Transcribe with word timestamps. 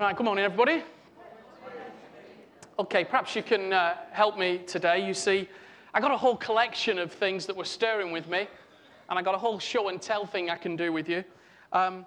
Right, 0.00 0.16
good 0.16 0.24
morning, 0.24 0.46
everybody. 0.46 0.82
Okay, 2.78 3.04
perhaps 3.04 3.36
you 3.36 3.42
can 3.42 3.70
uh, 3.70 3.98
help 4.12 4.38
me 4.38 4.56
today. 4.66 5.06
You 5.06 5.12
see, 5.12 5.46
I 5.92 6.00
got 6.00 6.10
a 6.10 6.16
whole 6.16 6.36
collection 6.36 6.98
of 6.98 7.12
things 7.12 7.44
that 7.44 7.54
were 7.54 7.66
stirring 7.66 8.10
with 8.10 8.26
me, 8.26 8.48
and 9.10 9.18
I 9.18 9.20
got 9.20 9.34
a 9.34 9.38
whole 9.38 9.58
show 9.58 9.90
and 9.90 10.00
tell 10.00 10.24
thing 10.24 10.48
I 10.48 10.56
can 10.56 10.74
do 10.74 10.90
with 10.90 11.06
you. 11.06 11.22
Um, 11.74 12.06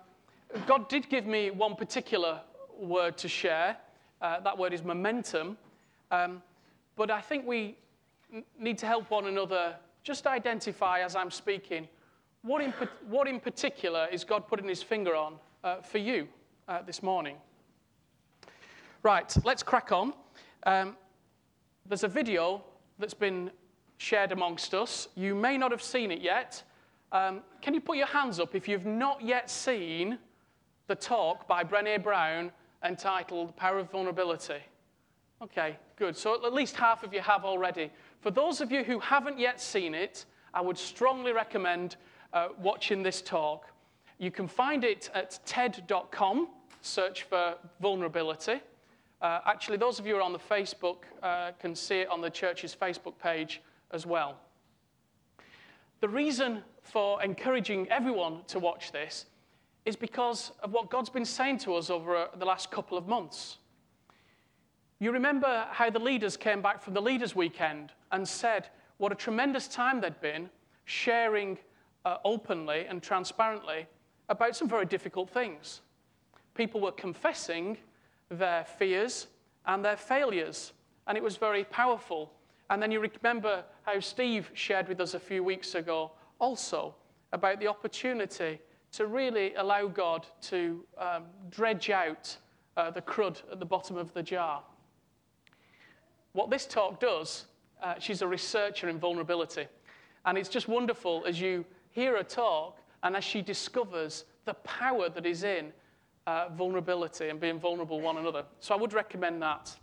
God 0.66 0.90
did 0.90 1.08
give 1.08 1.28
me 1.28 1.52
one 1.52 1.76
particular 1.76 2.42
word 2.80 3.16
to 3.18 3.28
share. 3.28 3.78
Uh, 4.20 4.40
that 4.40 4.58
word 4.58 4.74
is 4.74 4.84
momentum. 4.84 5.56
Um, 6.10 6.42
but 6.96 7.12
I 7.12 7.22
think 7.22 7.46
we 7.46 7.78
n- 8.34 8.44
need 8.58 8.80
to 8.80 8.88
help 8.88 9.12
one 9.12 9.28
another 9.28 9.76
just 10.02 10.26
identify 10.26 11.02
as 11.02 11.16
I'm 11.16 11.30
speaking 11.30 11.88
what 12.42 12.60
in, 12.60 12.74
what 13.08 13.28
in 13.28 13.40
particular 13.40 14.08
is 14.12 14.24
God 14.24 14.48
putting 14.48 14.68
his 14.68 14.82
finger 14.82 15.16
on 15.16 15.36
uh, 15.64 15.82
for 15.82 16.00
you 16.00 16.28
uh, 16.68 16.82
this 16.82 17.04
morning. 17.04 17.36
Right, 19.04 19.36
let's 19.44 19.64
crack 19.64 19.92
on. 19.92 20.14
Um, 20.66 20.96
there's 21.86 22.06
a 22.06 22.08
video 22.08 22.64
that's 22.98 23.14
been 23.14 23.52
shared 23.98 24.32
amongst 24.32 24.74
us. 24.74 25.10
You 25.16 25.36
may 25.36 25.58
not 25.58 25.72
have 25.72 25.84
seen 25.84 26.10
it 26.10 26.22
yet. 26.22 26.64
Um, 27.12 27.42
can 27.62 27.74
you 27.74 27.82
put 27.82 27.98
your 27.98 28.08
hands 28.08 28.40
up 28.40 28.56
if 28.56 28.66
you've 28.66 28.86
not 28.86 29.22
yet 29.22 29.50
seen 29.50 30.20
the 30.88 30.96
talk 30.96 31.50
by 31.50 31.66
Brene 31.66 32.02
Brown 32.02 32.50
entitled 32.82 33.54
Power 33.58 33.80
of 33.80 33.92
Vulnerability? 33.92 34.64
Okay, 35.42 35.76
good. 35.98 36.16
So 36.16 36.36
at 36.46 36.54
least 36.54 36.78
half 36.78 37.04
of 37.04 37.14
you 37.14 37.20
have 37.20 37.44
already. 37.44 37.92
For 38.22 38.32
those 38.32 38.62
of 38.62 38.72
you 38.72 38.86
who 38.86 39.00
haven't 39.02 39.38
yet 39.38 39.60
seen 39.60 39.94
it, 39.94 40.24
I 40.54 40.62
would 40.62 40.78
strongly 40.78 41.34
recommend 41.34 41.98
uh, 42.32 42.50
watching 42.58 43.04
this 43.04 43.22
talk. 43.22 43.66
You 44.18 44.32
can 44.32 44.48
find 44.48 44.86
it 44.86 45.10
at 45.14 45.42
ted.com, 45.46 46.48
search 46.82 47.24
for 47.24 47.56
vulnerability. 47.82 48.62
Uh, 49.24 49.40
actually, 49.46 49.78
those 49.78 50.00
of 50.00 50.06
you 50.06 50.16
who 50.16 50.20
are 50.20 50.24
on 50.24 50.34
the 50.34 50.38
Facebook 50.38 50.98
uh, 51.24 51.52
can 51.58 51.74
see 51.74 52.02
it 52.02 52.10
on 52.10 52.20
the 52.20 52.30
church's 52.30 52.76
Facebook 52.76 53.18
page 53.18 53.62
as 53.92 54.06
well. 54.06 54.38
The 56.02 56.10
reason 56.10 56.62
for 56.82 57.24
encouraging 57.24 57.88
everyone 57.90 58.42
to 58.48 58.60
watch 58.60 58.92
this 58.92 59.28
is 59.86 59.96
because 59.96 60.52
of 60.62 60.74
what 60.74 60.90
God's 60.90 61.10
been 61.10 61.24
saying 61.24 61.60
to 61.60 61.76
us 61.76 61.90
over 61.90 62.18
uh, 62.18 62.28
the 62.38 62.44
last 62.44 62.70
couple 62.70 62.98
of 62.98 63.08
months. 63.08 63.60
You 65.00 65.14
remember 65.14 65.68
how 65.72 65.90
the 65.90 66.00
leaders 66.00 66.36
came 66.36 66.62
back 66.62 66.82
from 66.82 66.94
the 66.94 67.02
Leaders' 67.02 67.34
Weekend 67.34 67.94
and 68.12 68.28
said 68.28 68.68
what 68.98 69.14
a 69.14 69.16
tremendous 69.16 69.70
time 69.70 70.02
they'd 70.02 70.20
been 70.20 70.50
sharing 70.84 71.58
uh, 72.04 72.18
openly 72.26 72.88
and 72.88 73.02
transparently 73.02 73.88
about 74.28 74.58
some 74.58 74.68
very 74.68 74.86
difficult 74.86 75.30
things. 75.30 75.80
People 76.56 76.82
were 76.82 76.92
confessing 76.92 77.78
their 78.38 78.66
fears 78.66 79.28
and 79.66 79.84
their 79.84 79.98
failures, 79.98 80.74
and 81.08 81.18
it 81.18 81.24
was 81.24 81.38
very 81.38 81.64
powerful. 81.66 82.32
And 82.70 82.82
then 82.82 82.92
you 82.92 83.00
remember 83.00 83.64
how 83.84 84.00
Steve 84.00 84.52
shared 84.54 84.88
with 84.88 85.00
us 85.00 85.14
a 85.14 85.20
few 85.20 85.44
weeks 85.44 85.76
ago 85.76 86.12
also 86.40 86.96
about 87.32 87.60
the 87.60 87.68
opportunity 87.68 88.60
to 88.94 89.08
really 89.08 89.54
allow 89.56 89.88
God 89.88 90.28
to 90.42 90.84
um, 90.98 91.24
dredge 91.50 91.90
out 91.90 92.36
uh, 92.78 92.92
the 92.92 93.02
crud 93.02 93.42
at 93.52 93.60
the 93.60 93.66
bottom 93.66 93.98
of 93.98 94.14
the 94.14 94.24
jar. 94.24 94.64
What 96.34 96.50
this 96.50 96.66
talk 96.66 97.00
does, 97.00 97.46
uh, 97.82 97.96
she's 98.00 98.22
a 98.22 98.28
researcher 98.28 98.90
in 98.90 99.00
vulnerability. 99.00 99.68
And 100.26 100.38
it's 100.38 100.50
just 100.50 100.68
wonderful 100.68 101.24
as 101.28 101.40
you 101.40 101.66
hear 101.92 102.18
her 102.18 102.24
talk 102.24 102.80
and 103.04 103.16
as 103.16 103.24
she 103.24 103.42
discovers 103.42 104.26
the 104.46 104.54
power 104.56 105.10
that 105.10 105.26
is 105.26 105.44
in 105.44 105.72
uh, 106.26 106.50
vulnerability 106.50 107.30
and 107.30 107.40
being 107.40 107.60
vulnerable 107.60 108.00
one 108.02 108.18
another. 108.18 108.46
So 108.60 108.74
I 108.74 108.78
would 108.78 108.94
recommend 108.94 109.42
that. 109.42 109.76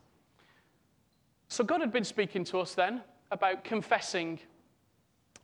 So 1.48 1.64
God 1.64 1.80
had 1.80 1.92
been 1.92 2.04
speaking 2.04 2.44
to 2.44 2.58
us 2.58 2.74
then 2.74 3.02
about 3.30 3.64
confessing 3.64 4.38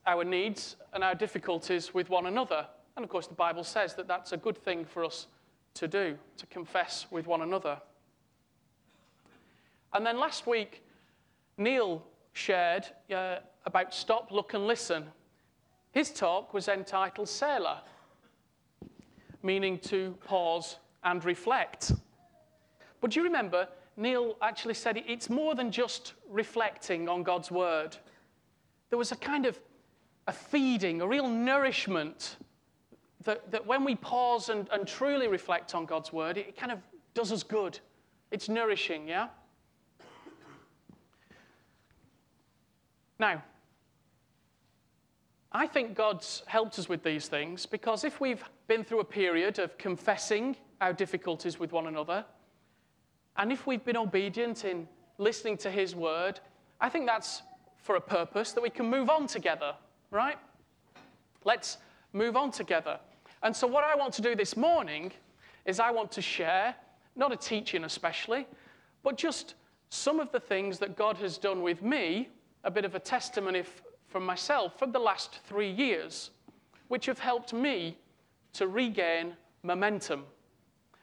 our 0.05 0.23
needs 0.23 0.77
and 0.93 1.03
our 1.03 1.15
difficulties 1.15 1.93
with 1.93 2.09
one 2.09 2.25
another. 2.25 2.65
And 2.95 3.03
of 3.03 3.09
course, 3.09 3.27
the 3.27 3.35
Bible 3.35 3.63
says 3.63 3.93
that 3.95 4.07
that's 4.07 4.31
a 4.31 4.37
good 4.37 4.57
thing 4.57 4.85
for 4.85 5.03
us 5.03 5.27
to 5.75 5.87
do, 5.87 6.17
to 6.37 6.45
confess 6.47 7.05
with 7.11 7.27
one 7.27 7.41
another. 7.41 7.79
And 9.93 10.05
then 10.05 10.17
last 10.17 10.47
week, 10.47 10.83
Neil 11.57 12.03
shared 12.33 12.87
uh, 13.13 13.37
about 13.65 13.93
stop, 13.93 14.31
look, 14.31 14.53
and 14.53 14.65
listen. 14.65 15.05
His 15.91 16.11
talk 16.11 16.53
was 16.53 16.67
entitled 16.67 17.29
Selah, 17.29 17.83
meaning 19.43 19.77
to 19.79 20.15
pause 20.23 20.77
and 21.07 21.23
reflect. 21.23 21.93
But 22.99 23.11
do 23.11 23.19
you 23.19 23.23
remember, 23.23 23.67
Neil 23.95 24.35
actually 24.41 24.73
said 24.73 25.01
it's 25.07 25.29
more 25.29 25.55
than 25.55 25.71
just 25.71 26.13
reflecting 26.29 27.07
on 27.07 27.23
God's 27.23 27.49
word. 27.49 27.95
There 28.89 28.99
was 28.99 29.11
a 29.13 29.15
kind 29.15 29.45
of 29.45 29.57
a 30.27 30.33
feeding, 30.33 31.01
a 31.01 31.07
real 31.07 31.29
nourishment 31.29 32.35
that, 33.23 33.49
that 33.51 33.65
when 33.65 33.85
we 33.85 33.95
pause 33.95 34.49
and, 34.49 34.67
and 34.71 34.85
truly 34.85 35.29
reflect 35.29 35.73
on 35.75 35.85
God's 35.85 36.11
word, 36.11 36.37
it 36.37 36.57
kind 36.57 36.71
of 36.73 36.79
does 37.13 37.31
us 37.31 37.41
good. 37.41 37.79
It's 38.29 38.49
nourishing, 38.49 39.07
yeah? 39.07 39.29
Now, 43.17 43.41
I 45.53 45.65
think 45.65 45.95
God's 45.95 46.43
helped 46.45 46.77
us 46.77 46.89
with 46.89 47.01
these 47.01 47.27
things 47.29 47.65
because 47.65 48.03
if 48.03 48.19
we've 48.19 48.43
been 48.67 48.83
through 48.83 48.99
a 48.99 49.05
period 49.05 49.57
of 49.59 49.77
confessing 49.77 50.57
our 50.81 50.93
difficulties 50.93 51.59
with 51.59 51.71
one 51.71 51.87
another, 51.87 52.25
and 53.37 53.51
if 53.51 53.67
we've 53.67 53.83
been 53.83 53.97
obedient 53.97 54.65
in 54.65 54.87
listening 55.17 55.57
to 55.57 55.71
His 55.71 55.95
word, 55.95 56.39
I 56.81 56.89
think 56.89 57.05
that's 57.05 57.43
for 57.77 57.95
a 57.95 58.01
purpose 58.01 58.51
that 58.51 58.61
we 58.61 58.69
can 58.69 58.89
move 58.89 59.09
on 59.09 59.27
together, 59.27 59.73
right? 60.11 60.37
Let's 61.43 61.77
move 62.13 62.35
on 62.35 62.51
together. 62.51 62.99
And 63.43 63.55
so, 63.55 63.67
what 63.67 63.83
I 63.83 63.95
want 63.95 64.13
to 64.15 64.21
do 64.21 64.35
this 64.35 64.57
morning 64.57 65.11
is 65.65 65.79
I 65.79 65.91
want 65.91 66.11
to 66.13 66.21
share, 66.21 66.75
not 67.15 67.31
a 67.31 67.37
teaching 67.37 67.83
especially, 67.83 68.47
but 69.03 69.17
just 69.17 69.53
some 69.89 70.19
of 70.19 70.31
the 70.31 70.39
things 70.39 70.79
that 70.79 70.97
God 70.97 71.17
has 71.17 71.37
done 71.37 71.61
with 71.61 71.81
me, 71.81 72.29
a 72.63 72.71
bit 72.71 72.85
of 72.85 72.95
a 72.95 72.99
testimony 72.99 73.63
from 74.07 74.25
myself 74.25 74.77
from 74.79 74.91
the 74.91 74.99
last 74.99 75.39
three 75.45 75.69
years, 75.69 76.31
which 76.87 77.05
have 77.05 77.19
helped 77.19 77.53
me 77.53 77.97
to 78.53 78.67
regain 78.67 79.33
momentum. 79.63 80.23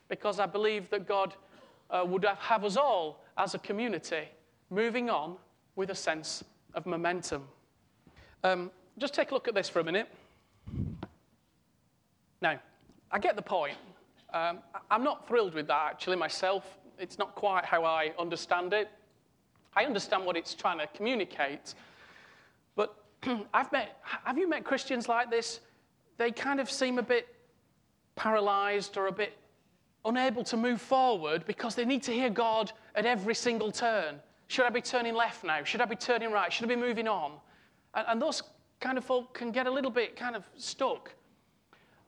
Because 0.09 0.39
I 0.39 0.47
believe 0.47 0.91
that 0.91 1.07
God 1.07 1.35
uh, 1.91 2.05
would 2.07 2.25
have 2.25 2.65
us 2.65 2.77
all 2.77 3.25
as 3.37 3.55
a 3.55 3.59
community 3.59 4.29
moving 4.71 5.11
on 5.11 5.37
with 5.77 5.91
a 5.91 5.95
sense 5.95 6.45
of 6.75 6.87
momentum. 6.87 7.45
Um, 8.43 8.71
just 8.99 9.15
take 9.15 9.31
a 9.31 9.35
look 9.35 9.49
at 9.49 9.55
this 9.55 9.69
for 9.69 9.81
a 9.81 9.85
minute. 9.85 10.09
Now, 12.41 12.59
I 13.11 13.19
get 13.19 13.37
the 13.37 13.43
point. 13.43 13.77
Um, 14.33 14.59
I'm 14.91 15.05
not 15.05 15.27
thrilled 15.27 15.55
with 15.55 15.67
that 15.69 15.91
actually 15.91 16.17
myself. 16.17 16.65
It's 16.99 17.19
not 17.19 17.35
quite 17.35 17.65
how 17.65 17.85
I 17.85 18.13
understand 18.19 18.73
it. 18.73 18.89
I 19.77 19.85
understand 19.85 20.25
what 20.25 20.37
it's 20.37 20.55
trying 20.55 20.79
to 20.79 20.87
communicate. 20.89 21.75
But 22.77 22.95
I've 23.55 23.73
met, 23.73 23.99
have 24.03 24.39
you 24.39 24.49
met 24.49 24.65
Christians 24.65 25.09
like 25.09 25.31
this? 25.31 25.61
They 26.17 26.31
kind 26.31 26.61
of 26.61 26.71
seem 26.71 26.99
a 26.99 27.03
bit 27.03 27.29
paralyzed 28.15 28.97
or 28.97 29.07
a 29.07 29.13
bit 29.13 29.37
unable 30.05 30.45
to 30.45 30.57
move 30.57 30.81
forward 30.81 31.45
because 31.47 31.75
they 31.75 31.85
need 31.85 32.03
to 32.05 32.13
hear 32.13 32.31
God 32.31 32.73
at 32.95 33.07
every 33.07 33.35
single 33.35 33.73
turn. 33.73 34.21
Should 34.49 34.67
I 34.67 34.71
be 34.71 34.81
turning 34.81 35.15
left 35.15 35.45
now? 35.45 35.65
Should 35.65 35.81
I 35.81 35.87
be 35.87 35.97
turning 35.97 36.31
right? 36.31 36.53
Should 36.53 36.67
I 36.67 36.75
be 36.75 36.81
moving 36.81 37.09
on? 37.09 37.33
And, 37.95 38.07
and 38.09 38.23
those 38.23 38.43
kind 38.81 38.99
of 38.99 39.05
folk 39.05 39.35
can 39.35 39.51
get 39.51 39.67
a 39.67 39.71
little 39.71 39.91
bit 39.91 40.17
kind 40.17 40.37
of 40.37 40.45
stuck. 40.57 41.15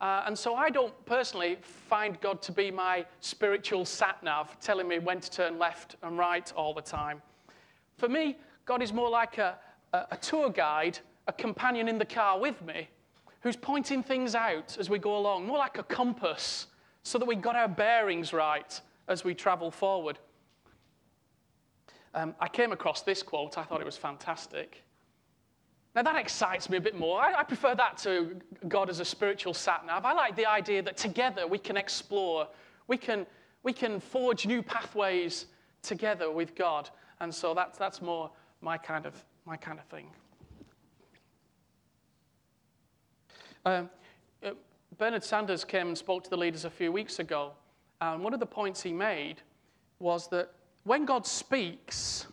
Uh, 0.00 0.24
and 0.26 0.38
so 0.38 0.54
I 0.54 0.68
don't 0.68 0.92
personally 1.06 1.56
find 1.62 2.20
God 2.20 2.42
to 2.42 2.52
be 2.52 2.70
my 2.70 3.06
spiritual 3.20 3.86
sat 3.86 4.22
nav, 4.22 4.58
telling 4.60 4.86
me 4.86 4.98
when 4.98 5.20
to 5.20 5.30
turn 5.30 5.58
left 5.58 5.96
and 6.02 6.18
right 6.18 6.52
all 6.54 6.74
the 6.74 6.82
time. 6.82 7.22
For 7.96 8.08
me, 8.08 8.36
God 8.66 8.82
is 8.82 8.92
more 8.92 9.08
like 9.08 9.38
a, 9.38 9.56
a, 9.94 10.06
a 10.10 10.16
tour 10.18 10.50
guide, 10.50 10.98
a 11.28 11.32
companion 11.32 11.88
in 11.88 11.96
the 11.96 12.04
car 12.04 12.38
with 12.38 12.60
me, 12.62 12.88
who's 13.40 13.56
pointing 13.56 14.02
things 14.02 14.34
out 14.34 14.76
as 14.78 14.90
we 14.90 14.98
go 14.98 15.16
along, 15.16 15.46
more 15.46 15.56
like 15.58 15.78
a 15.78 15.82
compass, 15.82 16.66
so 17.06 17.18
that 17.18 17.24
we 17.24 17.36
got 17.36 17.54
our 17.54 17.68
bearings 17.68 18.32
right 18.32 18.80
as 19.06 19.22
we 19.22 19.32
travel 19.32 19.70
forward. 19.70 20.18
Um, 22.14 22.34
I 22.40 22.48
came 22.48 22.72
across 22.72 23.02
this 23.02 23.22
quote, 23.22 23.56
I 23.56 23.62
thought 23.62 23.80
it 23.80 23.86
was 23.86 23.96
fantastic. 23.96 24.82
Now, 25.94 26.02
that 26.02 26.16
excites 26.16 26.68
me 26.68 26.78
a 26.78 26.80
bit 26.80 26.98
more. 26.98 27.20
I, 27.20 27.34
I, 27.34 27.44
prefer 27.44 27.76
that 27.76 27.96
to 27.98 28.36
God 28.66 28.90
as 28.90 28.98
a 28.98 29.04
spiritual 29.04 29.54
sat 29.54 29.86
nav. 29.86 30.04
I 30.04 30.14
like 30.14 30.34
the 30.34 30.46
idea 30.46 30.82
that 30.82 30.96
together 30.96 31.46
we 31.46 31.58
can 31.58 31.76
explore, 31.76 32.48
we 32.88 32.96
can, 32.96 33.24
we 33.62 33.72
can 33.72 34.00
forge 34.00 34.44
new 34.44 34.60
pathways 34.60 35.46
together 35.82 36.32
with 36.32 36.56
God. 36.56 36.90
And 37.20 37.32
so 37.32 37.54
that's, 37.54 37.78
that's 37.78 38.02
more 38.02 38.32
my 38.60 38.76
kind 38.76 39.06
of, 39.06 39.14
my 39.44 39.56
kind 39.56 39.78
of 39.78 39.84
thing. 39.84 40.10
Um, 43.64 43.90
Bernard 44.98 45.24
Sanders 45.24 45.64
came 45.64 45.88
and 45.88 45.98
spoke 45.98 46.24
to 46.24 46.30
the 46.30 46.36
leaders 46.36 46.64
a 46.64 46.70
few 46.70 46.90
weeks 46.90 47.18
ago, 47.18 47.52
And 48.00 48.22
one 48.22 48.34
of 48.34 48.40
the 48.40 48.46
points 48.46 48.82
he 48.82 48.92
made 48.92 49.36
was 49.98 50.28
that 50.28 50.50
when 50.84 51.04
God 51.04 51.26
speaks, 51.26 52.26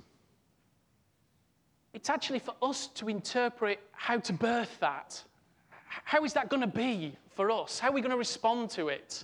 it's 1.93 2.09
actually 2.09 2.39
for 2.39 2.55
us 2.61 2.87
to 2.87 3.07
interpret 3.07 3.79
how 3.91 4.19
to 4.19 4.33
birth 4.33 4.77
that. 4.79 5.21
How 5.85 6.23
is 6.23 6.33
that 6.33 6.49
going 6.49 6.61
to 6.61 6.67
be 6.67 7.15
for 7.35 7.51
us? 7.51 7.79
How 7.79 7.89
are 7.89 7.93
we 7.93 8.01
going 8.01 8.11
to 8.11 8.17
respond 8.17 8.69
to 8.71 8.89
it? 8.89 9.23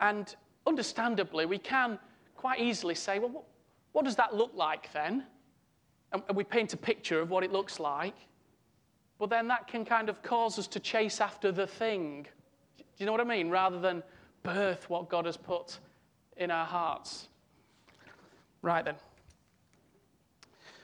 And 0.00 0.34
understandably, 0.66 1.46
we 1.46 1.58
can 1.58 1.98
quite 2.36 2.60
easily 2.60 2.94
say, 2.94 3.18
well, 3.18 3.44
what 3.92 4.04
does 4.04 4.16
that 4.16 4.34
look 4.34 4.52
like 4.54 4.92
then? 4.92 5.24
And 6.12 6.36
we 6.36 6.44
paint 6.44 6.72
a 6.72 6.76
picture 6.76 7.20
of 7.20 7.30
what 7.30 7.42
it 7.42 7.52
looks 7.52 7.80
like. 7.80 8.14
But 9.18 9.30
then 9.30 9.48
that 9.48 9.66
can 9.66 9.84
kind 9.84 10.08
of 10.08 10.22
cause 10.22 10.58
us 10.58 10.66
to 10.68 10.80
chase 10.80 11.20
after 11.20 11.50
the 11.50 11.66
thing. 11.66 12.26
Do 12.76 12.84
you 12.98 13.06
know 13.06 13.12
what 13.12 13.20
I 13.20 13.24
mean? 13.24 13.50
Rather 13.50 13.80
than 13.80 14.02
birth 14.42 14.88
what 14.90 15.08
God 15.08 15.26
has 15.26 15.36
put 15.36 15.78
in 16.36 16.50
our 16.50 16.66
hearts. 16.66 17.28
Right 18.62 18.84
then. 18.84 18.96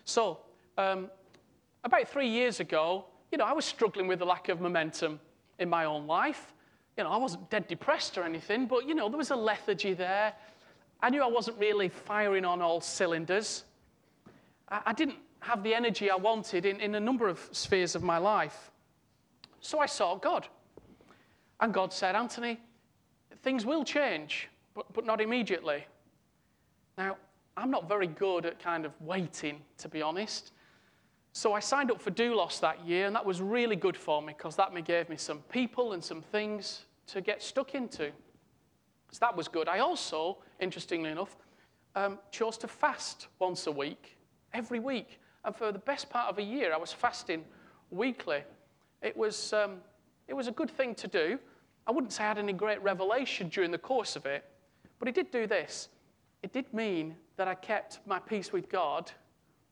So, 0.05 0.39
um, 0.79 1.11
about 1.85 2.09
three 2.09 2.29
years 2.29 2.61
ago, 2.61 3.05
you 3.31 3.39
know, 3.39 3.45
I 3.45 3.53
was 3.53 3.65
struggling 3.65 4.07
with 4.07 4.19
the 4.19 4.25
lack 4.25 4.49
of 4.49 4.61
momentum 4.61 5.21
in 5.59 5.69
my 5.69 5.85
own 5.85 6.07
life. 6.07 6.53
You 6.97 7.05
know, 7.05 7.11
I 7.11 7.17
wasn't 7.17 7.49
dead 7.51 7.67
depressed 7.67 8.19
or 8.19 8.25
anything, 8.25 8.67
but, 8.67 8.87
you 8.87 8.95
know, 8.95 9.09
there 9.09 9.19
was 9.19 9.31
a 9.31 9.37
lethargy 9.37 9.95
there. 9.95 10.35
I 11.01 11.11
knew 11.11 11.23
I 11.23 11.29
wasn't 11.29 11.59
really 11.59 11.89
firing 11.89 12.45
on 12.45 12.61
all 12.61 12.81
cylinders. 12.81 13.65
I, 14.69 14.83
I 14.87 14.93
didn't 14.93 15.17
have 15.43 15.65
the 15.65 15.75
energy 15.75 16.09
I 16.09 16.15
wanted 16.15 16.65
in, 16.65 16.81
in 16.81 16.95
a 16.95 17.01
number 17.01 17.29
of 17.29 17.49
spheres 17.51 17.97
of 17.97 18.03
my 18.03 18.17
life. 18.17 18.71
So 19.61 19.81
I 19.81 19.87
sought 19.87 20.23
God. 20.23 20.47
And 21.61 21.75
God 21.75 21.93
said, 21.93 22.15
Anthony, 22.15 22.61
things 23.43 23.67
will 23.67 23.85
change, 23.85 24.49
but, 24.73 24.93
but 24.93 25.05
not 25.05 25.21
immediately. 25.21 25.85
Now, 26.97 27.17
I'm 27.57 27.71
not 27.73 27.89
very 27.89 28.07
good 28.07 28.47
at 28.47 28.61
kind 28.61 28.87
of 28.87 28.93
waiting, 29.01 29.61
to 29.79 29.89
be 29.89 30.01
honest. 30.01 30.53
So 31.33 31.55
I 31.55 31.61
signed 31.61 31.91
up 31.91 32.01
for 32.01 32.13
Doulos 32.13 32.61
that 32.61 32.87
year, 32.87 33.07
and 33.07 33.17
that 33.17 33.27
was 33.27 33.41
really 33.41 33.77
good 33.77 33.97
for 33.97 34.23
me 34.23 34.35
because 34.37 34.55
that 34.57 34.73
gave 34.85 35.09
me 35.09 35.17
some 35.17 35.41
people 35.51 35.93
and 35.93 36.03
some 36.03 36.23
things 36.23 36.83
to 37.09 37.21
get 37.21 37.43
stuck 37.43 37.75
into. 37.75 38.13
So 39.11 39.19
that 39.21 39.37
was 39.37 39.49
good. 39.49 39.69
I 39.69 39.81
also, 39.81 40.39
interestingly 40.61 41.11
enough, 41.11 41.37
um, 41.97 42.19
chose 42.31 42.57
to 42.59 42.69
fast 42.69 43.27
once 43.41 43.67
a 43.67 43.73
week, 43.73 44.17
every 44.55 44.79
week. 44.79 45.19
And 45.45 45.55
for 45.55 45.73
the 45.73 45.79
best 45.79 46.09
part 46.11 46.29
of 46.29 46.39
a 46.39 46.43
year, 46.43 46.73
I 46.73 46.77
was 46.77 46.93
fasting 46.93 47.45
weekly. 47.91 48.43
It 49.03 49.17
was, 49.17 49.53
um, 49.53 49.79
it 50.29 50.35
was 50.35 50.47
a 50.47 50.53
good 50.53 50.71
thing 50.71 50.95
to 50.97 51.09
do. 51.09 51.39
I 51.87 51.91
wouldn't 51.91 52.13
say 52.13 52.25
I 52.25 52.29
had 52.29 52.39
any 52.39 52.53
great 52.53 52.83
revelation 52.83 53.49
during 53.49 53.71
the 53.71 53.79
course 53.79 54.15
of 54.15 54.25
it, 54.27 54.45
but 54.99 55.09
it 55.09 55.15
did 55.15 55.31
do 55.31 55.47
this. 55.47 55.89
It 56.43 56.53
did 56.53 56.73
mean 56.73 57.17
that 57.37 57.49
I 57.49 57.55
kept 57.55 58.01
my 58.07 58.19
peace 58.19 58.53
with 58.53 58.69
God 58.69 59.11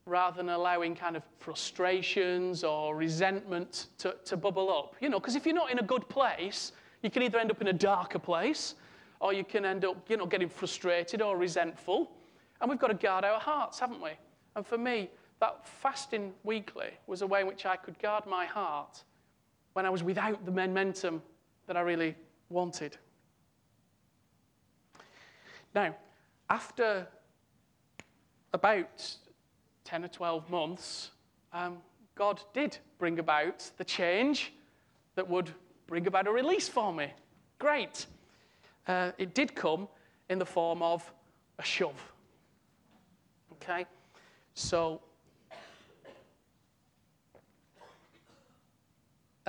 rather 0.05 0.37
than 0.37 0.49
allowing 0.49 0.95
kind 0.95 1.15
of 1.15 1.23
frustrations 1.37 2.63
or 2.63 2.95
resentment 2.95 3.87
to, 3.99 4.15
to 4.25 4.35
bubble 4.35 4.69
up. 4.69 4.95
You 4.99 5.09
know, 5.09 5.19
because 5.19 5.35
if 5.35 5.45
you're 5.45 5.55
not 5.55 5.71
in 5.71 5.79
a 5.79 5.83
good 5.83 6.07
place, 6.09 6.73
you 7.01 7.09
can 7.09 7.23
either 7.23 7.39
end 7.39 7.51
up 7.51 7.61
in 7.61 7.67
a 7.67 7.73
darker 7.73 8.19
place 8.19 8.75
or 9.19 9.33
you 9.33 9.43
can 9.43 9.63
end 9.65 9.85
up, 9.85 10.09
you 10.09 10.17
know, 10.17 10.25
getting 10.25 10.49
frustrated 10.49 11.21
or 11.21 11.37
resentful. 11.37 12.11
And 12.59 12.69
we've 12.69 12.79
got 12.79 12.87
to 12.87 12.93
guard 12.93 13.23
our 13.23 13.39
hearts, 13.39 13.79
haven't 13.79 14.01
we? 14.01 14.11
And 14.55 14.65
for 14.65 14.77
me, 14.77 15.09
that 15.41 15.67
fasting 15.67 16.33
weekly 16.43 16.91
was 17.07 17.23
a 17.23 17.27
way 17.27 17.41
in 17.41 17.47
which 17.47 17.65
I 17.65 17.75
could 17.75 17.99
guard 17.99 18.25
my 18.27 18.45
heart 18.45 19.03
when 19.73 19.85
I 19.85 19.89
was 19.89 20.03
without 20.03 20.45
the 20.45 20.51
momentum 20.51 21.21
that 21.65 21.75
I 21.75 21.81
really 21.81 22.15
wanted. 22.49 22.95
Now, 25.73 25.95
after 26.49 27.07
about 28.53 29.15
10 29.83 30.05
or 30.05 30.09
12 30.09 30.49
months, 30.49 31.11
um, 31.53 31.77
God 32.13 32.39
did 32.53 32.77
bring 32.99 33.17
about 33.17 33.69
the 33.77 33.83
change 33.83 34.53
that 35.15 35.27
would 35.27 35.49
bring 35.87 36.05
about 36.05 36.27
a 36.27 36.31
release 36.31 36.69
for 36.69 36.93
me. 36.93 37.11
Great. 37.57 38.05
Uh, 38.87 39.11
it 39.17 39.33
did 39.33 39.55
come 39.55 39.87
in 40.29 40.37
the 40.37 40.45
form 40.45 40.83
of 40.83 41.11
a 41.57 41.63
shove. 41.63 42.13
Okay? 43.53 43.85
So, 44.53 45.01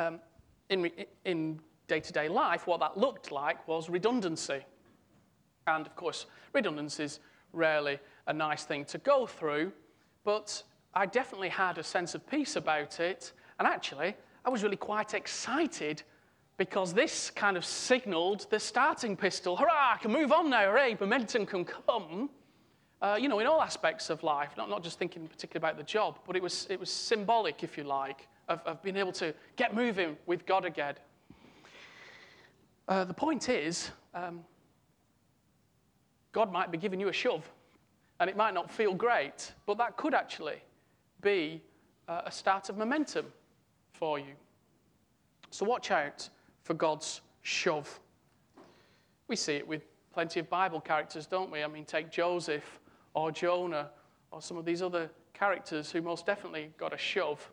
um, 0.07 0.21
in, 0.69 0.91
in 1.25 1.61
day-to-day 1.87 2.29
life, 2.29 2.67
what 2.67 2.81
that 2.81 2.97
looked 2.97 3.31
like 3.31 3.67
was 3.69 3.89
redundancy. 3.89 4.65
And 5.67 5.87
of 5.87 5.95
course, 5.97 6.27
redundancy 6.53 7.05
is 7.05 7.21
rarely 7.53 7.99
a 8.27 8.33
nice 8.33 8.65
thing 8.65 8.85
to 8.87 8.99
go 8.99 9.27
through, 9.27 9.73
but 10.25 10.63
I 10.95 11.07
definitely 11.07 11.51
had 11.51 11.79
a 11.79 11.83
sense 11.83 12.15
of 12.15 12.27
peace 12.27 12.57
about 12.57 13.01
it. 13.01 13.33
And 13.59 13.69
actually, 13.69 14.15
I 14.45 14.51
was 14.51 14.63
really 14.63 14.77
quite 14.77 15.15
excited 15.15 16.03
because 16.57 16.95
this 16.95 17.31
kind 17.31 17.57
of 17.57 17.65
signaled 17.65 18.47
the 18.51 18.61
starting 18.61 19.17
pistol. 19.17 19.57
Hurrah, 19.57 19.95
I 19.95 19.99
can 20.01 20.13
move 20.13 20.33
on 20.33 20.51
now, 20.51 20.71
hooray, 20.71 20.97
momentum 21.01 21.47
can 21.47 21.65
come. 21.65 22.31
Uh, 23.01 23.19
you 23.21 23.29
know, 23.29 23.41
in 23.41 23.47
all 23.49 23.61
aspects 23.61 24.11
of 24.11 24.23
life, 24.23 24.51
not, 24.57 24.71
not 24.71 24.83
just 24.83 24.99
thinking 24.99 25.27
particularly 25.27 25.61
about 25.61 25.77
the 25.77 25.83
job, 25.83 26.21
but 26.27 26.37
it 26.37 26.43
was, 26.43 26.69
it 26.71 26.79
was 26.79 26.91
symbolic, 26.91 27.65
if 27.65 27.77
you 27.77 27.83
like, 27.83 28.29
of, 28.49 28.61
of 28.67 28.83
being 28.83 28.97
able 28.97 29.13
to 29.13 29.35
get 29.57 29.75
moving 29.75 30.17
with 30.27 30.47
God 30.47 30.65
again. 30.65 30.95
Uh, 32.89 33.05
the 33.05 33.15
point 33.15 33.49
is, 33.49 33.91
um, 34.15 34.41
God 36.33 36.53
might 36.53 36.71
be 36.71 36.79
giving 36.79 36.99
you 36.99 37.09
a 37.09 37.13
shove, 37.13 37.51
and 38.21 38.29
it 38.29 38.37
might 38.37 38.55
not 38.55 38.71
feel 38.71 38.95
great, 38.95 39.53
but 39.67 39.79
that 39.79 39.97
could 39.97 40.15
actually 40.15 40.63
be 41.21 41.63
uh, 42.09 42.23
a 42.27 42.31
start 42.31 42.69
of 42.69 42.77
momentum 42.77 43.27
for 43.93 44.19
you. 44.19 44.35
So 45.51 45.65
watch 45.65 45.91
out 45.91 46.29
for 46.65 46.75
God's 46.75 47.21
shove. 47.43 48.01
We 49.29 49.37
see 49.37 49.55
it 49.55 49.67
with 49.67 49.83
plenty 50.13 50.41
of 50.41 50.49
Bible 50.51 50.81
characters, 50.81 51.27
don't 51.27 51.51
we? 51.51 51.63
I 51.63 51.69
mean, 51.69 51.85
take 51.85 52.11
Joseph 52.11 52.81
or 53.15 53.31
Jonah 53.31 53.91
or 54.31 54.43
some 54.43 54.57
of 54.57 54.65
these 54.65 54.83
other 54.83 55.11
characters 55.35 55.91
who 55.91 56.03
most 56.03 56.27
definitely 56.27 56.71
got 56.79 56.93
a 56.93 56.99
shove 56.99 57.51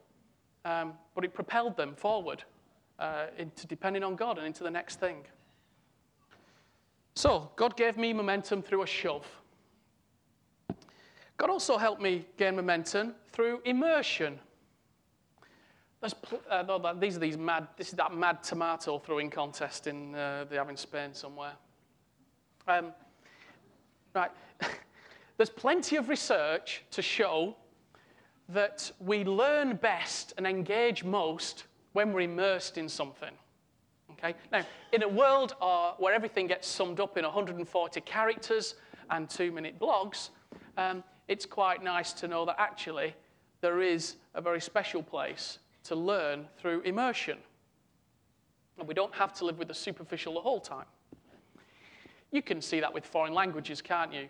um, 0.65 0.93
but 1.15 1.23
it 1.23 1.33
propelled 1.33 1.77
them 1.77 1.95
forward 1.95 2.43
uh, 2.99 3.27
into 3.37 3.67
depending 3.67 4.03
on 4.03 4.15
God 4.15 4.37
and 4.37 4.45
into 4.45 4.63
the 4.63 4.71
next 4.71 4.99
thing. 4.99 5.17
So, 7.15 7.51
God 7.55 7.75
gave 7.75 7.97
me 7.97 8.13
momentum 8.13 8.61
through 8.61 8.83
a 8.83 8.87
shove. 8.87 9.27
God 11.37 11.49
also 11.49 11.77
helped 11.77 12.01
me 12.01 12.25
gain 12.37 12.55
momentum 12.55 13.15
through 13.31 13.61
immersion. 13.65 14.39
Pl- 16.01 16.41
uh, 16.49 16.63
no, 16.67 16.93
these 16.99 17.17
are 17.17 17.19
these 17.19 17.37
mad, 17.37 17.67
this 17.77 17.89
is 17.89 17.93
that 17.95 18.13
mad 18.13 18.43
tomato 18.43 18.99
throwing 18.99 19.29
contest 19.29 19.87
in, 19.87 20.15
uh, 20.15 20.45
they 20.49 20.55
have 20.55 20.69
in 20.69 20.77
Spain 20.77 21.13
somewhere. 21.13 21.53
Um, 22.67 22.93
right. 24.13 24.31
There's 25.37 25.49
plenty 25.49 25.95
of 25.95 26.09
research 26.09 26.83
to 26.91 27.01
show 27.01 27.55
that 28.49 28.91
we 28.99 29.23
learn 29.23 29.75
best 29.75 30.33
and 30.37 30.47
engage 30.47 31.03
most 31.03 31.65
when 31.93 32.11
we're 32.11 32.21
immersed 32.21 32.77
in 32.77 32.89
something. 32.89 33.31
Okay? 34.13 34.35
Now, 34.51 34.65
in 34.91 35.03
a 35.03 35.07
world 35.07 35.55
uh, 35.61 35.93
where 35.97 36.13
everything 36.13 36.47
gets 36.47 36.67
summed 36.67 36.99
up 36.99 37.17
in 37.17 37.23
140 37.23 38.01
characters 38.01 38.75
and 39.11 39.29
two 39.29 39.51
minute 39.51 39.79
blogs, 39.79 40.29
um, 40.77 41.03
it's 41.27 41.45
quite 41.45 41.83
nice 41.83 42.11
to 42.13 42.27
know 42.27 42.45
that 42.45 42.55
actually 42.57 43.15
there 43.61 43.81
is 43.81 44.15
a 44.33 44.41
very 44.41 44.59
special 44.59 45.03
place 45.03 45.59
to 45.83 45.95
learn 45.95 46.47
through 46.57 46.81
immersion. 46.81 47.37
And 48.77 48.87
we 48.87 48.93
don't 48.93 49.13
have 49.13 49.33
to 49.35 49.45
live 49.45 49.59
with 49.59 49.67
the 49.67 49.73
superficial 49.73 50.33
the 50.33 50.41
whole 50.41 50.59
time. 50.59 50.85
You 52.31 52.41
can 52.41 52.61
see 52.61 52.79
that 52.79 52.93
with 52.93 53.05
foreign 53.05 53.33
languages, 53.33 53.81
can't 53.81 54.13
you? 54.13 54.27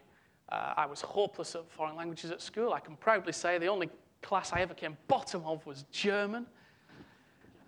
Uh, 0.50 0.74
I 0.76 0.86
was 0.86 1.02
hopeless 1.02 1.56
at 1.56 1.70
foreign 1.70 1.96
languages 1.96 2.32
at 2.32 2.42
school. 2.42 2.74
I 2.74 2.80
can 2.80 2.96
proudly 2.96 3.34
say 3.34 3.58
the 3.58 3.68
only 3.68 3.90
class 4.22 4.52
I 4.54 4.62
ever 4.62 4.74
came 4.74 4.98
bottom 5.08 5.44
of 5.46 5.66
was 5.66 5.84
German. 5.92 6.46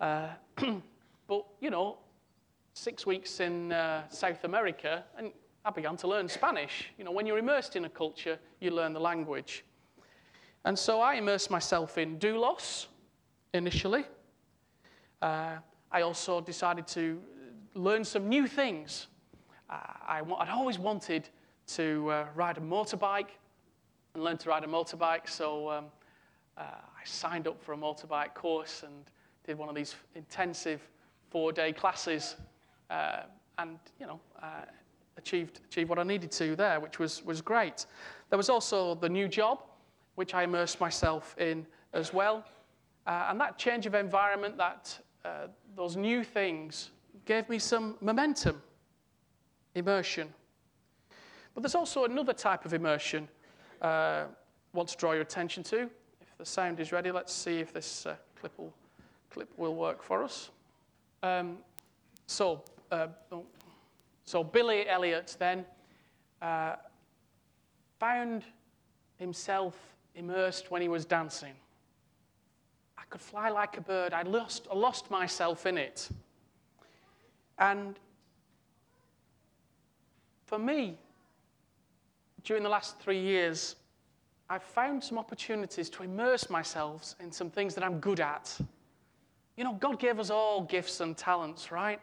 Uh, 0.00 0.28
but, 1.26 1.46
you 1.60 1.70
know, 1.70 1.98
six 2.74 3.06
weeks 3.06 3.40
in 3.40 3.72
uh, 3.72 4.08
South 4.08 4.44
America, 4.44 5.04
and 5.16 5.32
I 5.64 5.70
began 5.70 5.96
to 5.98 6.08
learn 6.08 6.28
Spanish. 6.28 6.90
You 6.98 7.04
know, 7.04 7.12
when 7.12 7.26
you're 7.26 7.38
immersed 7.38 7.76
in 7.76 7.84
a 7.84 7.88
culture, 7.88 8.38
you 8.60 8.70
learn 8.70 8.92
the 8.92 9.00
language. 9.00 9.64
And 10.64 10.78
so 10.78 11.00
I 11.00 11.14
immersed 11.14 11.50
myself 11.50 11.98
in 11.98 12.18
doulos 12.18 12.86
initially. 13.54 14.04
Uh, 15.20 15.56
I 15.90 16.02
also 16.02 16.40
decided 16.40 16.86
to 16.88 17.20
learn 17.74 18.04
some 18.04 18.28
new 18.28 18.46
things. 18.46 19.08
Uh, 19.68 19.76
I, 20.06 20.22
would 20.22 20.48
always 20.48 20.78
wanted 20.78 21.28
to 21.74 22.10
uh, 22.10 22.26
ride 22.34 22.58
a 22.58 22.60
motorbike 22.60 23.30
and 24.14 24.24
learn 24.24 24.36
to 24.38 24.48
ride 24.48 24.64
a 24.64 24.66
motorbike, 24.66 25.28
so 25.28 25.70
um, 25.70 25.84
uh, 26.56 26.62
I 26.62 27.04
signed 27.04 27.46
up 27.46 27.62
for 27.62 27.72
a 27.72 27.76
motorbike 27.76 28.34
course 28.34 28.82
and 28.82 29.04
did 29.46 29.58
one 29.58 29.68
of 29.68 29.74
these 29.74 29.94
intensive 30.14 30.80
four 31.30 31.52
day 31.52 31.72
classes. 31.72 32.36
Uh, 32.90 33.22
and, 33.58 33.78
you 33.98 34.06
know, 34.06 34.20
uh, 34.42 34.64
achieved, 35.16 35.60
achieved 35.68 35.88
what 35.88 35.98
I 35.98 36.02
needed 36.02 36.30
to 36.32 36.56
there, 36.56 36.80
which 36.80 36.98
was, 36.98 37.24
was 37.24 37.40
great. 37.40 37.86
There 38.30 38.36
was 38.36 38.48
also 38.48 38.94
the 38.94 39.08
new 39.08 39.28
job, 39.28 39.62
which 40.14 40.34
I 40.34 40.44
immersed 40.44 40.80
myself 40.80 41.34
in 41.38 41.66
as 41.92 42.12
well. 42.12 42.44
Uh, 43.06 43.26
and 43.30 43.40
that 43.40 43.58
change 43.58 43.86
of 43.86 43.94
environment, 43.94 44.56
that, 44.58 44.98
uh, 45.24 45.48
those 45.74 45.96
new 45.96 46.22
things, 46.22 46.90
gave 47.24 47.48
me 47.48 47.58
some 47.58 47.96
momentum, 48.00 48.60
immersion. 49.74 50.32
But 51.54 51.62
there's 51.62 51.74
also 51.74 52.04
another 52.04 52.32
type 52.32 52.64
of 52.64 52.74
immersion 52.74 53.28
uh, 53.80 54.24
I 54.26 54.26
want 54.72 54.88
to 54.90 54.96
draw 54.96 55.12
your 55.12 55.22
attention 55.22 55.62
to. 55.64 55.90
The 56.42 56.46
sound 56.46 56.80
is 56.80 56.90
ready, 56.90 57.12
let's 57.12 57.32
see 57.32 57.60
if 57.60 57.72
this 57.72 58.04
uh, 58.04 58.16
clip, 58.34 58.58
will, 58.58 58.74
clip 59.30 59.48
will 59.56 59.76
work 59.76 60.02
for 60.02 60.24
us. 60.24 60.50
Um, 61.22 61.58
so, 62.26 62.64
uh, 62.90 63.06
so 64.24 64.42
Billy 64.42 64.88
Elliot 64.88 65.36
then 65.38 65.64
uh, 66.42 66.74
found 68.00 68.42
himself 69.20 69.76
immersed 70.16 70.72
when 70.72 70.82
he 70.82 70.88
was 70.88 71.04
dancing. 71.04 71.52
I 72.98 73.02
could 73.08 73.20
fly 73.20 73.48
like 73.48 73.76
a 73.76 73.80
bird. 73.80 74.12
I 74.12 74.22
lost, 74.22 74.66
I 74.68 74.74
lost 74.74 75.12
myself 75.12 75.64
in 75.64 75.78
it. 75.78 76.08
And 77.56 77.96
for 80.46 80.58
me, 80.58 80.98
during 82.42 82.64
the 82.64 82.68
last 82.68 82.98
three 82.98 83.20
years, 83.20 83.76
I've 84.52 84.62
found 84.62 85.02
some 85.02 85.16
opportunities 85.16 85.88
to 85.88 86.02
immerse 86.02 86.50
myself 86.50 87.14
in 87.20 87.32
some 87.32 87.48
things 87.48 87.74
that 87.74 87.82
I'm 87.82 88.00
good 88.00 88.20
at. 88.20 88.54
You 89.56 89.64
know, 89.64 89.72
God 89.80 89.98
gave 89.98 90.20
us 90.20 90.28
all 90.28 90.60
gifts 90.64 91.00
and 91.00 91.16
talents, 91.16 91.72
right? 91.72 91.98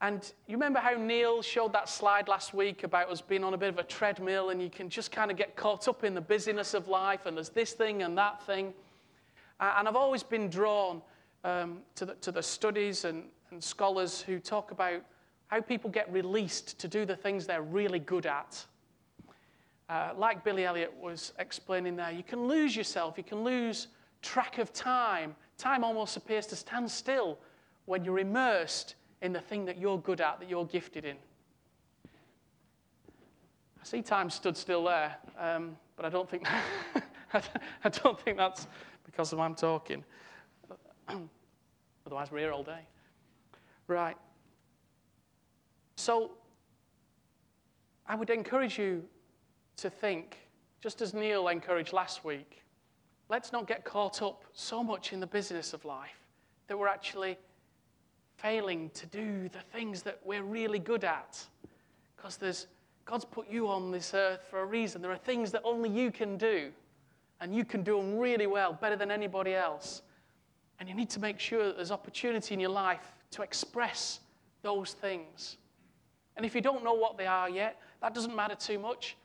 And 0.00 0.20
you 0.48 0.56
remember 0.56 0.80
how 0.80 0.94
Neil 0.94 1.40
showed 1.40 1.72
that 1.72 1.88
slide 1.88 2.26
last 2.26 2.52
week 2.52 2.82
about 2.82 3.12
us 3.12 3.20
being 3.20 3.44
on 3.44 3.54
a 3.54 3.56
bit 3.56 3.68
of 3.68 3.78
a 3.78 3.84
treadmill 3.84 4.50
and 4.50 4.60
you 4.60 4.70
can 4.70 4.90
just 4.90 5.12
kind 5.12 5.30
of 5.30 5.36
get 5.36 5.54
caught 5.54 5.86
up 5.86 6.02
in 6.02 6.14
the 6.14 6.20
busyness 6.20 6.74
of 6.74 6.88
life 6.88 7.26
and 7.26 7.36
there's 7.36 7.50
this 7.50 7.74
thing 7.74 8.02
and 8.02 8.18
that 8.18 8.44
thing. 8.44 8.74
And 9.60 9.86
I've 9.86 9.94
always 9.94 10.24
been 10.24 10.50
drawn 10.50 11.00
um, 11.44 11.78
to, 11.94 12.06
the, 12.06 12.14
to 12.14 12.32
the 12.32 12.42
studies 12.42 13.04
and, 13.04 13.22
and 13.52 13.62
scholars 13.62 14.20
who 14.20 14.40
talk 14.40 14.72
about 14.72 15.00
how 15.46 15.60
people 15.60 15.90
get 15.90 16.12
released 16.12 16.76
to 16.80 16.88
do 16.88 17.04
the 17.04 17.14
things 17.14 17.46
they're 17.46 17.62
really 17.62 18.00
good 18.00 18.26
at. 18.26 18.66
Uh, 19.94 20.12
like 20.16 20.42
Billy 20.42 20.64
Elliot 20.64 20.92
was 21.00 21.32
explaining 21.38 21.94
there, 21.94 22.10
you 22.10 22.24
can 22.24 22.48
lose 22.48 22.74
yourself, 22.74 23.16
you 23.16 23.22
can 23.22 23.44
lose 23.44 23.86
track 24.22 24.58
of 24.58 24.72
time. 24.72 25.36
Time 25.56 25.84
almost 25.84 26.16
appears 26.16 26.48
to 26.48 26.56
stand 26.56 26.90
still 26.90 27.38
when 27.84 28.04
you're 28.04 28.18
immersed 28.18 28.96
in 29.22 29.32
the 29.32 29.40
thing 29.40 29.64
that 29.64 29.78
you're 29.78 30.00
good 30.00 30.20
at, 30.20 30.40
that 30.40 30.50
you're 30.50 30.64
gifted 30.64 31.04
in. 31.04 31.14
I 33.80 33.84
see 33.84 34.02
time 34.02 34.30
stood 34.30 34.56
still 34.56 34.82
there, 34.82 35.14
um, 35.38 35.76
but 35.94 36.04
I 36.04 36.08
don't 36.08 36.28
think 36.28 36.44
I 37.32 37.88
don't 37.88 38.18
think 38.20 38.36
that's 38.36 38.66
because 39.06 39.32
of 39.32 39.38
I'm 39.38 39.54
talking. 39.54 40.02
Otherwise, 42.04 42.32
we're 42.32 42.38
here 42.38 42.50
all 42.52 42.64
day. 42.64 42.80
Right. 43.86 44.16
So, 45.94 46.32
I 48.08 48.16
would 48.16 48.30
encourage 48.30 48.76
you 48.76 49.04
to 49.76 49.90
think, 49.90 50.38
just 50.80 51.00
as 51.02 51.14
Neil 51.14 51.48
encouraged 51.48 51.92
last 51.92 52.24
week, 52.24 52.62
let's 53.28 53.52
not 53.52 53.66
get 53.66 53.84
caught 53.84 54.22
up 54.22 54.44
so 54.52 54.82
much 54.82 55.12
in 55.12 55.20
the 55.20 55.26
business 55.26 55.72
of 55.72 55.84
life 55.84 56.28
that 56.66 56.78
we're 56.78 56.88
actually 56.88 57.36
failing 58.36 58.90
to 58.90 59.06
do 59.06 59.48
the 59.48 59.60
things 59.72 60.02
that 60.02 60.18
we're 60.24 60.42
really 60.42 60.78
good 60.78 61.04
at. 61.04 61.42
Because 62.16 62.36
there's 62.36 62.66
God's 63.04 63.24
put 63.24 63.50
you 63.50 63.68
on 63.68 63.90
this 63.90 64.14
earth 64.14 64.46
for 64.48 64.60
a 64.60 64.66
reason. 64.66 65.02
There 65.02 65.12
are 65.12 65.16
things 65.16 65.52
that 65.52 65.62
only 65.64 65.90
you 65.90 66.10
can 66.10 66.36
do, 66.36 66.70
and 67.40 67.54
you 67.54 67.64
can 67.64 67.82
do 67.82 67.96
them 67.96 68.18
really 68.18 68.46
well, 68.46 68.72
better 68.72 68.96
than 68.96 69.10
anybody 69.10 69.54
else. 69.54 70.02
And 70.80 70.88
you 70.88 70.94
need 70.94 71.10
to 71.10 71.20
make 71.20 71.38
sure 71.38 71.66
that 71.66 71.76
there's 71.76 71.90
opportunity 71.90 72.54
in 72.54 72.60
your 72.60 72.70
life 72.70 73.12
to 73.32 73.42
express 73.42 74.20
those 74.62 74.92
things. 74.92 75.58
And 76.36 76.44
if 76.44 76.54
you 76.54 76.60
don't 76.60 76.82
know 76.82 76.94
what 76.94 77.16
they 77.16 77.26
are 77.26 77.48
yet, 77.48 77.80
that 78.00 78.14
doesn't 78.14 78.34
matter 78.34 78.54
too 78.54 78.78
much. 78.78 79.16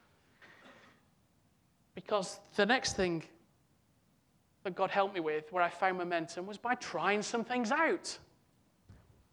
Because 2.05 2.39
the 2.55 2.65
next 2.65 2.95
thing 2.95 3.23
that 4.63 4.73
God 4.73 4.89
helped 4.89 5.13
me 5.13 5.19
with, 5.19 5.51
where 5.51 5.61
I 5.61 5.69
found 5.69 5.97
momentum, 5.97 6.45
was 6.45 6.57
by 6.57 6.75
trying 6.75 7.21
some 7.21 7.43
things 7.43 7.73
out. 7.73 8.17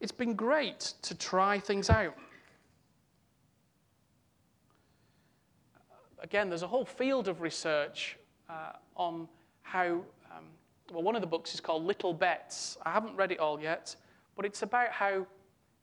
It's 0.00 0.10
been 0.10 0.34
great 0.34 0.94
to 1.02 1.14
try 1.14 1.60
things 1.60 1.90
out. 1.90 2.16
Again, 6.18 6.48
there's 6.48 6.64
a 6.64 6.66
whole 6.66 6.84
field 6.84 7.28
of 7.28 7.40
research 7.40 8.16
uh, 8.50 8.72
on 8.96 9.28
how, 9.62 10.02
um, 10.32 10.46
well, 10.92 11.04
one 11.04 11.14
of 11.14 11.20
the 11.20 11.28
books 11.28 11.54
is 11.54 11.60
called 11.60 11.84
Little 11.84 12.12
Bets. 12.12 12.78
I 12.84 12.90
haven't 12.90 13.14
read 13.14 13.30
it 13.30 13.38
all 13.38 13.60
yet, 13.60 13.94
but 14.34 14.44
it's 14.44 14.62
about 14.62 14.90
how 14.90 15.24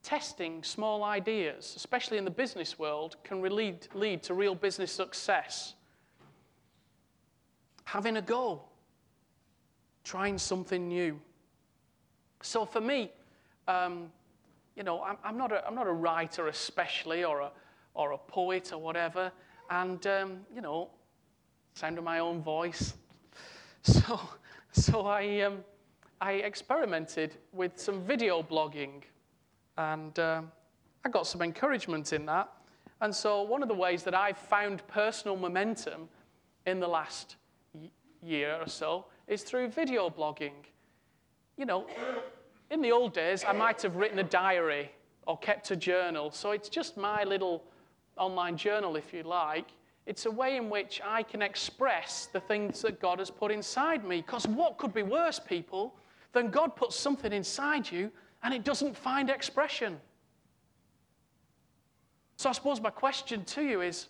testing 0.01 0.61
small 0.63 1.05
ideas, 1.05 1.75
especially 1.77 2.17
in 2.17 2.25
the 2.25 2.31
business 2.31 2.77
world, 2.77 3.15
can 3.23 3.41
lead, 3.41 3.87
lead 3.93 4.21
to 4.23 4.33
real 4.33 4.53
business 4.53 4.91
success. 4.91 5.75
Having 7.85 8.17
a 8.17 8.21
go, 8.21 8.61
trying 10.03 10.37
something 10.37 10.87
new. 10.87 11.19
So 12.41 12.65
for 12.65 12.81
me, 12.81 13.11
um, 13.67 14.11
you 14.75 14.83
know, 14.83 15.01
I'm, 15.03 15.17
I'm, 15.23 15.37
not 15.37 15.51
a, 15.51 15.65
I'm 15.65 15.75
not 15.75 15.87
a 15.87 15.91
writer 15.91 16.47
especially 16.47 17.23
or 17.23 17.41
a, 17.41 17.51
or 17.93 18.11
a 18.11 18.17
poet 18.17 18.71
or 18.73 18.79
whatever. 18.79 19.31
And, 19.69 20.05
um, 20.07 20.39
you 20.53 20.61
know, 20.61 20.89
sound 21.73 21.97
of 21.97 22.03
my 22.03 22.19
own 22.19 22.41
voice. 22.41 22.93
So, 23.85 24.17
so 24.71 25.07
I, 25.07 25.41
um, 25.41 25.57
I 26.21 26.35
experimented 26.35 27.35
with 27.51 27.77
some 27.77 28.01
video 28.01 28.41
blogging. 28.41 29.01
And 29.77 30.17
um, 30.19 30.53
I 31.03 31.09
got 31.09 31.27
some 31.27 31.41
encouragement 31.41 32.13
in 32.13 32.25
that. 32.27 32.49
And 33.01 33.13
so 33.13 33.41
one 33.41 33.61
of 33.61 33.67
the 33.67 33.75
ways 33.75 34.03
that 34.03 34.15
I've 34.15 34.37
found 34.37 34.87
personal 34.87 35.35
momentum 35.35 36.07
in 36.65 36.79
the 36.79 36.87
last 36.87 37.35
year 38.23 38.57
or 38.59 38.67
so 38.67 39.05
is 39.27 39.43
through 39.43 39.69
video 39.69 40.09
blogging. 40.09 40.53
You 41.57 41.65
know, 41.65 41.85
in 42.71 42.81
the 42.81 42.91
old 42.91 43.13
days, 43.13 43.43
I 43.47 43.53
might 43.53 43.81
have 43.81 43.95
written 43.95 44.19
a 44.19 44.23
diary 44.23 44.91
or 45.27 45.37
kept 45.37 45.71
a 45.71 45.75
journal. 45.75 46.31
So 46.31 46.51
it's 46.51 46.69
just 46.69 46.97
my 46.97 47.23
little 47.23 47.63
online 48.17 48.57
journal, 48.57 48.95
if 48.95 49.13
you 49.13 49.23
like. 49.23 49.67
It's 50.05 50.25
a 50.25 50.31
way 50.31 50.57
in 50.57 50.69
which 50.69 51.01
I 51.05 51.23
can 51.23 51.41
express 51.41 52.27
the 52.33 52.39
things 52.39 52.81
that 52.81 52.99
God 52.99 53.19
has 53.19 53.29
put 53.29 53.51
inside 53.51 54.03
me. 54.03 54.17
Because 54.17 54.47
what 54.47 54.77
could 54.77 54.93
be 54.93 55.03
worse, 55.03 55.39
people, 55.39 55.95
than 56.33 56.49
God 56.49 56.75
puts 56.75 56.95
something 56.95 57.31
inside 57.31 57.89
you 57.89 58.11
and 58.43 58.53
it 58.53 58.63
doesn't 58.63 58.97
find 58.97 59.29
expression? 59.29 59.99
So 62.35 62.49
I 62.49 62.51
suppose 62.51 62.81
my 62.81 62.89
question 62.89 63.45
to 63.45 63.61
you 63.61 63.81
is 63.81 64.07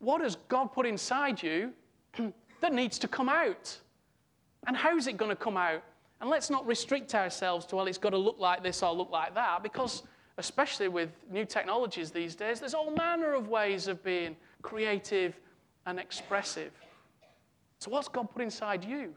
what 0.00 0.20
has 0.20 0.36
God 0.48 0.72
put 0.72 0.86
inside 0.86 1.42
you 1.42 1.72
that 2.60 2.72
needs 2.72 2.98
to 3.00 3.08
come 3.08 3.28
out? 3.28 3.78
And 4.66 4.76
how's 4.76 5.06
it 5.06 5.16
going 5.16 5.30
to 5.30 5.36
come 5.36 5.56
out? 5.56 5.82
And 6.20 6.28
let's 6.28 6.50
not 6.50 6.66
restrict 6.66 7.14
ourselves 7.14 7.64
to, 7.66 7.76
well, 7.76 7.86
it's 7.86 7.98
got 7.98 8.10
to 8.10 8.18
look 8.18 8.38
like 8.38 8.62
this 8.62 8.82
or 8.82 8.92
look 8.92 9.10
like 9.10 9.34
that, 9.34 9.62
because 9.62 10.02
especially 10.36 10.88
with 10.88 11.10
new 11.30 11.44
technologies 11.44 12.10
these 12.10 12.34
days, 12.34 12.60
there's 12.60 12.74
all 12.74 12.90
manner 12.90 13.34
of 13.34 13.48
ways 13.48 13.88
of 13.88 14.02
being 14.04 14.36
creative 14.62 15.38
and 15.86 15.98
expressive. 15.98 16.72
So, 17.78 17.90
what's 17.90 18.08
God 18.08 18.30
put 18.30 18.42
inside 18.42 18.84
you 18.84 19.14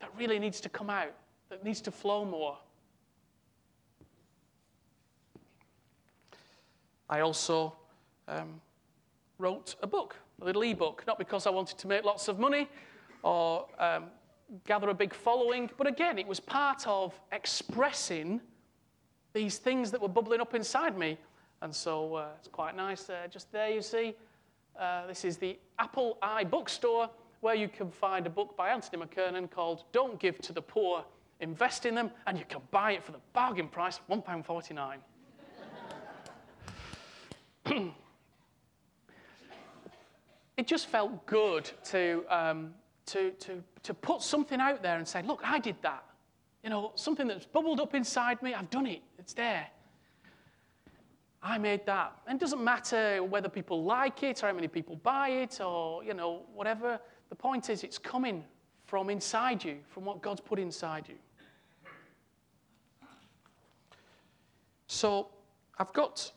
that 0.00 0.10
really 0.16 0.38
needs 0.38 0.60
to 0.60 0.68
come 0.68 0.90
out, 0.90 1.12
that 1.48 1.64
needs 1.64 1.80
to 1.82 1.90
flow 1.90 2.24
more? 2.24 2.56
I 7.10 7.20
also 7.20 7.74
um, 8.28 8.60
wrote 9.38 9.74
a 9.82 9.86
book, 9.86 10.14
a 10.40 10.44
little 10.44 10.64
e-book, 10.64 11.04
not 11.06 11.18
because 11.18 11.46
I 11.46 11.50
wanted 11.50 11.78
to 11.78 11.88
make 11.88 12.04
lots 12.04 12.28
of 12.28 12.38
money 12.38 12.68
or 13.22 13.66
um, 13.78 14.04
gather 14.66 14.88
a 14.88 14.94
big 14.94 15.12
following. 15.12 15.70
But 15.76 15.86
again, 15.86 16.18
it 16.18 16.26
was 16.26 16.40
part 16.40 16.86
of 16.86 17.18
expressing 17.32 18.40
these 19.32 19.58
things 19.58 19.90
that 19.90 20.00
were 20.00 20.08
bubbling 20.08 20.40
up 20.40 20.54
inside 20.54 20.96
me. 20.96 21.18
And 21.60 21.74
so 21.74 22.14
uh, 22.14 22.28
it's 22.38 22.48
quite 22.48 22.76
nice. 22.76 23.10
Uh, 23.10 23.26
just 23.30 23.50
there, 23.50 23.70
you 23.70 23.82
see, 23.82 24.14
uh, 24.78 25.06
this 25.06 25.24
is 25.24 25.36
the 25.36 25.58
Apple 25.78 26.18
iBookstore 26.22 27.10
where 27.40 27.54
you 27.54 27.68
can 27.68 27.90
find 27.90 28.26
a 28.26 28.30
book 28.30 28.56
by 28.56 28.70
Anthony 28.70 29.04
McKernan 29.04 29.50
called 29.50 29.84
Don't 29.92 30.18
Give 30.18 30.38
to 30.40 30.52
the 30.52 30.62
Poor, 30.62 31.04
Invest 31.40 31.86
in 31.86 31.94
Them, 31.94 32.10
and 32.26 32.38
you 32.38 32.44
can 32.48 32.60
buy 32.70 32.92
it 32.92 33.04
for 33.04 33.12
the 33.12 33.20
bargain 33.32 33.68
price 33.68 33.98
of 34.08 34.24
£1.49. 34.24 34.96
it 40.58 40.66
just 40.66 40.88
felt 40.88 41.24
good 41.24 41.70
to 41.84 42.24
um, 42.28 42.74
to, 43.08 43.30
to, 43.32 43.62
to 43.82 43.94
put 43.94 44.22
something 44.22 44.60
out 44.60 44.82
there 44.82 44.98
and 44.98 45.08
say, 45.08 45.22
look, 45.22 45.40
I 45.42 45.58
did 45.58 45.76
that. 45.82 46.04
You 46.62 46.70
know, 46.70 46.92
something 46.94 47.26
that's 47.26 47.46
bubbled 47.46 47.80
up 47.80 47.94
inside 47.94 48.42
me, 48.42 48.54
I've 48.54 48.70
done 48.70 48.86
it, 48.86 49.02
it's 49.18 49.32
there. 49.32 49.66
I 51.42 51.56
made 51.56 51.86
that. 51.86 52.12
And 52.26 52.36
it 52.36 52.40
doesn't 52.40 52.62
matter 52.62 53.22
whether 53.22 53.48
people 53.48 53.84
like 53.84 54.22
it 54.22 54.42
or 54.42 54.48
how 54.48 54.52
many 54.52 54.68
people 54.68 54.96
buy 54.96 55.28
it 55.30 55.60
or, 55.60 56.02
you 56.04 56.12
know, 56.12 56.42
whatever. 56.52 56.98
The 57.30 57.36
point 57.36 57.70
is, 57.70 57.84
it's 57.84 57.96
coming 57.96 58.44
from 58.84 59.08
inside 59.08 59.64
you, 59.64 59.76
from 59.88 60.04
what 60.04 60.20
God's 60.20 60.40
put 60.40 60.58
inside 60.58 61.06
you. 61.08 61.14
So, 64.88 65.28
I've 65.78 65.92
got 65.92 66.32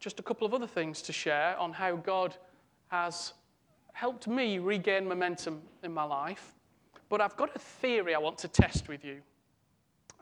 just 0.00 0.18
a 0.18 0.22
couple 0.22 0.46
of 0.46 0.54
other 0.54 0.66
things 0.66 1.02
to 1.02 1.12
share 1.12 1.56
on 1.58 1.72
how 1.72 1.96
God 1.96 2.36
has 2.88 3.34
helped 3.96 4.28
me 4.28 4.58
regain 4.58 5.08
momentum 5.08 5.62
in 5.82 5.90
my 5.90 6.02
life. 6.02 6.54
But 7.08 7.22
I've 7.22 7.34
got 7.34 7.56
a 7.56 7.58
theory 7.58 8.14
I 8.14 8.18
want 8.18 8.36
to 8.38 8.48
test 8.48 8.88
with 8.88 9.02
you. 9.02 9.22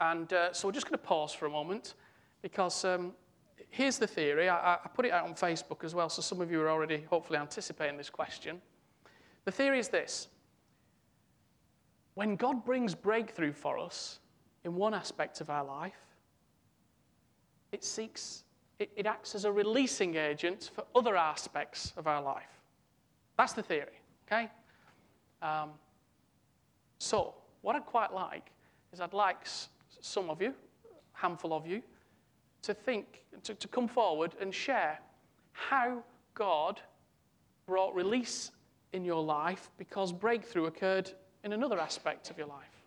And 0.01 0.33
uh, 0.33 0.53
so 0.53 0.69
we're 0.69 0.73
just 0.73 0.87
going 0.87 0.97
to 0.97 1.05
pause 1.05 1.33
for 1.33 1.47
a 1.47 1.51
moment 1.51 1.95
because 2.41 2.85
um, 2.85 3.13
here's 3.71 3.99
the 3.99 4.07
theory. 4.07 4.49
I, 4.49 4.75
I 4.75 4.89
put 4.95 5.07
it 5.07 5.11
out 5.11 5.25
on 5.25 5.35
Facebook 5.35 5.83
as 5.83 5.93
well, 5.93 6.09
so 6.09 6.23
some 6.23 6.41
of 6.41 6.53
you 6.53 6.61
are 6.61 6.71
already 6.71 7.05
hopefully 7.11 7.37
anticipating 7.37 7.97
this 7.97 8.11
question. 8.11 8.63
The 9.45 9.51
theory 9.51 9.81
is 9.81 9.89
this 9.89 10.29
when 12.15 12.37
God 12.37 12.65
brings 12.65 12.95
breakthrough 12.95 13.53
for 13.53 13.77
us 13.77 14.21
in 14.63 14.77
one 14.77 14.95
aspect 14.95 15.41
of 15.41 15.51
our 15.51 15.65
life, 15.65 15.99
it 17.73 17.83
seeks, 17.83 18.45
it, 18.79 18.93
it 18.95 19.05
acts 19.05 19.35
as 19.35 19.45
a 19.45 19.51
releasing 19.51 20.15
agent 20.15 20.71
for 20.73 20.85
other 20.95 21.17
aspects 21.17 21.93
of 21.97 22.07
our 22.07 22.23
life. 22.23 22.54
That's 23.37 23.53
the 23.53 23.63
theory, 23.63 24.01
okay? 24.27 24.51
Um, 25.43 25.71
so, 26.99 27.35
what 27.63 27.77
I'd 27.77 27.87
quite 27.87 28.13
like 28.13 28.51
is 28.93 29.01
I'd 29.01 29.13
like 29.13 29.39
some 30.01 30.31
of 30.31 30.41
you, 30.41 30.51
a 30.51 31.19
handful 31.19 31.53
of 31.53 31.67
you, 31.67 31.83
to 32.63 32.73
think, 32.73 33.25
to, 33.43 33.55
to 33.55 33.69
come 33.69 33.89
forward 33.89 34.35
and 34.41 34.55
share 34.55 34.99
how 35.53 36.03
God 36.35 36.81
brought 37.67 37.95
release 37.95 38.51
in 38.93 39.05
your 39.05 39.23
life 39.23 39.71
because 39.77 40.13
breakthrough 40.13 40.67
occurred 40.67 41.11
in 41.43 41.53
another 41.53 41.79
aspect 41.79 42.31
of 42.31 42.39
your 42.39 42.47
life. 42.47 42.85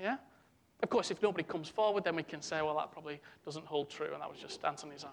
Yeah? 0.00 0.16
Of 0.82 0.90
course, 0.90 1.10
if 1.10 1.22
nobody 1.22 1.44
comes 1.44 1.68
forward, 1.68 2.04
then 2.04 2.16
we 2.16 2.22
can 2.22 2.40
say, 2.40 2.62
well, 2.62 2.76
that 2.76 2.92
probably 2.92 3.20
doesn't 3.44 3.66
hold 3.66 3.90
true, 3.90 4.12
and 4.12 4.22
that 4.22 4.30
was 4.30 4.38
just 4.38 4.64
Anthony's 4.64 5.04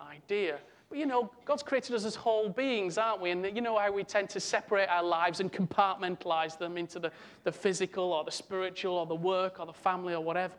idea. 0.00 0.58
You 0.94 1.06
know, 1.06 1.30
God's 1.44 1.62
created 1.62 1.94
us 1.94 2.04
as 2.04 2.14
whole 2.14 2.48
beings, 2.48 2.98
aren't 2.98 3.20
we? 3.20 3.30
And 3.30 3.44
you 3.54 3.62
know 3.62 3.78
how 3.78 3.90
we 3.90 4.04
tend 4.04 4.28
to 4.30 4.40
separate 4.40 4.88
our 4.88 5.02
lives 5.02 5.40
and 5.40 5.52
compartmentalize 5.52 6.58
them 6.58 6.76
into 6.76 6.98
the, 6.98 7.10
the 7.44 7.52
physical 7.52 8.12
or 8.12 8.24
the 8.24 8.30
spiritual 8.30 8.94
or 8.94 9.06
the 9.06 9.14
work 9.14 9.58
or 9.60 9.66
the 9.66 9.72
family 9.72 10.14
or 10.14 10.22
whatever. 10.22 10.54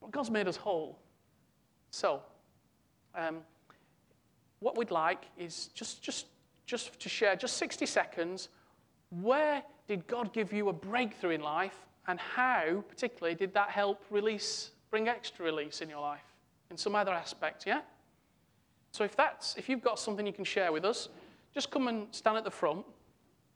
But 0.00 0.10
God's 0.10 0.30
made 0.30 0.48
us 0.48 0.56
whole. 0.56 0.98
So, 1.90 2.22
um, 3.14 3.38
what 4.60 4.76
we'd 4.76 4.90
like 4.90 5.24
is 5.38 5.70
just, 5.74 6.02
just, 6.02 6.26
just 6.66 6.98
to 7.00 7.08
share 7.08 7.36
just 7.36 7.56
60 7.58 7.86
seconds. 7.86 8.48
Where 9.10 9.62
did 9.86 10.06
God 10.06 10.32
give 10.32 10.52
you 10.52 10.68
a 10.68 10.72
breakthrough 10.72 11.30
in 11.30 11.40
life, 11.40 11.76
and 12.08 12.18
how, 12.18 12.84
particularly, 12.88 13.34
did 13.34 13.54
that 13.54 13.70
help 13.70 14.04
release, 14.10 14.70
bring 14.90 15.08
extra 15.08 15.44
release 15.44 15.80
in 15.80 15.88
your 15.88 16.00
life 16.00 16.24
in 16.70 16.76
some 16.76 16.94
other 16.94 17.12
aspect? 17.12 17.66
Yeah? 17.66 17.80
So, 18.96 19.04
if, 19.04 19.14
that's, 19.14 19.54
if 19.58 19.68
you've 19.68 19.82
got 19.82 19.98
something 19.98 20.26
you 20.26 20.32
can 20.32 20.42
share 20.42 20.72
with 20.72 20.86
us, 20.86 21.10
just 21.52 21.70
come 21.70 21.86
and 21.88 22.06
stand 22.12 22.38
at 22.38 22.44
the 22.44 22.50
front 22.50 22.82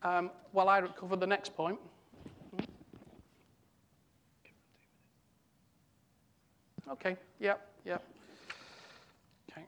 um, 0.02 0.30
while 0.52 0.68
I 0.68 0.82
cover 0.82 1.16
the 1.16 1.26
next 1.26 1.56
point. 1.56 1.78
Okay, 6.90 7.16
yep, 7.38 7.66
yep. 7.86 8.04
Okay. 9.50 9.64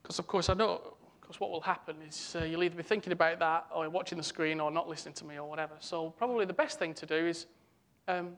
Because, 0.00 0.20
of 0.20 0.28
course, 0.28 0.48
I 0.48 0.54
know, 0.54 0.94
because 1.20 1.40
what 1.40 1.50
will 1.50 1.60
happen 1.60 1.96
is 2.08 2.36
uh, 2.40 2.44
you'll 2.44 2.62
either 2.62 2.76
be 2.76 2.84
thinking 2.84 3.12
about 3.12 3.40
that 3.40 3.66
or 3.74 3.90
watching 3.90 4.16
the 4.16 4.22
screen 4.22 4.60
or 4.60 4.70
not 4.70 4.88
listening 4.88 5.14
to 5.14 5.24
me 5.24 5.40
or 5.40 5.50
whatever. 5.50 5.74
So, 5.80 6.10
probably 6.10 6.44
the 6.44 6.52
best 6.52 6.78
thing 6.78 6.94
to 6.94 7.04
do 7.04 7.16
is, 7.16 7.46
um, 8.06 8.36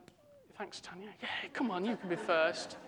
thanks, 0.56 0.80
Tanya. 0.80 1.10
Yeah, 1.20 1.28
come 1.52 1.70
on, 1.70 1.84
you 1.84 1.98
can 1.98 2.08
be 2.08 2.16
first. 2.16 2.78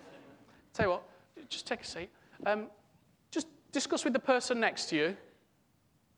Tell 0.73 0.87
you 0.87 0.91
what, 0.93 1.03
just 1.49 1.67
take 1.67 1.81
a 1.81 1.85
seat. 1.85 2.09
Um, 2.45 2.67
just 3.31 3.47
discuss 3.71 4.03
with 4.03 4.13
the 4.13 4.19
person 4.19 4.59
next 4.59 4.89
to 4.89 4.95
you 4.95 5.17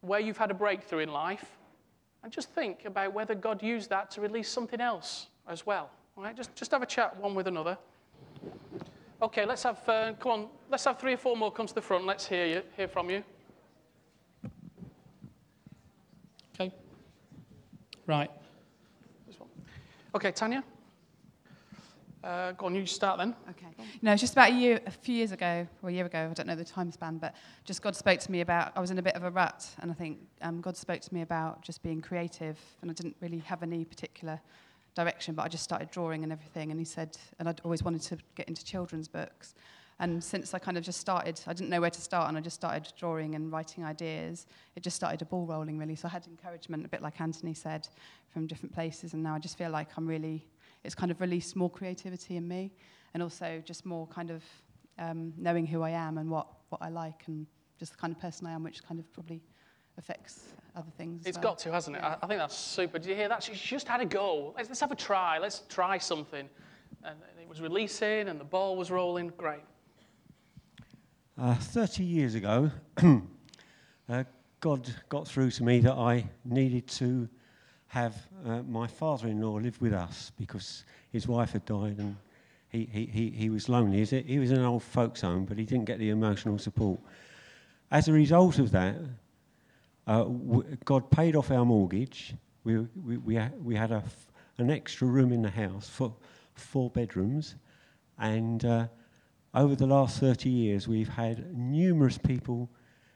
where 0.01 0.19
you've 0.19 0.37
had 0.37 0.51
a 0.51 0.53
breakthrough 0.53 0.99
in 0.99 1.11
life 1.11 1.45
and 2.23 2.31
just 2.31 2.49
think 2.51 2.85
about 2.85 3.13
whether 3.13 3.35
God 3.35 3.61
used 3.61 3.89
that 3.89 4.11
to 4.11 4.21
release 4.21 4.49
something 4.49 4.81
else 4.81 5.27
as 5.47 5.65
well. 5.65 5.89
All 6.17 6.23
right? 6.23 6.35
Just, 6.35 6.55
just 6.55 6.71
have 6.71 6.81
a 6.81 6.85
chat 6.85 7.15
one 7.17 7.35
with 7.35 7.47
another. 7.47 7.77
Okay, 9.21 9.45
let's 9.45 9.63
have, 9.63 9.87
uh, 9.87 10.13
come 10.19 10.31
on, 10.31 10.47
let's 10.69 10.83
have 10.85 10.99
three 10.99 11.13
or 11.13 11.17
four 11.17 11.37
more 11.37 11.51
come 11.51 11.67
to 11.67 11.73
the 11.73 11.81
front. 11.81 12.05
Let's 12.05 12.27
hear, 12.27 12.45
you, 12.45 12.61
hear 12.75 12.87
from 12.87 13.09
you. 13.09 13.23
Okay. 16.53 16.73
Right. 18.07 18.31
Okay, 20.13 20.31
Tanya? 20.31 20.63
Uh, 22.25 22.53
go 22.53 22.65
on, 22.65 22.73
you 22.73 22.87
start 22.87 23.19
then. 23.19 23.35
Okay. 23.51 23.67
No, 24.01 24.11
it's 24.11 24.21
just 24.21 24.33
about 24.33 24.49
a 24.49 24.53
year, 24.55 24.81
a 24.87 24.89
few 24.89 25.13
years 25.13 25.31
ago, 25.31 25.67
or 25.83 25.89
a 25.89 25.93
year 25.93 26.07
ago, 26.07 26.27
I 26.31 26.33
don't 26.33 26.47
know 26.47 26.55
the 26.55 26.65
time 26.65 26.91
span, 26.91 27.19
but 27.19 27.35
just 27.65 27.83
God 27.83 27.95
spoke 27.95 28.19
to 28.21 28.31
me 28.31 28.41
about, 28.41 28.71
I 28.75 28.79
was 28.79 28.89
in 28.89 28.97
a 28.97 29.01
bit 29.03 29.13
of 29.13 29.23
a 29.23 29.29
rut, 29.29 29.69
and 29.79 29.91
I 29.91 29.93
think 29.93 30.17
um, 30.41 30.59
God 30.59 30.75
spoke 30.75 31.01
to 31.01 31.13
me 31.13 31.21
about 31.21 31.61
just 31.61 31.83
being 31.83 32.01
creative, 32.01 32.57
and 32.81 32.89
I 32.89 32.95
didn't 32.95 33.15
really 33.21 33.37
have 33.39 33.61
any 33.61 33.85
particular 33.85 34.41
direction, 34.95 35.35
but 35.35 35.43
I 35.43 35.49
just 35.49 35.63
started 35.63 35.91
drawing 35.91 36.23
and 36.23 36.31
everything. 36.31 36.71
And 36.71 36.79
he 36.79 36.85
said, 36.85 37.15
and 37.37 37.47
I'd 37.47 37.61
always 37.63 37.83
wanted 37.83 38.01
to 38.01 38.17
get 38.33 38.47
into 38.47 38.65
children's 38.65 39.07
books. 39.07 39.53
And 39.99 40.23
since 40.23 40.55
I 40.55 40.59
kind 40.59 40.79
of 40.79 40.83
just 40.83 40.99
started, 40.99 41.39
I 41.45 41.53
didn't 41.53 41.69
know 41.69 41.79
where 41.79 41.91
to 41.91 42.01
start, 42.01 42.27
and 42.29 42.35
I 42.35 42.41
just 42.41 42.55
started 42.55 42.91
drawing 42.97 43.35
and 43.35 43.51
writing 43.51 43.85
ideas. 43.85 44.47
It 44.75 44.81
just 44.81 44.95
started 44.95 45.21
a 45.21 45.25
ball 45.25 45.45
rolling, 45.45 45.77
really. 45.77 45.95
So 45.95 46.07
I 46.07 46.11
had 46.11 46.25
encouragement, 46.25 46.85
a 46.85 46.89
bit 46.89 47.03
like 47.03 47.21
Anthony 47.21 47.53
said, 47.53 47.87
from 48.33 48.47
different 48.47 48.73
places. 48.73 49.13
And 49.13 49.21
now 49.21 49.35
I 49.35 49.39
just 49.39 49.59
feel 49.59 49.69
like 49.69 49.89
I'm 49.95 50.07
really, 50.07 50.43
it's 50.85 50.95
kind 50.95 51.11
of 51.11 51.19
released 51.19 51.55
more 51.55 51.69
creativity 51.69 52.37
in 52.37 52.47
me, 52.47 52.71
and 53.13 53.23
also 53.23 53.61
just 53.65 53.85
more 53.85 54.07
kind 54.07 54.29
of 54.29 54.43
um, 54.99 55.33
knowing 55.37 55.65
who 55.65 55.81
I 55.81 55.89
am 55.89 56.17
and 56.17 56.29
what, 56.29 56.47
what 56.69 56.81
I 56.81 56.89
like, 56.89 57.23
and 57.27 57.45
just 57.79 57.93
the 57.93 57.97
kind 57.97 58.13
of 58.13 58.19
person 58.21 58.47
I 58.47 58.51
am, 58.51 58.63
which 58.63 58.83
kind 58.83 58.99
of 58.99 59.11
probably 59.11 59.41
affects 59.97 60.43
other 60.75 60.91
things. 60.97 61.25
It's 61.25 61.37
well. 61.37 61.43
got 61.43 61.59
to, 61.59 61.71
hasn't 61.71 61.97
it? 61.97 62.03
I, 62.03 62.17
I 62.21 62.27
think 62.27 62.39
that's 62.39 62.55
super. 62.55 62.99
Did 62.99 63.09
you 63.09 63.15
hear 63.15 63.29
that? 63.29 63.43
She's 63.43 63.59
just 63.59 63.87
had 63.87 64.01
a 64.01 64.05
go. 64.05 64.53
Let's, 64.55 64.69
let's 64.69 64.81
have 64.81 64.91
a 64.91 64.95
try. 64.95 65.39
Let's 65.39 65.63
try 65.69 65.97
something. 65.97 66.47
And 67.03 67.17
it 67.41 67.47
was 67.47 67.61
releasing 67.61 68.27
and 68.27 68.39
the 68.39 68.45
ball 68.45 68.75
was 68.75 68.91
rolling. 68.91 69.31
Great. 69.37 69.63
Uh, 71.37 71.55
30 71.55 72.03
years 72.03 72.35
ago, 72.35 72.71
uh, 74.09 74.23
God 74.59 74.93
got 75.09 75.27
through 75.27 75.51
to 75.51 75.63
me 75.63 75.79
that 75.81 75.93
I 75.93 76.29
needed 76.43 76.87
to 76.87 77.29
have 77.95 78.27
uh, 78.45 78.61
my 78.63 78.85
father 78.85 79.29
in 79.29 79.39
law 79.39 79.53
live 79.53 79.81
with 79.81 79.93
us 79.93 80.29
because 80.37 80.83
his 81.13 81.29
wife 81.29 81.53
had 81.53 81.63
died 81.63 81.97
and 81.97 82.17
he, 82.67 82.89
he, 82.91 83.05
he, 83.05 83.29
he 83.29 83.49
was 83.49 83.69
lonely. 83.69 84.03
He 84.03 84.37
was 84.37 84.51
in 84.51 84.57
an 84.57 84.65
old 84.65 84.83
folks' 84.83 85.21
home, 85.21 85.45
but 85.45 85.57
he 85.57 85.63
didn't 85.63 85.85
get 85.85 85.97
the 85.97 86.09
emotional 86.09 86.59
support. 86.59 86.99
As 87.89 88.09
a 88.09 88.11
result 88.11 88.59
of 88.59 88.71
that, 88.71 88.97
uh, 90.07 90.25
God 90.83 91.09
paid 91.09 91.37
off 91.37 91.51
our 91.51 91.63
mortgage. 91.63 92.33
We, 92.65 92.79
we, 92.79 93.15
we, 93.15 93.39
we 93.63 93.75
had 93.77 93.91
a, 93.93 94.03
an 94.57 94.71
extra 94.71 95.07
room 95.07 95.31
in 95.31 95.41
the 95.41 95.49
house 95.49 95.87
for 95.87 96.13
four 96.53 96.89
bedrooms. 96.89 97.55
And 98.19 98.65
uh, 98.65 98.87
over 99.53 99.73
the 99.73 99.87
last 99.87 100.19
30 100.19 100.49
years, 100.49 100.85
we've 100.85 101.07
had 101.07 101.57
numerous 101.57 102.17
people 102.17 102.69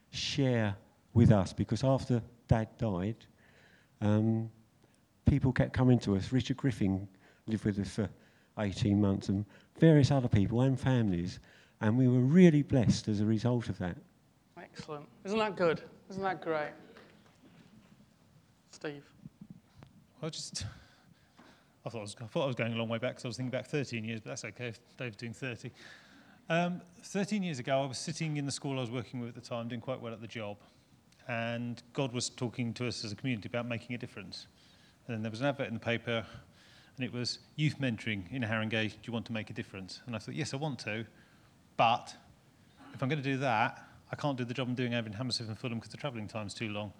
share 0.10 0.78
with 1.14 1.34
us 1.34 1.52
because 1.52 1.84
after 1.84 2.22
Dad 2.48 2.70
died, 2.78 3.18
um, 4.00 4.50
people 5.30 5.54
kept 5.54 5.74
coming 5.74 6.00
to 6.00 6.16
us. 6.16 6.32
Richard 6.32 6.58
Griffin 6.58 7.08
lived 7.48 7.64
with 7.64 7.80
us 7.80 7.90
for 7.90 8.10
18 8.58 9.00
months, 9.00 9.30
and 9.30 9.46
various 9.80 10.12
other 10.12 10.28
people 10.28 10.62
and 10.62 10.80
families. 10.80 11.40
And 11.82 11.98
we 11.98 12.08
were 12.08 12.20
really 12.20 12.64
blessed 12.64 13.08
as 13.08 13.22
a 13.22 13.26
result 13.26 13.70
of 13.70 13.78
that. 13.78 13.96
Excellent. 14.62 15.08
Isn't 15.24 15.40
that 15.40 15.56
good? 15.56 15.82
Isn't 16.10 16.24
that 16.24 16.42
great? 16.42 16.72
Steve. 18.72 19.04
Well, 20.20 20.32
just. 20.32 20.66
I 21.86 21.90
thought 21.90 22.00
I, 22.00 22.02
was, 22.02 22.16
I 22.22 22.26
thought 22.26 22.44
I 22.44 22.48
was 22.48 22.56
going 22.56 22.74
a 22.74 22.76
long 22.76 22.90
way 22.90 22.98
back 22.98 23.12
because 23.12 23.26
I 23.26 23.28
was 23.30 23.38
thinking 23.38 23.52
back 23.52 23.66
13 23.66 24.04
years, 24.04 24.20
but 24.20 24.30
that's 24.30 24.44
okay 24.46 24.68
if 24.68 24.80
Dave's 24.98 25.16
doing 25.16 25.34
30. 25.34 25.72
Um, 26.50 26.82
13 27.04 27.42
years 27.42 27.60
ago, 27.60 27.82
I 27.82 27.86
was 27.86 27.98
sitting 27.98 28.36
in 28.38 28.46
the 28.46 28.52
school 28.52 28.78
I 28.78 28.82
was 28.82 28.92
working 28.92 29.22
with 29.22 29.30
at 29.30 29.36
the 29.36 29.42
time, 29.42 29.70
doing 29.70 29.80
quite 29.80 30.02
well 30.02 30.12
at 30.12 30.20
the 30.20 30.28
job, 30.28 30.58
and 31.28 31.82
God 31.94 32.12
was 32.12 32.30
talking 32.30 32.74
to 32.74 32.88
us 32.88 33.06
as 33.06 33.14
a 33.14 33.16
community 33.16 33.48
about 33.48 33.68
making 33.68 33.96
a 33.96 33.98
difference. 33.98 34.48
And 35.10 35.16
then 35.16 35.24
there 35.24 35.32
was 35.32 35.42
an 35.42 35.48
advert 35.48 35.68
in 35.68 35.74
the 35.74 35.80
paper, 35.80 36.24
and 36.96 37.04
it 37.04 37.12
was 37.12 37.40
youth 37.56 37.80
mentoring 37.80 38.32
in 38.32 38.44
Haringey. 38.44 38.92
Do 38.92 38.98
you 39.06 39.12
want 39.12 39.26
to 39.26 39.34
make 39.34 39.50
a 39.50 39.54
difference? 39.54 40.02
And 40.06 40.16
I 40.16 40.20
thought, 40.20 40.36
yes, 40.36 40.54
I 40.54 40.58
want 40.58 40.78
to, 40.82 41.04
but 41.78 42.16
if 42.94 43.02
I'm 43.02 43.10
going 43.10 43.18
to 43.22 43.28
do 43.28 43.40
that, 43.40 43.84
I 44.12 44.16
can't 44.16 44.38
do 44.38 44.46
the 44.46 44.54
job 44.54 44.68
I'm 44.68 44.76
doing 44.76 44.94
over 44.94 45.08
in 45.08 45.14
Hammersmith 45.14 45.50
and 45.50 45.58
Fulham 45.58 45.80
because 45.80 45.90
the 45.90 45.98
travelling 45.98 46.28
time's 46.28 46.54
too 46.54 46.70
long. 46.70 46.94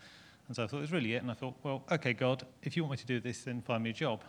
And 0.48 0.56
so 0.56 0.64
I 0.64 0.66
thought 0.66 0.78
it 0.78 0.82
was 0.82 0.92
really 0.92 1.14
it. 1.14 1.22
And 1.22 1.30
I 1.30 1.36
thought, 1.36 1.54
well, 1.62 1.84
okay, 1.92 2.14
God, 2.14 2.48
if 2.64 2.76
you 2.76 2.84
want 2.84 2.94
me 2.94 2.98
to 2.98 3.06
do 3.06 3.20
this, 3.20 3.44
then 3.44 3.62
find 3.62 3.84
me 3.84 3.92
a 3.92 3.94
job. 3.94 4.24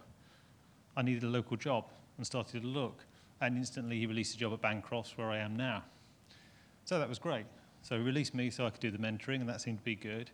I 0.95 1.01
needed 1.01 1.23
a 1.23 1.29
local 1.29 1.57
job 1.57 1.87
and 2.19 2.27
started 2.27 2.61
to 2.61 2.69
look. 2.69 3.07
and 3.41 3.57
instantly 3.57 3.99
he 3.99 4.07
released 4.07 4.35
a 4.35 4.39
job 4.39 4.53
at 4.53 4.61
Bancroft's, 4.61 5.17
where 5.17 5.31
I 5.31 5.39
am 5.39 5.57
now. 5.57 5.83
So 6.85 6.99
that 6.99 7.09
was 7.09 7.19
great. 7.19 7.47
So 7.83 7.97
he 7.97 8.03
released 8.03 8.35
me 8.35 8.51
so 8.51 8.67
I 8.67 8.71
could 8.71 8.81
do 8.81 8.91
the 8.91 8.99
mentoring, 8.99 9.41
and 9.41 9.49
that 9.49 9.61
seemed 9.61 9.79
to 9.79 9.85
be 9.85 9.95
good. 9.95 10.31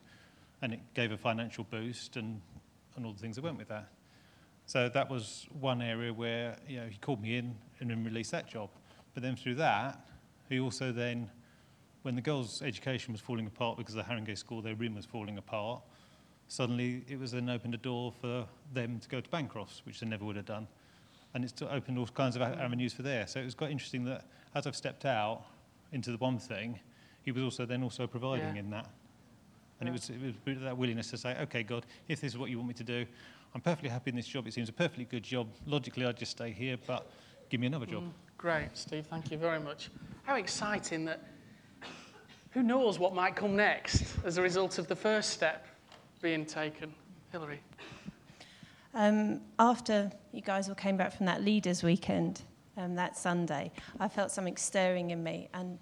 And 0.62 0.72
it 0.72 0.80
gave 0.94 1.12
a 1.12 1.16
financial 1.16 1.64
boost 1.64 2.16
and, 2.16 2.40
and 2.96 3.06
all 3.06 3.12
the 3.12 3.18
things 3.18 3.36
that 3.36 3.42
went 3.44 3.58
with 3.58 3.68
that. 3.68 3.88
So 4.66 4.88
that 4.88 5.08
was 5.08 5.46
one 5.60 5.80
area 5.80 6.12
where 6.12 6.56
you 6.68 6.78
know, 6.78 6.86
he 6.86 6.98
called 6.98 7.22
me 7.22 7.36
in 7.36 7.54
and 7.80 7.90
then 7.90 8.02
released 8.04 8.32
that 8.32 8.48
job. 8.48 8.70
But 9.14 9.22
then 9.22 9.36
through 9.36 9.54
that, 9.56 10.00
he 10.48 10.58
also 10.58 10.92
then, 10.92 11.30
when 12.02 12.14
the 12.16 12.20
girls' 12.20 12.62
education 12.62 13.12
was 13.12 13.20
falling 13.20 13.46
apart 13.46 13.76
because 13.78 13.94
of 13.94 14.04
the 14.06 14.12
Haringey 14.12 14.36
School, 14.36 14.62
their 14.62 14.74
room 14.74 14.94
was 14.94 15.04
falling 15.04 15.38
apart, 15.38 15.82
suddenly 16.48 17.04
it 17.08 17.18
was 17.18 17.32
then 17.32 17.48
opened 17.48 17.74
a 17.74 17.78
door 17.78 18.12
for 18.20 18.46
them 18.72 18.98
to 18.98 19.08
go 19.08 19.20
to 19.20 19.30
Bancroft's, 19.30 19.82
which 19.84 20.00
they 20.00 20.06
never 20.06 20.24
would 20.24 20.36
have 20.36 20.44
done. 20.46 20.66
And 21.34 21.44
it's 21.44 21.60
opened 21.62 21.98
all 21.98 22.06
kinds 22.06 22.34
of 22.36 22.42
avenues 22.42 22.92
for 22.92 23.02
there. 23.02 23.26
So 23.26 23.40
it 23.40 23.44
was 23.44 23.54
quite 23.54 23.70
interesting 23.70 24.04
that 24.06 24.24
as 24.54 24.66
I've 24.66 24.76
stepped 24.76 25.04
out 25.04 25.44
into 25.92 26.10
the 26.10 26.16
one 26.18 26.38
thing, 26.38 26.80
he 27.22 27.30
was 27.32 27.42
also 27.42 27.66
then 27.66 27.82
also 27.82 28.06
providing 28.06 28.54
Yeah. 28.54 28.60
in 28.60 28.70
that. 28.70 28.88
And 29.80 29.88
it 29.88 29.92
was, 29.92 30.10
it 30.10 30.20
was 30.20 30.58
that 30.62 30.76
willingness 30.76 31.10
to 31.10 31.18
say, 31.18 31.36
okay, 31.42 31.62
God, 31.62 31.84
if 32.08 32.20
this 32.20 32.32
is 32.32 32.38
what 32.38 32.50
you 32.50 32.56
want 32.56 32.68
me 32.68 32.74
to 32.74 32.84
do, 32.84 33.06
I'm 33.54 33.60
perfectly 33.60 33.90
happy 33.90 34.10
in 34.10 34.16
this 34.16 34.26
job. 34.26 34.46
It 34.46 34.54
seems 34.54 34.68
a 34.68 34.72
perfectly 34.72 35.04
good 35.04 35.22
job. 35.22 35.48
Logically, 35.66 36.04
I'd 36.04 36.16
just 36.16 36.32
stay 36.32 36.50
here, 36.50 36.76
but 36.86 37.10
give 37.50 37.60
me 37.60 37.66
another 37.66 37.86
job. 37.86 38.04
Great, 38.38 38.68
Steve. 38.74 39.06
Thank 39.06 39.30
you 39.30 39.38
very 39.38 39.60
much. 39.60 39.90
How 40.24 40.36
exciting 40.36 41.04
that. 41.06 41.22
Who 42.50 42.62
knows 42.62 42.98
what 42.98 43.14
might 43.14 43.36
come 43.36 43.54
next 43.54 44.04
as 44.24 44.38
a 44.38 44.42
result 44.42 44.78
of 44.78 44.88
the 44.88 44.96
first 44.96 45.30
step 45.30 45.66
being 46.22 46.46
taken? 46.46 46.94
Hilary. 47.32 47.60
Um, 48.94 49.42
after 49.58 50.10
you 50.32 50.40
guys 50.40 50.68
all 50.70 50.74
came 50.74 50.96
back 50.96 51.12
from 51.14 51.26
that 51.26 51.42
leaders' 51.42 51.82
weekend 51.82 52.42
um, 52.78 52.94
that 52.94 53.16
Sunday, 53.16 53.72
I 54.00 54.08
felt 54.08 54.30
something 54.30 54.56
stirring 54.56 55.10
in 55.10 55.22
me, 55.22 55.48
and 55.52 55.78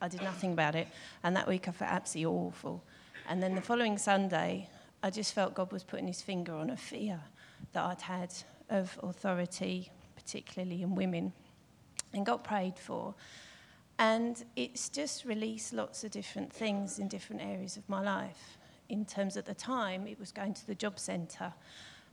I 0.00 0.08
did 0.08 0.22
nothing 0.22 0.52
about 0.52 0.74
it. 0.74 0.88
And 1.22 1.36
that 1.36 1.46
week, 1.46 1.68
I 1.68 1.70
felt 1.70 1.92
absolutely 1.92 2.34
awful. 2.34 2.82
And 3.28 3.42
then 3.42 3.54
the 3.56 3.60
following 3.60 3.98
Sunday, 3.98 4.68
I 5.02 5.10
just 5.10 5.34
felt 5.34 5.54
God 5.54 5.72
was 5.72 5.82
putting 5.82 6.06
His 6.06 6.22
finger 6.22 6.54
on 6.54 6.70
a 6.70 6.76
fear 6.76 7.20
that 7.72 7.84
I'd 7.84 8.00
had 8.00 8.32
of 8.70 8.98
authority, 9.02 9.90
particularly 10.14 10.82
in 10.82 10.94
women, 10.94 11.32
and 12.12 12.24
got 12.24 12.44
prayed 12.44 12.78
for. 12.78 13.14
And 13.98 14.44
it's 14.54 14.88
just 14.88 15.24
released 15.24 15.72
lots 15.72 16.04
of 16.04 16.10
different 16.12 16.52
things 16.52 16.98
in 16.98 17.08
different 17.08 17.42
areas 17.42 17.76
of 17.76 17.88
my 17.88 18.00
life. 18.00 18.58
In 18.88 19.04
terms 19.04 19.36
at 19.36 19.46
the 19.46 19.54
time, 19.54 20.06
it 20.06 20.20
was 20.20 20.30
going 20.30 20.54
to 20.54 20.66
the 20.66 20.74
job 20.74 20.98
centre 20.98 21.52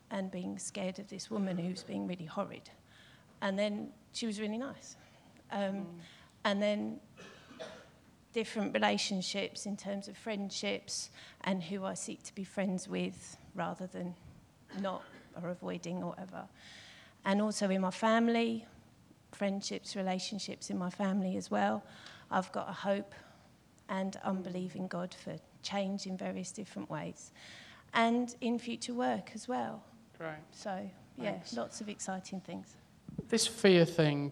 and 0.10 0.32
being 0.32 0.58
scared 0.58 0.98
of 0.98 1.10
this 1.10 1.30
woman 1.30 1.58
who 1.58 1.70
was 1.70 1.84
being 1.84 2.08
really 2.08 2.26
horrid. 2.26 2.70
And 3.42 3.60
then 3.60 3.90
she 4.14 4.26
was 4.26 4.40
really 4.40 4.58
nice. 4.58 4.96
Um, 5.52 5.86
And 6.46 6.62
then 6.62 7.00
different 8.34 8.74
relationships 8.74 9.66
in 9.66 9.78
terms 9.78 10.08
of 10.08 10.18
friendships 10.18 11.10
and 11.42 11.64
who 11.64 11.86
I 11.86 11.94
seek 11.94 12.24
to 12.24 12.36
be 12.36 12.44
friends 12.44 12.88
with 12.88 13.38
rather 13.56 13.88
than 13.88 14.16
not 14.80 15.04
or 15.42 15.50
avoiding 15.50 16.04
or 16.04 16.10
whatever. 16.10 16.46
And 17.26 17.42
also 17.42 17.70
in 17.70 17.82
my 17.82 17.92
family, 17.92 18.66
friendships, 19.32 19.96
relationships 19.96 20.70
in 20.70 20.78
my 20.78 20.90
family 20.90 21.38
as 21.38 21.50
well. 21.50 21.84
I've 22.30 22.52
got 22.52 22.70
a 22.70 22.74
hope 22.74 23.14
and 23.90 24.18
unbelieving 24.24 24.88
God 24.88 25.14
for 25.14 25.36
change 25.62 26.06
in 26.06 26.18
various 26.18 26.52
different 26.52 26.90
ways. 26.90 27.32
And 27.94 28.36
in 28.42 28.58
future 28.58 28.94
work 28.94 29.32
as 29.36 29.48
well. 29.48 29.84
Great. 30.18 30.34
So, 30.52 30.90
yeah, 31.18 31.32
Thanks. 31.32 31.54
lots 31.54 31.82
of 31.82 31.90
exciting 31.90 32.42
things. 32.42 32.76
This 33.30 33.46
fear 33.46 33.86
thing, 33.86 34.32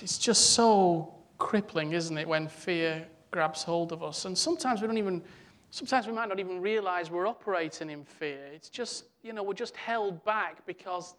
it's 0.00 0.18
just 0.18 0.50
so 0.50 1.14
crippling, 1.38 1.92
isn't 1.92 2.16
it, 2.16 2.28
when 2.28 2.46
fear 2.48 3.06
grabs 3.36 3.62
hold 3.62 3.92
of 3.92 4.02
us? 4.02 4.24
And 4.24 4.36
sometimes 4.36 4.80
we 4.80 4.86
don't 4.86 4.96
even, 4.96 5.22
sometimes 5.70 6.06
we 6.06 6.14
might 6.14 6.30
not 6.30 6.40
even 6.40 6.58
realize 6.58 7.10
we're 7.10 7.26
operating 7.26 7.90
in 7.90 8.02
fear. 8.02 8.46
It's 8.54 8.70
just, 8.70 9.04
you 9.22 9.34
know, 9.34 9.42
we're 9.42 9.52
just 9.52 9.76
held 9.76 10.24
back 10.24 10.64
because, 10.64 11.16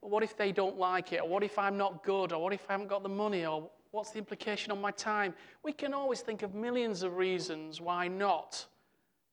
well, 0.00 0.10
what 0.10 0.22
if 0.22 0.34
they 0.34 0.50
don't 0.50 0.78
like 0.78 1.12
it? 1.12 1.20
Or 1.20 1.28
what 1.28 1.42
if 1.42 1.58
I'm 1.58 1.76
not 1.76 2.02
good? 2.02 2.32
Or 2.32 2.42
what 2.42 2.54
if 2.54 2.64
I 2.70 2.72
haven't 2.72 2.88
got 2.88 3.02
the 3.02 3.10
money? 3.10 3.44
Or 3.44 3.68
what's 3.90 4.12
the 4.12 4.18
implication 4.18 4.72
on 4.72 4.80
my 4.80 4.92
time? 4.92 5.34
We 5.62 5.72
can 5.74 5.92
always 5.92 6.20
think 6.22 6.42
of 6.42 6.54
millions 6.54 7.02
of 7.02 7.18
reasons 7.18 7.82
why 7.82 8.08
not 8.08 8.64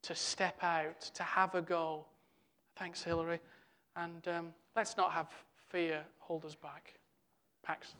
to 0.01 0.13
step 0.13 0.61
out, 0.61 0.99
to 1.13 1.23
have 1.23 1.55
a 1.55 1.61
go. 1.61 2.05
Thanks, 2.75 3.01
Hilary. 3.01 3.39
And 3.95 4.27
um, 4.27 4.53
let's 4.75 4.97
not 4.97 5.13
have 5.13 5.29
fear 5.69 6.03
hold 6.19 6.43
us 6.43 6.53
back. 6.53 6.95
Pax. 7.63 7.95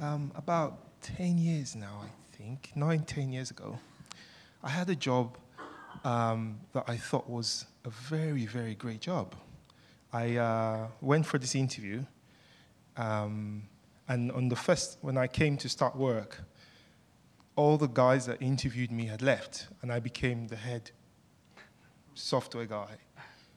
Um, 0.00 0.30
about 0.36 0.91
10 1.02 1.36
years 1.36 1.74
now, 1.74 2.00
I 2.04 2.36
think, 2.36 2.70
nine, 2.76 3.02
10 3.02 3.32
years 3.32 3.50
ago, 3.50 3.78
I 4.62 4.70
had 4.70 4.88
a 4.88 4.94
job 4.94 5.36
um, 6.04 6.60
that 6.72 6.84
I 6.86 6.96
thought 6.96 7.28
was 7.28 7.66
a 7.84 7.90
very, 7.90 8.46
very 8.46 8.76
great 8.76 9.00
job. 9.00 9.34
I 10.12 10.36
uh, 10.36 10.86
went 11.00 11.26
for 11.26 11.38
this 11.38 11.56
interview, 11.56 12.04
um, 12.96 13.64
and 14.08 14.30
on 14.30 14.48
the 14.48 14.56
first, 14.56 14.98
when 15.00 15.16
I 15.18 15.26
came 15.26 15.56
to 15.58 15.68
start 15.68 15.96
work, 15.96 16.38
all 17.56 17.76
the 17.78 17.88
guys 17.88 18.26
that 18.26 18.40
interviewed 18.40 18.92
me 18.92 19.06
had 19.06 19.22
left, 19.22 19.66
and 19.82 19.92
I 19.92 19.98
became 19.98 20.46
the 20.46 20.56
head 20.56 20.92
software 22.14 22.66
guy. 22.66 22.96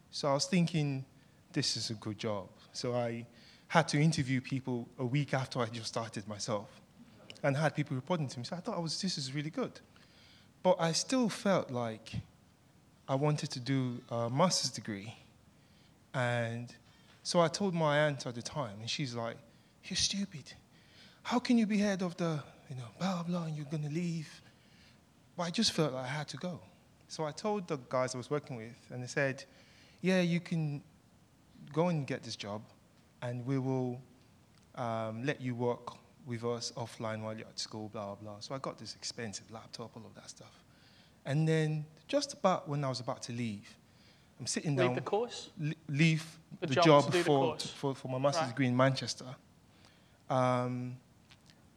So 0.09 0.29
I 0.29 0.33
was 0.33 0.45
thinking, 0.45 1.05
this 1.53 1.77
is 1.77 1.91
a 1.91 1.95
good 1.95 2.17
job. 2.17 2.49
So 2.73 2.95
I 2.95 3.27
had 3.67 3.87
to 3.89 4.01
interview 4.01 4.41
people 4.41 4.89
a 4.97 5.05
week 5.05 5.33
after 5.33 5.59
I 5.59 5.65
just 5.67 5.87
started 5.87 6.27
myself 6.27 6.81
and 7.45 7.55
had 7.55 7.75
people 7.75 7.95
reporting 7.95 8.27
to 8.27 8.39
me. 8.39 8.43
So 8.43 8.55
I 8.55 8.59
thought 8.59 8.75
I 8.75 8.79
was, 8.79 8.99
this 8.99 9.19
is 9.19 9.33
really 9.33 9.51
good. 9.51 9.79
But 10.63 10.77
I 10.79 10.93
still 10.93 11.29
felt 11.29 11.69
like 11.69 12.11
I 13.07 13.13
wanted 13.13 13.51
to 13.51 13.59
do 13.59 14.01
a 14.09 14.31
master's 14.31 14.71
degree. 14.71 15.13
And 16.15 16.73
so 17.21 17.39
I 17.39 17.47
told 17.47 17.75
my 17.75 17.99
aunt 17.99 18.25
at 18.25 18.33
the 18.33 18.41
time, 18.41 18.77
and 18.79 18.89
she's 18.89 19.13
like, 19.13 19.37
You're 19.83 19.97
stupid. 19.97 20.53
How 21.21 21.37
can 21.37 21.59
you 21.59 21.67
be 21.67 21.77
head 21.77 22.01
of 22.01 22.17
the, 22.17 22.39
you 22.69 22.75
know, 22.77 22.89
blah, 22.99 23.21
blah, 23.21 23.43
and 23.43 23.55
you're 23.55 23.65
going 23.65 23.83
to 23.83 23.93
leave? 23.93 24.41
But 25.37 25.43
I 25.43 25.49
just 25.51 25.71
felt 25.71 25.93
like 25.93 26.05
I 26.05 26.07
had 26.07 26.27
to 26.29 26.37
go. 26.37 26.59
So 27.09 27.25
I 27.25 27.31
told 27.31 27.67
the 27.67 27.77
guys 27.89 28.15
I 28.15 28.17
was 28.17 28.31
working 28.31 28.55
with, 28.55 28.75
and 28.89 29.03
they 29.03 29.07
said, 29.07 29.43
Yeah, 30.01 30.21
you 30.21 30.39
can 30.39 30.81
go 31.73 31.89
and 31.89 32.07
get 32.07 32.23
this 32.23 32.35
job, 32.35 32.63
and 33.21 33.45
we 33.45 33.59
will 33.59 34.01
um, 34.73 35.23
let 35.23 35.41
you 35.41 35.53
work 35.53 36.04
with 36.25 36.43
us 36.43 36.71
offline 36.75 37.21
while 37.21 37.35
you're 37.37 37.47
at 37.47 37.59
school, 37.59 37.89
blah, 37.89 38.05
blah, 38.05 38.15
blah. 38.15 38.39
So 38.39 38.55
I 38.55 38.57
got 38.59 38.77
this 38.79 38.95
expensive 38.95 39.49
laptop, 39.51 39.95
all 39.95 40.05
of 40.05 40.15
that 40.15 40.29
stuff. 40.29 40.63
And 41.25 41.47
then 41.47 41.85
just 42.07 42.33
about 42.33 42.67
when 42.67 42.83
I 42.83 42.89
was 42.89 42.99
about 42.99 43.21
to 43.23 43.31
leave, 43.33 43.67
I'm 44.39 44.47
sitting 44.47 44.71
Leave 44.71 44.77
down, 44.79 44.87
Leave 44.87 44.95
the 44.95 45.01
course? 45.09 45.49
leave 45.87 46.25
The 46.61 46.67
the, 46.67 46.75
job 46.75 46.83
job, 46.85 47.11
the 47.11 47.23
for, 47.23 47.39
course. 47.39 47.67
for, 47.71 47.95
for 47.95 48.07
my 48.09 48.17
master's 48.17 48.41
Right. 48.43 48.49
degree 48.49 48.67
in 48.67 48.75
Manchester. 48.75 49.25
Um, 50.29 50.97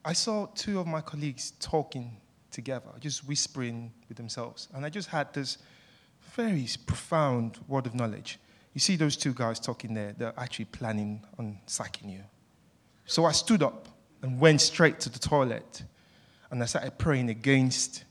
I 0.04 0.12
saw 0.12 0.46
two 0.54 0.80
of 0.80 0.86
my 0.86 1.00
colleagues 1.00 1.52
talking 1.60 2.16
together, 2.50 2.90
just 3.00 3.26
whispering 3.28 3.92
with 4.08 4.16
themselves. 4.16 4.68
And 4.74 4.84
I 4.84 4.88
just 4.90 5.08
had 5.08 5.32
this 5.34 5.58
very 6.34 6.66
profound 6.86 7.58
word 7.68 7.86
of 7.86 7.94
knowledge. 7.94 8.38
You 8.74 8.80
see 8.80 8.96
those 8.96 9.16
two 9.16 9.32
guys 9.34 9.60
talking 9.60 9.94
there, 9.94 10.14
they're 10.16 10.34
actually 10.38 10.66
planning 10.66 11.24
on 11.38 11.58
sacking 11.66 12.08
you. 12.08 12.22
So 13.06 13.24
I 13.24 13.32
stood 13.32 13.62
up 13.62 13.88
and 14.22 14.40
went 14.40 14.60
straight 14.60 15.00
to 15.00 15.08
the 15.08 15.18
toilet 15.18 15.82
and 16.50 16.62
I 16.62 16.66
started 16.66 16.98
praying 16.98 17.30
against 17.30 18.04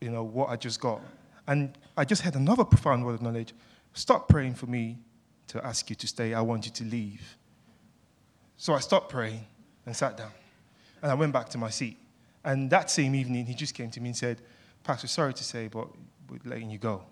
you 0.00 0.10
know, 0.10 0.22
what 0.22 0.50
I 0.50 0.56
just 0.56 0.80
got. 0.80 1.00
And 1.46 1.78
I 1.96 2.04
just 2.04 2.22
had 2.22 2.34
another 2.34 2.64
profound 2.64 3.06
word 3.06 3.14
of 3.14 3.22
knowledge. 3.22 3.54
Stop 3.94 4.28
praying 4.28 4.54
for 4.54 4.66
me 4.66 4.98
to 5.48 5.64
ask 5.64 5.88
you 5.88 5.96
to 5.96 6.06
stay. 6.06 6.34
I 6.34 6.40
want 6.40 6.66
you 6.66 6.72
to 6.72 6.84
leave. 6.84 7.36
So 8.56 8.74
I 8.74 8.80
stopped 8.80 9.10
praying 9.10 9.46
and 9.86 9.96
sat 9.96 10.16
down. 10.16 10.32
And 11.02 11.10
I 11.10 11.14
went 11.14 11.32
back 11.32 11.48
to 11.50 11.58
my 11.58 11.70
seat. 11.70 11.98
And 12.44 12.68
that 12.70 12.90
same 12.90 13.14
evening, 13.14 13.46
he 13.46 13.54
just 13.54 13.74
came 13.74 13.90
to 13.90 14.00
me 14.00 14.10
and 14.10 14.16
said, 14.16 14.42
Pastor, 14.82 15.06
sorry 15.06 15.32
to 15.34 15.44
say, 15.44 15.68
but 15.68 15.88
we're 16.28 16.38
letting 16.44 16.70
you 16.70 16.78
go. 16.78 17.04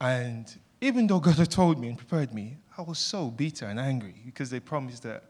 And 0.00 0.52
even 0.80 1.06
though 1.06 1.20
God 1.20 1.36
had 1.36 1.50
told 1.50 1.80
me 1.80 1.88
and 1.88 1.98
prepared 1.98 2.32
me, 2.32 2.58
I 2.78 2.82
was 2.82 2.98
so 2.98 3.28
bitter 3.28 3.66
and 3.66 3.80
angry 3.80 4.14
because 4.24 4.50
they 4.50 4.60
promised 4.60 5.02
that, 5.02 5.24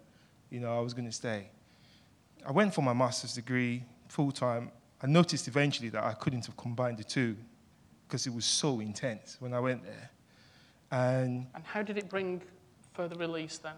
you 0.50 0.60
know, 0.60 0.76
I 0.76 0.80
was 0.80 0.94
going 0.94 1.06
to 1.06 1.12
stay. 1.12 1.48
I 2.46 2.52
went 2.52 2.74
for 2.74 2.82
my 2.82 2.92
master's 2.92 3.34
degree 3.34 3.84
full 4.08 4.32
time. 4.32 4.70
I 5.02 5.06
noticed 5.06 5.48
eventually 5.48 5.88
that 5.90 6.02
I 6.02 6.12
couldn't 6.14 6.46
have 6.46 6.56
combined 6.56 6.98
the 6.98 7.04
two 7.04 7.36
because 8.06 8.26
it 8.26 8.34
was 8.34 8.44
so 8.44 8.80
intense 8.80 9.36
when 9.40 9.54
I 9.54 9.60
went 9.60 9.84
there. 9.84 10.10
And 10.90 11.46
And 11.54 11.64
how 11.64 11.82
did 11.82 11.96
it 11.96 12.08
bring 12.08 12.42
further 12.94 13.16
release 13.16 13.58
then? 13.58 13.74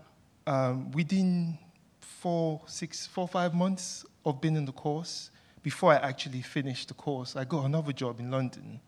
um, 0.46 0.90
within 0.92 1.58
four, 2.00 2.60
six, 2.66 3.06
four, 3.06 3.28
five 3.28 3.54
months 3.54 4.04
of 4.24 4.40
being 4.40 4.56
in 4.56 4.64
the 4.64 4.72
course, 4.72 5.30
before 5.62 5.92
I 5.92 5.96
actually 5.96 6.42
finished 6.42 6.88
the 6.88 6.94
course, 6.94 7.36
I 7.36 7.44
got 7.44 7.64
another 7.64 7.92
job 7.92 8.18
in 8.18 8.30
London, 8.30 8.80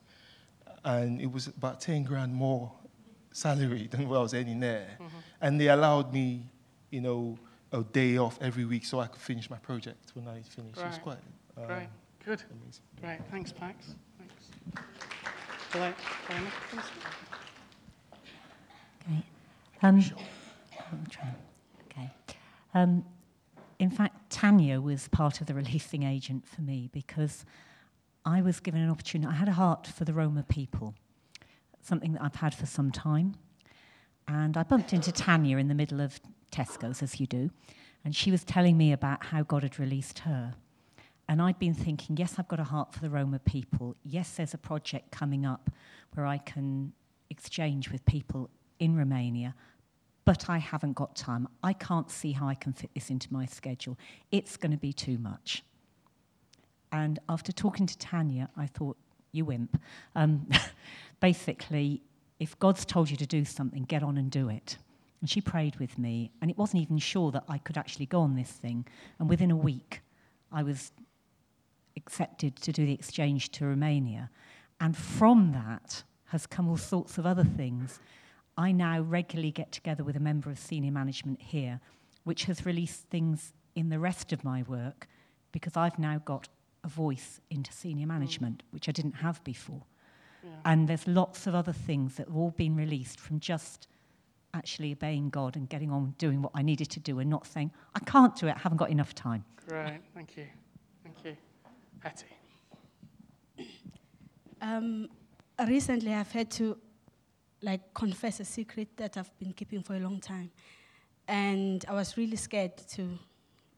and 0.84 1.20
it 1.20 1.30
was 1.30 1.46
about 1.48 1.80
10 1.80 2.02
grand 2.04 2.34
more 2.34 2.72
salary 3.32 3.86
than 3.90 4.08
what 4.08 4.16
I 4.18 4.22
was 4.22 4.34
earning 4.34 4.60
there. 4.60 4.98
And 5.40 5.60
they 5.60 5.68
allowed 5.68 6.12
me, 6.12 6.46
you 6.90 7.00
know, 7.00 7.38
a 7.74 7.82
day 7.84 8.16
off 8.16 8.38
every 8.40 8.64
week 8.64 8.84
so 8.84 9.00
I 9.00 9.06
could 9.06 9.20
finish 9.20 9.50
my 9.50 9.56
project 9.58 10.12
when 10.14 10.28
I 10.28 10.40
finished. 10.42 10.78
It 10.78 10.84
was 10.84 10.92
Right. 10.94 11.02
quite 11.02 11.18
um, 11.56 11.66
Great. 11.66 11.88
Good. 12.24 12.42
amazing. 12.50 12.82
Great. 13.00 13.18
Thanks, 13.30 13.52
Pax. 13.52 13.94
Thanks. 14.18 14.84
Hello. 15.70 15.92
Okay. 16.30 16.38
Um, 19.82 20.02
Okay. 21.90 22.10
Um, 22.74 23.04
in 23.78 23.90
fact, 23.90 24.30
Tanya 24.30 24.80
was 24.80 25.08
part 25.08 25.40
of 25.40 25.46
the 25.48 25.54
releasing 25.62 26.04
agent 26.04 26.46
for 26.46 26.62
me 26.62 26.88
because 26.92 27.44
I 28.24 28.40
was 28.40 28.60
given 28.60 28.80
an 28.80 28.88
opportunity. 28.90 29.28
I 29.30 29.34
had 29.34 29.48
a 29.48 29.52
heart 29.52 29.86
for 29.86 30.04
the 30.04 30.14
Roma 30.14 30.44
people, 30.44 30.94
something 31.82 32.12
that 32.12 32.22
I've 32.22 32.36
had 32.36 32.54
for 32.54 32.66
some 32.66 32.90
time. 32.90 33.34
And 34.28 34.56
I 34.56 34.62
bumped 34.62 34.92
into 34.92 35.12
Tanya 35.12 35.58
in 35.58 35.68
the 35.68 35.74
middle 35.74 36.00
of 36.00 36.18
Tesco's, 36.54 37.02
as 37.02 37.20
you 37.20 37.26
do, 37.26 37.50
and 38.04 38.14
she 38.14 38.30
was 38.30 38.44
telling 38.44 38.76
me 38.76 38.92
about 38.92 39.24
how 39.26 39.42
God 39.42 39.62
had 39.62 39.78
released 39.78 40.20
her. 40.20 40.54
And 41.28 41.40
I'd 41.40 41.58
been 41.58 41.74
thinking, 41.74 42.16
yes, 42.16 42.34
I've 42.38 42.48
got 42.48 42.60
a 42.60 42.64
heart 42.64 42.92
for 42.92 43.00
the 43.00 43.10
Roma 43.10 43.38
people. 43.38 43.96
Yes, 44.04 44.32
there's 44.36 44.54
a 44.54 44.58
project 44.58 45.10
coming 45.10 45.46
up 45.46 45.70
where 46.14 46.26
I 46.26 46.38
can 46.38 46.92
exchange 47.30 47.90
with 47.90 48.04
people 48.04 48.50
in 48.78 48.96
Romania, 48.96 49.54
but 50.24 50.50
I 50.50 50.58
haven't 50.58 50.92
got 50.92 51.16
time. 51.16 51.48
I 51.62 51.72
can't 51.72 52.10
see 52.10 52.32
how 52.32 52.46
I 52.46 52.54
can 52.54 52.72
fit 52.72 52.90
this 52.94 53.10
into 53.10 53.32
my 53.32 53.46
schedule. 53.46 53.98
It's 54.30 54.56
going 54.56 54.72
to 54.72 54.78
be 54.78 54.92
too 54.92 55.18
much. 55.18 55.62
And 56.92 57.18
after 57.28 57.52
talking 57.52 57.86
to 57.86 57.98
Tanya, 57.98 58.48
I 58.56 58.66
thought, 58.66 58.96
you 59.32 59.44
wimp. 59.44 59.80
Um, 60.14 60.46
basically, 61.20 62.02
if 62.38 62.58
God's 62.58 62.84
told 62.84 63.10
you 63.10 63.16
to 63.16 63.26
do 63.26 63.44
something, 63.44 63.82
get 63.82 64.02
on 64.02 64.16
and 64.16 64.30
do 64.30 64.48
it. 64.48 64.76
And 65.24 65.30
she 65.30 65.40
prayed 65.40 65.76
with 65.76 65.96
me, 65.96 66.32
and 66.42 66.50
it 66.50 66.58
wasn't 66.58 66.82
even 66.82 66.98
sure 66.98 67.32
that 67.32 67.44
I 67.48 67.56
could 67.56 67.78
actually 67.78 68.04
go 68.04 68.20
on 68.20 68.36
this 68.36 68.50
thing. 68.50 68.86
And 69.18 69.26
within 69.26 69.50
a 69.50 69.56
week, 69.56 70.02
I 70.52 70.62
was 70.62 70.92
accepted 71.96 72.56
to 72.56 72.72
do 72.72 72.84
the 72.84 72.92
exchange 72.92 73.48
to 73.52 73.64
Romania. 73.64 74.28
And 74.82 74.94
from 74.94 75.52
that 75.52 76.02
has 76.26 76.46
come 76.46 76.68
all 76.68 76.76
sorts 76.76 77.16
of 77.16 77.24
other 77.24 77.42
things. 77.42 78.00
I 78.58 78.70
now 78.70 79.00
regularly 79.00 79.50
get 79.50 79.72
together 79.72 80.04
with 80.04 80.14
a 80.14 80.20
member 80.20 80.50
of 80.50 80.58
senior 80.58 80.92
management 80.92 81.40
here, 81.40 81.80
which 82.24 82.44
has 82.44 82.66
released 82.66 83.08
things 83.08 83.54
in 83.74 83.88
the 83.88 83.98
rest 83.98 84.30
of 84.30 84.44
my 84.44 84.62
work 84.64 85.08
because 85.52 85.74
I've 85.74 85.98
now 85.98 86.20
got 86.22 86.48
a 86.84 86.88
voice 86.88 87.40
into 87.48 87.72
senior 87.72 88.06
management, 88.06 88.58
mm. 88.58 88.74
which 88.74 88.90
I 88.90 88.92
didn't 88.92 89.14
have 89.14 89.42
before. 89.42 89.86
Yeah. 90.42 90.50
And 90.66 90.86
there's 90.86 91.06
lots 91.06 91.46
of 91.46 91.54
other 91.54 91.72
things 91.72 92.16
that 92.16 92.26
have 92.28 92.36
all 92.36 92.50
been 92.50 92.76
released 92.76 93.18
from 93.18 93.40
just 93.40 93.88
actually 94.54 94.92
obeying 94.92 95.30
God 95.30 95.56
and 95.56 95.68
getting 95.68 95.90
on 95.90 96.14
doing 96.18 96.42
what 96.42 96.52
I 96.54 96.62
needed 96.62 96.90
to 96.90 97.00
do 97.00 97.18
and 97.18 97.28
not 97.28 97.46
saying, 97.46 97.70
I 97.94 98.00
can't 98.00 98.34
do 98.36 98.46
it, 98.46 98.54
I 98.56 98.58
haven't 98.58 98.78
got 98.78 98.90
enough 98.90 99.14
time. 99.14 99.44
Great. 99.68 100.00
Thank 100.14 100.36
you. 100.36 100.46
Thank 101.02 101.24
you. 101.24 101.36
Hetty. 102.00 102.26
Um, 104.60 105.08
recently, 105.66 106.14
I've 106.14 106.32
had 106.32 106.50
to 106.52 106.78
like 107.62 107.94
confess 107.94 108.40
a 108.40 108.44
secret 108.44 108.88
that 108.96 109.16
I've 109.16 109.36
been 109.38 109.52
keeping 109.52 109.82
for 109.82 109.94
a 109.94 109.98
long 110.00 110.20
time, 110.20 110.50
and 111.28 111.84
I 111.88 111.92
was 111.92 112.16
really 112.16 112.36
scared 112.36 112.76
to, 112.94 113.18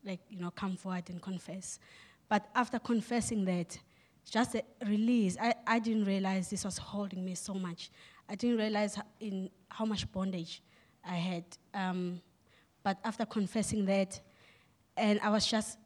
like 0.04 0.20
you 0.28 0.38
know, 0.40 0.50
come 0.50 0.76
forward 0.76 1.08
and 1.10 1.20
confess. 1.20 1.78
But 2.28 2.48
after 2.54 2.78
confessing 2.78 3.44
that, 3.44 3.78
just 4.28 4.54
a 4.54 4.62
release. 4.86 5.36
I, 5.40 5.54
I 5.66 5.78
didn't 5.78 6.04
realize 6.04 6.48
this 6.50 6.64
was 6.64 6.78
holding 6.78 7.24
me 7.24 7.34
so 7.34 7.54
much. 7.54 7.90
I 8.28 8.34
didn't 8.34 8.58
realize 8.58 8.98
in 9.20 9.50
how 9.68 9.84
much 9.84 10.10
bondage 10.12 10.62
I 11.04 11.14
had. 11.16 11.44
Um, 11.74 12.20
but 12.82 12.98
after 13.04 13.24
confessing 13.26 13.84
that, 13.86 14.20
and 14.96 15.20
I 15.20 15.30
was 15.30 15.46
just 15.46 15.78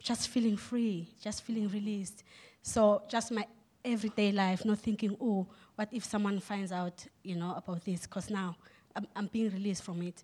just 0.00 0.28
feeling 0.28 0.56
free, 0.56 1.08
just 1.20 1.42
feeling 1.42 1.68
released. 1.68 2.22
So 2.62 3.02
just 3.08 3.32
my 3.32 3.44
everyday 3.84 4.30
life, 4.30 4.64
not 4.64 4.78
thinking, 4.78 5.16
oh, 5.20 5.46
what 5.74 5.88
if 5.92 6.04
someone 6.04 6.38
finds 6.40 6.70
out, 6.70 7.04
you 7.24 7.34
know, 7.34 7.54
about 7.56 7.84
this? 7.84 8.02
Because 8.02 8.30
now 8.30 8.56
I'm, 8.94 9.06
I'm 9.16 9.26
being 9.26 9.50
released 9.50 9.82
from 9.82 10.02
it, 10.02 10.22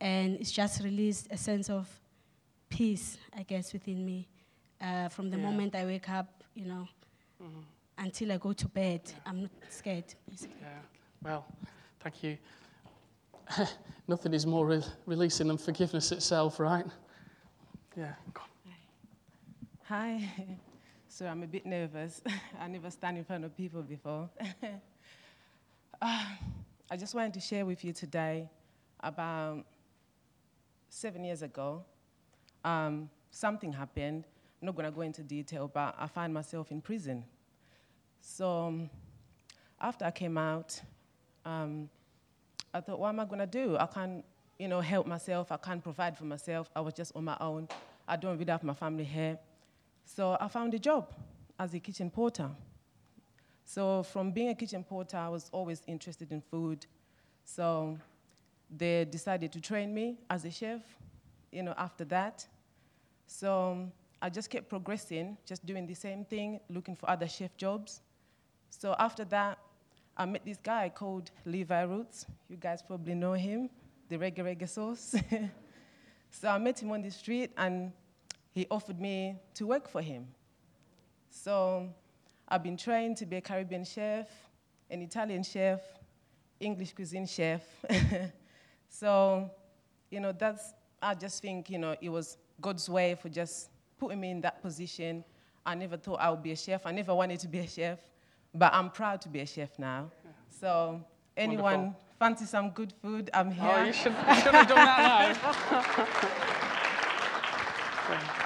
and 0.00 0.36
it's 0.40 0.52
just 0.52 0.82
released 0.82 1.28
a 1.30 1.36
sense 1.38 1.70
of 1.70 1.88
peace, 2.68 3.16
I 3.36 3.42
guess, 3.44 3.72
within 3.72 4.04
me. 4.04 4.28
Uh, 4.80 5.08
from 5.08 5.30
the 5.30 5.38
Yeah. 5.38 5.44
moment 5.44 5.74
I 5.74 5.86
wake 5.86 6.08
up, 6.10 6.42
you 6.54 6.66
know, 6.66 6.86
until 7.98 8.32
I 8.32 8.38
go 8.38 8.52
to 8.52 8.68
bed, 8.68 9.00
I'm 9.24 9.42
not 9.42 9.50
scared. 9.68 10.14
Basically. 10.28 10.56
Yeah. 10.60 10.68
Well, 11.22 11.46
thank 12.00 12.22
you. 12.22 12.38
Nothing 14.08 14.34
is 14.34 14.46
more 14.46 14.66
re- 14.66 14.82
releasing 15.06 15.48
than 15.48 15.58
forgiveness 15.58 16.12
itself, 16.12 16.60
right? 16.60 16.86
Yeah. 17.96 18.12
go 18.32 18.42
on. 18.42 18.72
Hi. 19.84 20.28
So 21.06 21.26
I'm 21.26 21.44
a 21.44 21.46
bit 21.46 21.64
nervous. 21.64 22.20
I 22.60 22.66
never 22.66 22.90
stand 22.90 23.16
in 23.18 23.22
front 23.22 23.44
of 23.44 23.56
people 23.56 23.82
before. 23.82 24.28
Ah, 26.02 26.36
I 26.90 26.96
just 26.96 27.14
wanted 27.14 27.34
to 27.34 27.40
share 27.40 27.64
with 27.64 27.84
you 27.84 27.92
today 27.92 28.50
about 28.98 29.64
seven 30.88 31.22
years 31.22 31.42
ago. 31.42 31.84
Um, 32.64 33.08
something 33.30 33.72
happened. 33.72 34.24
I'm 34.60 34.66
not 34.66 34.74
going 34.74 34.86
to 34.86 34.90
go 34.90 35.02
into 35.02 35.22
detail, 35.22 35.70
but 35.72 35.94
I 35.96 36.08
found 36.08 36.34
myself 36.34 36.72
in 36.72 36.80
prison. 36.80 37.24
So 38.26 38.66
um, 38.66 38.90
after 39.80 40.04
I 40.06 40.10
came 40.10 40.38
out, 40.38 40.80
um, 41.44 41.90
I 42.72 42.80
thought, 42.80 42.98
what 42.98 43.10
am 43.10 43.20
I 43.20 43.26
going 43.26 43.38
to 43.38 43.46
do? 43.46 43.76
I 43.76 43.86
can't, 43.86 44.24
you 44.58 44.66
know, 44.66 44.80
help 44.80 45.06
myself. 45.06 45.52
I 45.52 45.58
can't 45.58 45.82
provide 45.82 46.16
for 46.16 46.24
myself. 46.24 46.70
I 46.74 46.80
was 46.80 46.94
just 46.94 47.14
on 47.14 47.24
my 47.24 47.36
own. 47.38 47.68
I 48.08 48.16
don't 48.16 48.36
really 48.38 48.50
have 48.50 48.64
my 48.64 48.74
family 48.74 49.04
here. 49.04 49.38
So 50.06 50.36
I 50.40 50.48
found 50.48 50.72
a 50.74 50.78
job 50.78 51.12
as 51.58 51.74
a 51.74 51.78
kitchen 51.78 52.10
porter. 52.10 52.48
So 53.64 54.02
from 54.02 54.32
being 54.32 54.48
a 54.48 54.54
kitchen 54.54 54.82
porter, 54.82 55.18
I 55.18 55.28
was 55.28 55.48
always 55.52 55.82
interested 55.86 56.32
in 56.32 56.40
food. 56.40 56.86
So 57.44 57.98
they 58.74 59.04
decided 59.04 59.52
to 59.52 59.60
train 59.60 59.94
me 59.94 60.18
as 60.30 60.44
a 60.44 60.50
chef, 60.50 60.80
you 61.52 61.62
know, 61.62 61.74
after 61.76 62.04
that. 62.06 62.46
So 63.26 63.86
I 64.20 64.30
just 64.30 64.50
kept 64.50 64.68
progressing, 64.68 65.36
just 65.46 65.64
doing 65.64 65.86
the 65.86 65.94
same 65.94 66.24
thing, 66.24 66.58
looking 66.68 66.96
for 66.96 67.08
other 67.08 67.28
chef 67.28 67.56
jobs. 67.56 68.00
So 68.78 68.94
after 68.98 69.24
that, 69.26 69.58
I 70.16 70.26
met 70.26 70.44
this 70.44 70.58
guy 70.62 70.88
called 70.88 71.30
Levi 71.44 71.82
Roots. 71.82 72.26
You 72.48 72.56
guys 72.56 72.82
probably 72.82 73.14
know 73.14 73.32
him, 73.32 73.70
the 74.08 74.16
reggae 74.16 74.40
reggae 74.40 74.68
sauce. 74.68 75.14
so 76.30 76.48
I 76.48 76.58
met 76.58 76.82
him 76.82 76.90
on 76.90 77.02
the 77.02 77.10
street 77.10 77.50
and 77.56 77.92
he 78.52 78.66
offered 78.70 79.00
me 79.00 79.36
to 79.54 79.66
work 79.66 79.88
for 79.88 80.02
him. 80.02 80.26
So 81.30 81.88
I've 82.48 82.62
been 82.62 82.76
trained 82.76 83.16
to 83.18 83.26
be 83.26 83.36
a 83.36 83.40
Caribbean 83.40 83.84
chef, 83.84 84.28
an 84.90 85.02
Italian 85.02 85.42
chef, 85.42 85.80
English 86.60 86.92
cuisine 86.94 87.26
chef. 87.26 87.62
so, 88.88 89.50
you 90.10 90.20
know, 90.20 90.32
that's, 90.32 90.74
I 91.00 91.14
just 91.14 91.40
think, 91.40 91.70
you 91.70 91.78
know, 91.78 91.96
it 92.00 92.08
was 92.08 92.38
God's 92.60 92.88
way 92.88 93.14
for 93.14 93.28
just 93.28 93.70
putting 93.98 94.20
me 94.20 94.30
in 94.30 94.40
that 94.42 94.62
position. 94.62 95.24
I 95.64 95.74
never 95.74 95.96
thought 95.96 96.20
I 96.20 96.30
would 96.30 96.42
be 96.42 96.52
a 96.52 96.56
chef. 96.56 96.86
I 96.86 96.92
never 96.92 97.14
wanted 97.14 97.40
to 97.40 97.48
be 97.48 97.60
a 97.60 97.66
chef, 97.66 97.98
but 98.54 98.72
I'm 98.72 98.90
proud 98.90 99.20
to 99.22 99.28
be 99.28 99.40
a 99.40 99.46
chef 99.46 99.78
now. 99.78 100.10
So, 100.48 101.02
anyone 101.36 101.62
Wonderful. 101.62 102.00
fancy 102.18 102.44
some 102.44 102.70
good 102.70 102.92
food? 103.02 103.30
I'm 103.34 103.50
here. 103.50 103.68
Oh, 103.68 103.84
you 103.84 103.92
should, 103.92 104.14
you 104.28 104.34
should 104.36 104.54
have 104.54 104.68
done 104.68 104.76
that 104.76 105.38
now. 105.42 108.34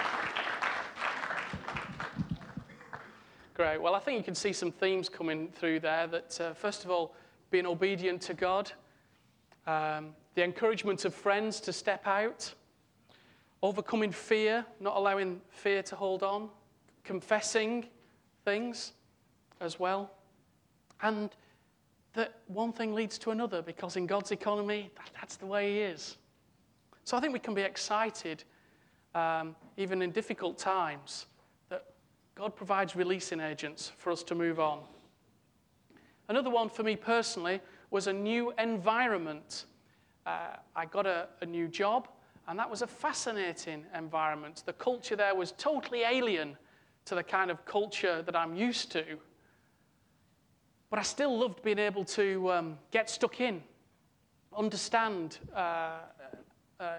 Great. 3.55 3.81
Well, 3.83 3.95
I 3.95 3.99
think 3.99 4.19
you 4.19 4.25
can 4.25 4.35
see 4.35 4.53
some 4.53 4.73
themes 4.73 5.09
coming 5.09 5.49
through 5.49 5.81
there. 5.81 6.07
That, 6.07 6.41
uh, 6.41 6.55
first 6.55 6.85
of 6.85 6.91
all, 6.91 7.15
being 7.51 7.67
obedient 7.67 8.23
to 8.23 8.35
God, 8.35 8.71
um, 9.67 10.11
the 10.35 10.45
encouragement 10.45 11.05
of 11.05 11.13
friends 11.13 11.61
to 11.61 11.73
step 11.73 12.07
out, 12.07 12.53
overcoming 13.63 14.13
fear, 14.13 14.65
not 14.81 14.97
allowing 14.97 15.41
fear 15.51 15.83
to 15.83 15.97
hold 15.97 16.23
on, 16.23 16.49
confessing 17.05 17.87
things 18.45 18.93
as 19.61 19.79
well, 19.79 20.11
and 21.03 21.31
that 22.15 22.35
one 22.47 22.73
thing 22.73 22.95
leads 22.95 23.19
to 23.19 23.31
another 23.31 23.63
because 23.63 23.97
in 23.97 24.07
God's 24.07 24.33
economy, 24.33 24.91
that, 24.97 25.11
that's 25.15 25.37
the 25.37 25.47
way 25.47 25.73
He 25.73 25.79
is. 25.81 26.17
So 27.05 27.17
I 27.17 27.21
think 27.21 27.33
we 27.33 27.39
can 27.39 27.55
be 27.55 27.63
excited, 27.63 28.45
um, 29.15 29.55
even 29.77 30.03
in 30.03 30.11
difficult 30.11 30.59
times, 30.59 31.27
that 31.71 31.85
God 32.35 32.55
provides 32.57 32.97
releasing 32.97 33.41
agents 33.41 33.93
for 33.97 34.11
us 34.11 34.23
to 34.25 34.35
move 34.35 34.61
on. 34.61 34.81
Another 36.29 36.51
one 36.51 36.69
for 36.69 36.83
me 36.83 36.97
personally 36.97 37.61
was 37.91 38.07
a 38.07 38.13
new 38.13 38.53
environment. 38.59 39.65
Uh, 40.27 40.57
I 40.77 40.85
got 40.85 41.07
a, 41.07 41.29
a 41.41 41.47
new 41.47 41.69
job, 41.69 42.09
and 42.49 42.59
that 42.59 42.69
was 42.69 42.83
a 42.83 42.87
fascinating 42.87 43.85
environment. 43.97 44.63
The 44.67 44.75
culture 44.75 45.17
there 45.17 45.35
was 45.35 45.53
totally 45.53 46.03
alien 46.03 46.57
to 47.07 47.15
the 47.15 47.23
kind 47.23 47.51
of 47.51 47.65
culture 47.65 48.21
that 48.23 48.37
I'm 48.37 48.55
used 48.55 48.93
to. 48.93 49.05
But 50.91 50.99
I 50.99 51.03
still 51.03 51.39
loved 51.39 51.63
being 51.63 51.79
able 51.79 52.05
to 52.05 52.51
um, 52.53 52.79
get 52.91 53.11
stuck 53.11 53.41
in, 53.41 53.63
understand 54.57 55.39
uh, 55.55 55.99
uh, 56.81 56.99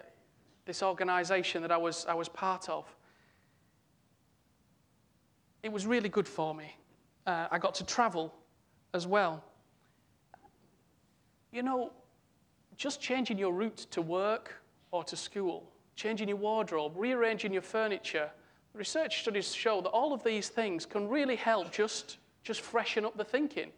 this 0.65 0.83
organization 0.83 1.61
that 1.63 1.71
I 1.71 1.77
was, 1.77 2.05
I 2.07 2.13
was 2.13 2.29
part 2.29 2.69
of. 2.69 2.85
It 5.63 5.71
was 5.71 5.85
really 5.87 6.09
good 6.09 6.27
for 6.27 6.53
me. 6.53 6.75
Uh, 7.25 7.47
I 7.51 7.57
got 7.57 7.73
to 7.75 7.85
travel 7.85 8.33
as 8.93 9.07
well. 9.07 9.43
You 11.51 11.63
know, 11.63 11.91
just 12.77 13.01
changing 13.01 13.37
your 13.37 13.51
route 13.51 13.87
to 13.91 14.01
work 14.01 14.61
or 14.91 15.03
to 15.03 15.15
school, 15.15 15.71
changing 15.95 16.29
your 16.29 16.37
wardrobe, 16.37 16.93
rearranging 16.95 17.51
your 17.51 17.61
furniture, 17.61 18.29
research 18.73 19.21
studies 19.21 19.53
show 19.53 19.81
that 19.81 19.89
all 19.89 20.13
of 20.13 20.23
these 20.23 20.49
things 20.49 20.85
can 20.85 21.09
really 21.09 21.35
help 21.35 21.71
just, 21.71 22.17
just 22.43 22.61
freshen 22.61 23.03
up 23.03 23.17
the 23.17 23.23
thinking. 23.23 23.71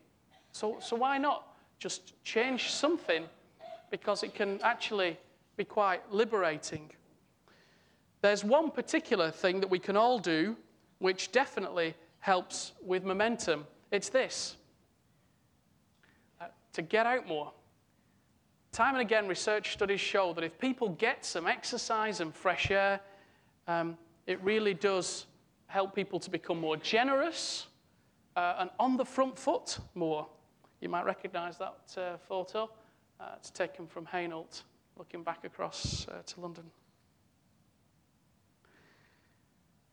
So, 0.51 0.77
so 0.81 0.95
why 0.95 1.17
not 1.17 1.47
just 1.79 2.23
change 2.23 2.71
something 2.71 3.25
because 3.89 4.23
it 4.23 4.33
can 4.33 4.59
actually 4.63 5.17
be 5.57 5.65
quite 5.65 6.01
liberating. 6.11 6.89
There's 8.21 8.43
one 8.43 8.71
particular 8.71 9.31
thing 9.31 9.59
that 9.59 9.69
we 9.69 9.79
can 9.79 9.97
all 9.97 10.19
do 10.19 10.55
which 10.99 11.31
definitely 11.31 11.95
helps 12.19 12.73
with 12.83 13.03
momentum. 13.03 13.65
It's 13.91 14.09
this 14.09 14.55
uh, 16.39 16.45
to 16.73 16.81
get 16.81 17.05
out 17.05 17.27
more. 17.27 17.51
Time 18.71 18.93
and 18.93 19.01
again, 19.01 19.27
research 19.27 19.73
studies 19.73 19.99
show 19.99 20.33
that 20.33 20.43
if 20.43 20.57
people 20.59 20.89
get 20.89 21.25
some 21.25 21.47
exercise 21.47 22.21
and 22.21 22.33
fresh 22.33 22.71
air, 22.71 23.01
um, 23.67 23.97
it 24.27 24.41
really 24.43 24.73
does 24.73 25.25
help 25.65 25.95
people 25.95 26.19
to 26.19 26.29
become 26.29 26.59
more 26.59 26.77
generous 26.77 27.67
uh, 28.35 28.55
and 28.59 28.69
on 28.79 28.97
the 28.97 29.05
front 29.05 29.37
foot 29.37 29.79
more. 29.95 30.27
You 30.81 30.89
might 30.89 31.05
recognize 31.05 31.59
that 31.59 31.95
uh, 31.95 32.17
photo. 32.27 32.69
Uh, 33.19 33.25
it's 33.37 33.51
taken 33.51 33.85
from 33.85 34.05
Hainault, 34.07 34.63
looking 34.97 35.23
back 35.23 35.45
across 35.45 36.07
uh, 36.07 36.23
to 36.25 36.41
London. 36.41 36.63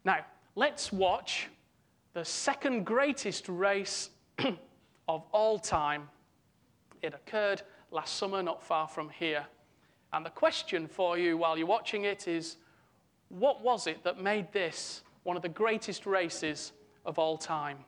Now, 0.05 0.25
let's 0.55 0.91
watch 0.91 1.49
the 2.15 2.25
second 2.25 2.87
greatest 2.87 3.51
race 3.51 4.09
of 5.09 5.25
all 5.31 5.59
time. 5.59 6.09
It 7.03 7.13
occurred 7.13 7.61
last 7.91 8.17
summer, 8.17 8.43
not 8.43 8.63
far 8.63 8.89
from 8.89 9.11
here. 9.11 9.45
And 10.15 10.25
the 10.25 10.31
question 10.31 10.89
for 10.89 11.19
you 11.19 11.37
while 11.37 11.59
you're 11.59 11.67
watching 11.67 12.05
it 12.05 12.27
is 12.27 12.57
what 13.29 13.63
was 13.63 13.87
it 13.87 14.03
that 14.05 14.23
made 14.23 14.51
this 14.53 15.03
one 15.23 15.37
of 15.37 15.43
the 15.43 15.51
greatest 15.51 16.07
races 16.07 16.73
of 17.05 17.19
all 17.19 17.37
time? 17.37 17.85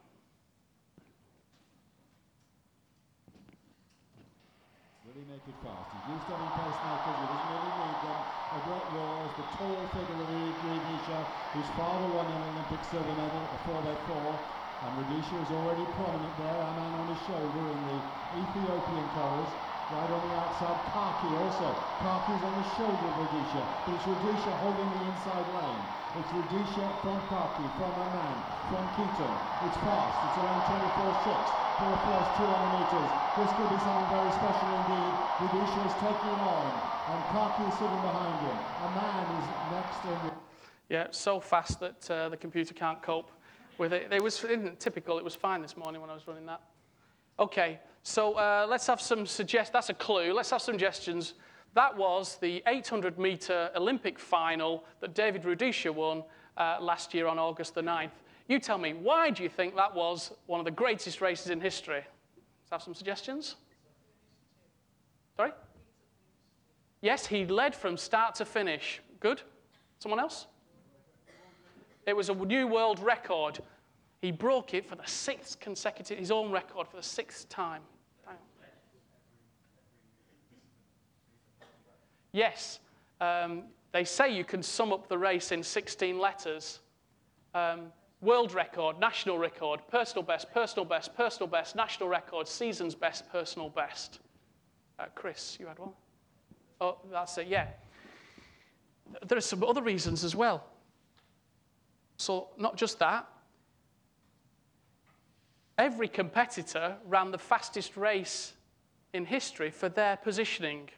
Really 5.21 5.37
make 5.37 5.53
it 5.53 5.61
fast. 5.61 5.85
He's 5.93 6.17
used 6.17 6.27
to 6.29 6.33
having 6.33 6.49
pacemakers, 6.57 7.13
he 7.13 7.27
doesn't 7.29 7.53
really 7.53 7.75
need 7.77 7.99
them. 8.09 8.21
A 8.57 8.61
great 8.65 8.89
Roars, 8.97 9.33
the 9.37 9.45
tall 9.61 9.85
figure 9.93 10.17
of 10.17 10.33
Rudisha, 10.65 11.21
whose 11.53 11.69
father 11.77 12.09
won 12.09 12.25
an 12.33 12.41
Olympic 12.41 12.81
silver 12.89 13.13
medal 13.21 13.45
at 13.45 13.61
4x4. 13.69 14.33
And 14.81 14.91
Rudisha 14.97 15.37
is 15.45 15.53
already 15.53 15.85
prominent 15.93 16.33
there, 16.41 16.57
a 16.57 16.73
man 16.73 16.93
on 16.97 17.07
his 17.13 17.21
shoulder 17.29 17.69
in 17.69 17.85
the 17.85 18.01
Ethiopian 18.33 19.09
colours. 19.13 19.53
Right 19.93 20.09
on 20.09 20.25
the 20.25 20.35
outside, 20.41 20.89
Kaki 20.89 21.37
also. 21.37 21.69
Kaki's 22.01 22.41
on 22.41 22.57
the 22.57 22.69
shoulder 22.81 23.05
of 23.13 23.17
Rudisha, 23.21 23.65
but 23.85 23.93
it's 24.01 24.09
Rudisha 24.09 24.57
holding 24.57 24.89
the 24.89 25.05
inside 25.05 25.49
lane. 25.53 26.00
It's 26.11 26.27
Rudisha 26.35 26.91
from 27.03 27.23
Kaki, 27.31 27.63
from 27.79 27.95
Aman, 27.95 28.35
from 28.67 28.83
Kitum. 28.99 29.31
It's 29.63 29.79
fast, 29.79 30.17
it's 30.27 30.43
around 30.43 30.63
24.6 30.67 31.71
for 31.79 31.87
the 31.87 32.01
first 32.03 32.31
200 32.35 32.75
metres. 32.75 33.11
This 33.39 33.51
could 33.55 33.71
be 33.71 33.79
something 33.79 34.11
very 34.11 34.33
special 34.35 34.71
indeed. 34.75 35.15
Rudisha 35.39 35.81
is 35.87 35.95
taking 36.03 36.35
it 36.35 36.43
on, 36.51 36.67
and 37.15 37.21
Kaki 37.31 37.63
is 37.63 37.75
sitting 37.79 38.03
behind 38.03 38.37
him. 38.43 38.59
Aman 38.91 39.25
is 39.39 39.47
next 39.71 40.03
in. 40.05 40.33
Yeah, 40.89 41.07
so 41.13 41.39
fast 41.39 41.79
that 41.79 42.11
uh, 42.11 42.29
the 42.29 42.37
computer 42.37 42.75
can't 42.75 43.01
cope 43.01 43.31
with 43.79 43.93
it. 43.93 44.09
It 44.11 44.21
was 44.21 44.45
typical. 44.81 45.17
It 45.17 45.25
was 45.25 45.37
fine 45.37 45.63
this 45.63 45.77
morning 45.77 46.01
when 46.01 46.11
I 46.11 46.15
was 46.15 46.27
running 46.27 46.47
that. 46.47 46.61
Okay, 47.39 47.79
so 48.03 48.35
uh, 48.35 48.67
let's 48.69 48.89
have 48.89 49.01
some 49.01 49.27
suggest. 49.27 49.73
That's 49.73 49.91
a 49.91 49.95
clue. 49.95 50.33
Let's 50.33 50.51
have 50.51 50.61
some 50.61 50.75
suggestions. 50.75 51.35
That 51.75 51.97
was 51.97 52.37
the 52.37 52.63
800 52.67 53.19
meter 53.19 53.71
Olympic 53.77 54.19
final 54.19 54.85
that 55.01 55.15
David 55.15 55.43
Rudisha 55.45 55.93
won 55.95 56.25
uh, 56.57 56.79
last 56.81 57.15
year 57.15 57.27
on 57.27 57.39
August 57.39 57.75
the 57.75 57.83
9th. 57.83 58.11
You 58.49 58.59
tell 58.59 58.79
me, 58.79 58.95
why 58.95 59.31
do 59.31 59.43
you 59.45 59.49
think 59.49 59.77
that 59.77 59.95
was 59.95 60.33
one 60.47 60.59
of 60.59 60.65
the 60.65 60.73
greatest 60.73 61.21
races 61.21 61.51
in 61.51 61.61
history? 61.61 62.05
Let's 62.63 62.71
have 62.73 62.83
some 62.83 62.95
suggestions. 62.95 63.57
Sorry? 65.37 65.53
Yes, 67.01 67.27
he 67.27 67.47
led 67.47 67.75
from 67.75 67.97
start 67.97 68.35
to 68.37 68.45
finish. 68.45 69.01
Good. 69.21 69.43
Someone 70.01 70.19
else? 70.19 70.47
It 72.07 72.17
was 72.17 72.29
a 72.29 72.35
new 72.35 72.67
world 72.67 72.99
record. 72.99 73.61
He 74.21 74.33
broke 74.33 74.75
it 74.75 74.85
for 74.85 74.97
the 74.97 75.07
sixth 75.07 75.61
consecutive, 75.61 76.19
his 76.19 76.31
own 76.31 76.51
record 76.51 76.89
for 76.89 76.97
the 76.97 77.03
sixth 77.03 77.49
time. 77.49 77.83
Yes, 82.33 82.81
um, 83.21 83.65
they 83.93 84.05
say 84.05 84.35
you 84.35 84.45
can 84.45 84.63
sum 84.63 84.93
up 84.93 85.09
the 85.09 85.19
race 85.19 85.53
in 85.53 85.63
16 85.63 86.19
letters. 86.19 86.81
Um, 87.55 87.93
world 88.21 88.53
record, 88.53 88.99
national 89.01 89.39
record, 89.39 89.81
personal 89.91 90.23
best, 90.23 90.53
personal 90.53 90.85
best, 90.85 91.15
personal 91.17 91.49
best, 91.49 91.75
national 91.75 92.09
record, 92.09 92.47
season's 92.47 92.95
best, 92.95 93.31
personal 93.31 93.69
best. 93.69 94.21
Uh, 94.99 95.07
Chris, 95.15 95.57
you 95.59 95.67
had 95.67 95.79
one? 95.79 95.91
Oh, 96.81 96.99
that's 97.11 97.37
it, 97.39 97.49
yeah. 97.49 97.69
There 99.27 99.37
are 99.37 99.43
some 99.43 99.65
other 99.65 99.83
reasons 99.83 100.23
as 100.25 100.37
well. 100.37 100.65
So, 102.17 102.49
not 102.59 102.77
just 102.77 102.99
that, 102.99 103.27
every 105.79 106.07
competitor 106.07 106.97
ran 107.07 107.31
the 107.31 107.39
fastest 107.39 107.97
race 107.97 108.53
in 109.13 109.25
history 109.25 109.71
for 109.71 109.89
their 109.89 110.17
positioning. 110.19 110.91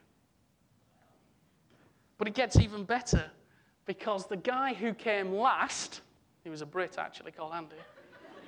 But 2.22 2.28
it 2.28 2.34
gets 2.34 2.56
even 2.60 2.84
better 2.84 3.24
because 3.84 4.28
the 4.28 4.36
guy 4.36 4.74
who 4.74 4.94
came 4.94 5.32
last, 5.34 6.02
he 6.44 6.50
was 6.50 6.62
a 6.62 6.66
Brit 6.66 6.96
actually 6.96 7.32
called 7.32 7.52
Andy, 7.52 7.74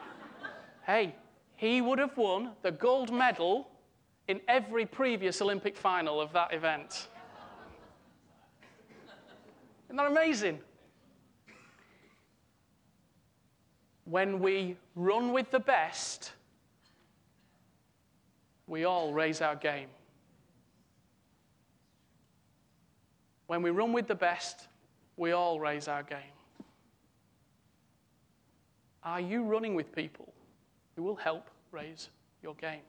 hey, 0.87 1.16
he 1.56 1.80
would 1.80 1.98
have 1.98 2.16
won 2.16 2.52
the 2.62 2.70
gold 2.70 3.12
medal 3.12 3.66
in 4.28 4.40
every 4.46 4.87
previous 4.87 5.42
Olympic 5.42 5.76
final 5.76 6.20
of 6.20 6.32
that 6.34 6.54
event. 6.54 7.08
Isn't 9.88 9.96
that 9.96 10.06
amazing? 10.06 10.60
when 14.04 14.38
we 14.38 14.76
run 14.94 15.32
with 15.32 15.50
the 15.50 15.58
best, 15.58 16.30
we 18.68 18.84
all 18.84 19.12
raise 19.12 19.40
our 19.40 19.56
game. 19.56 19.88
When 23.54 23.62
we 23.62 23.70
run 23.70 23.92
with 23.92 24.08
the 24.08 24.16
best, 24.16 24.66
we 25.16 25.30
all 25.30 25.60
raise 25.60 25.86
our 25.86 26.02
game. 26.02 26.34
Are 29.04 29.20
you 29.20 29.44
running 29.44 29.76
with 29.76 29.94
people 29.94 30.32
who 30.96 31.04
will 31.04 31.14
help 31.14 31.48
raise 31.70 32.08
your 32.42 32.54
game? 32.56 32.82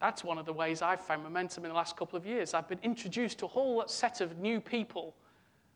That's 0.00 0.24
one 0.24 0.38
of 0.38 0.46
the 0.46 0.54
ways 0.54 0.80
I've 0.80 1.02
found 1.02 1.22
momentum 1.22 1.66
in 1.66 1.68
the 1.68 1.74
last 1.74 1.98
couple 1.98 2.16
of 2.16 2.24
years. 2.24 2.54
I've 2.54 2.66
been 2.66 2.78
introduced 2.82 3.40
to 3.40 3.44
a 3.44 3.48
whole 3.48 3.84
set 3.88 4.22
of 4.22 4.38
new 4.38 4.58
people 4.58 5.14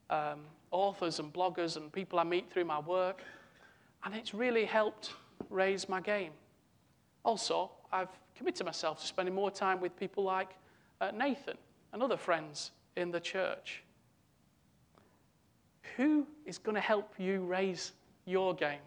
um, 0.09 0.41
authors 0.71 1.19
and 1.19 1.31
bloggers 1.31 1.77
and 1.77 1.93
people 1.93 2.19
I 2.19 2.25
meet 2.25 2.51
through 2.51 2.65
my 2.65 2.79
work, 2.79 3.21
and 4.05 4.15
it's 4.15 4.33
really 4.33 4.65
helped 4.65 5.13
raise 5.51 5.87
my 5.87 6.01
game. 6.01 6.33
Also, 7.27 7.73
I've 7.93 8.09
committed 8.35 8.65
myself 8.65 9.03
to 9.03 9.07
spending 9.07 9.35
more 9.35 9.51
time 9.51 9.83
with 9.83 9.95
people 9.99 10.25
like 10.25 10.49
uh, 11.03 11.11
Nathan 11.11 11.59
and 11.93 12.03
other 12.03 12.17
friends 12.17 12.71
in 12.97 13.11
the 13.11 13.21
church. 13.21 13.83
Who 15.97 16.27
is 16.47 16.59
going 16.59 16.75
to 16.77 16.81
help 16.81 17.15
you 17.19 17.41
raise 17.41 17.93
your 18.25 18.55
game? 18.55 18.79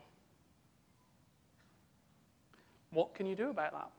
What 2.91 3.13
can 3.15 3.25
you 3.25 3.36
do 3.36 3.49
about 3.49 3.71
that? 3.71 3.89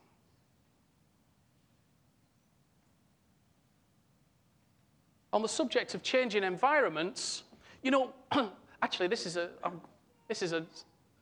On 5.32 5.42
the 5.42 5.48
subject 5.48 5.94
of 5.94 6.02
changing 6.02 6.44
environments, 6.44 7.42
you 7.82 7.90
know, 7.90 8.12
actually, 8.82 9.08
this 9.08 9.26
is 9.26 9.36
a, 9.36 9.50
um, 9.64 9.80
this 10.28 10.42
is 10.42 10.52
a, 10.52 10.58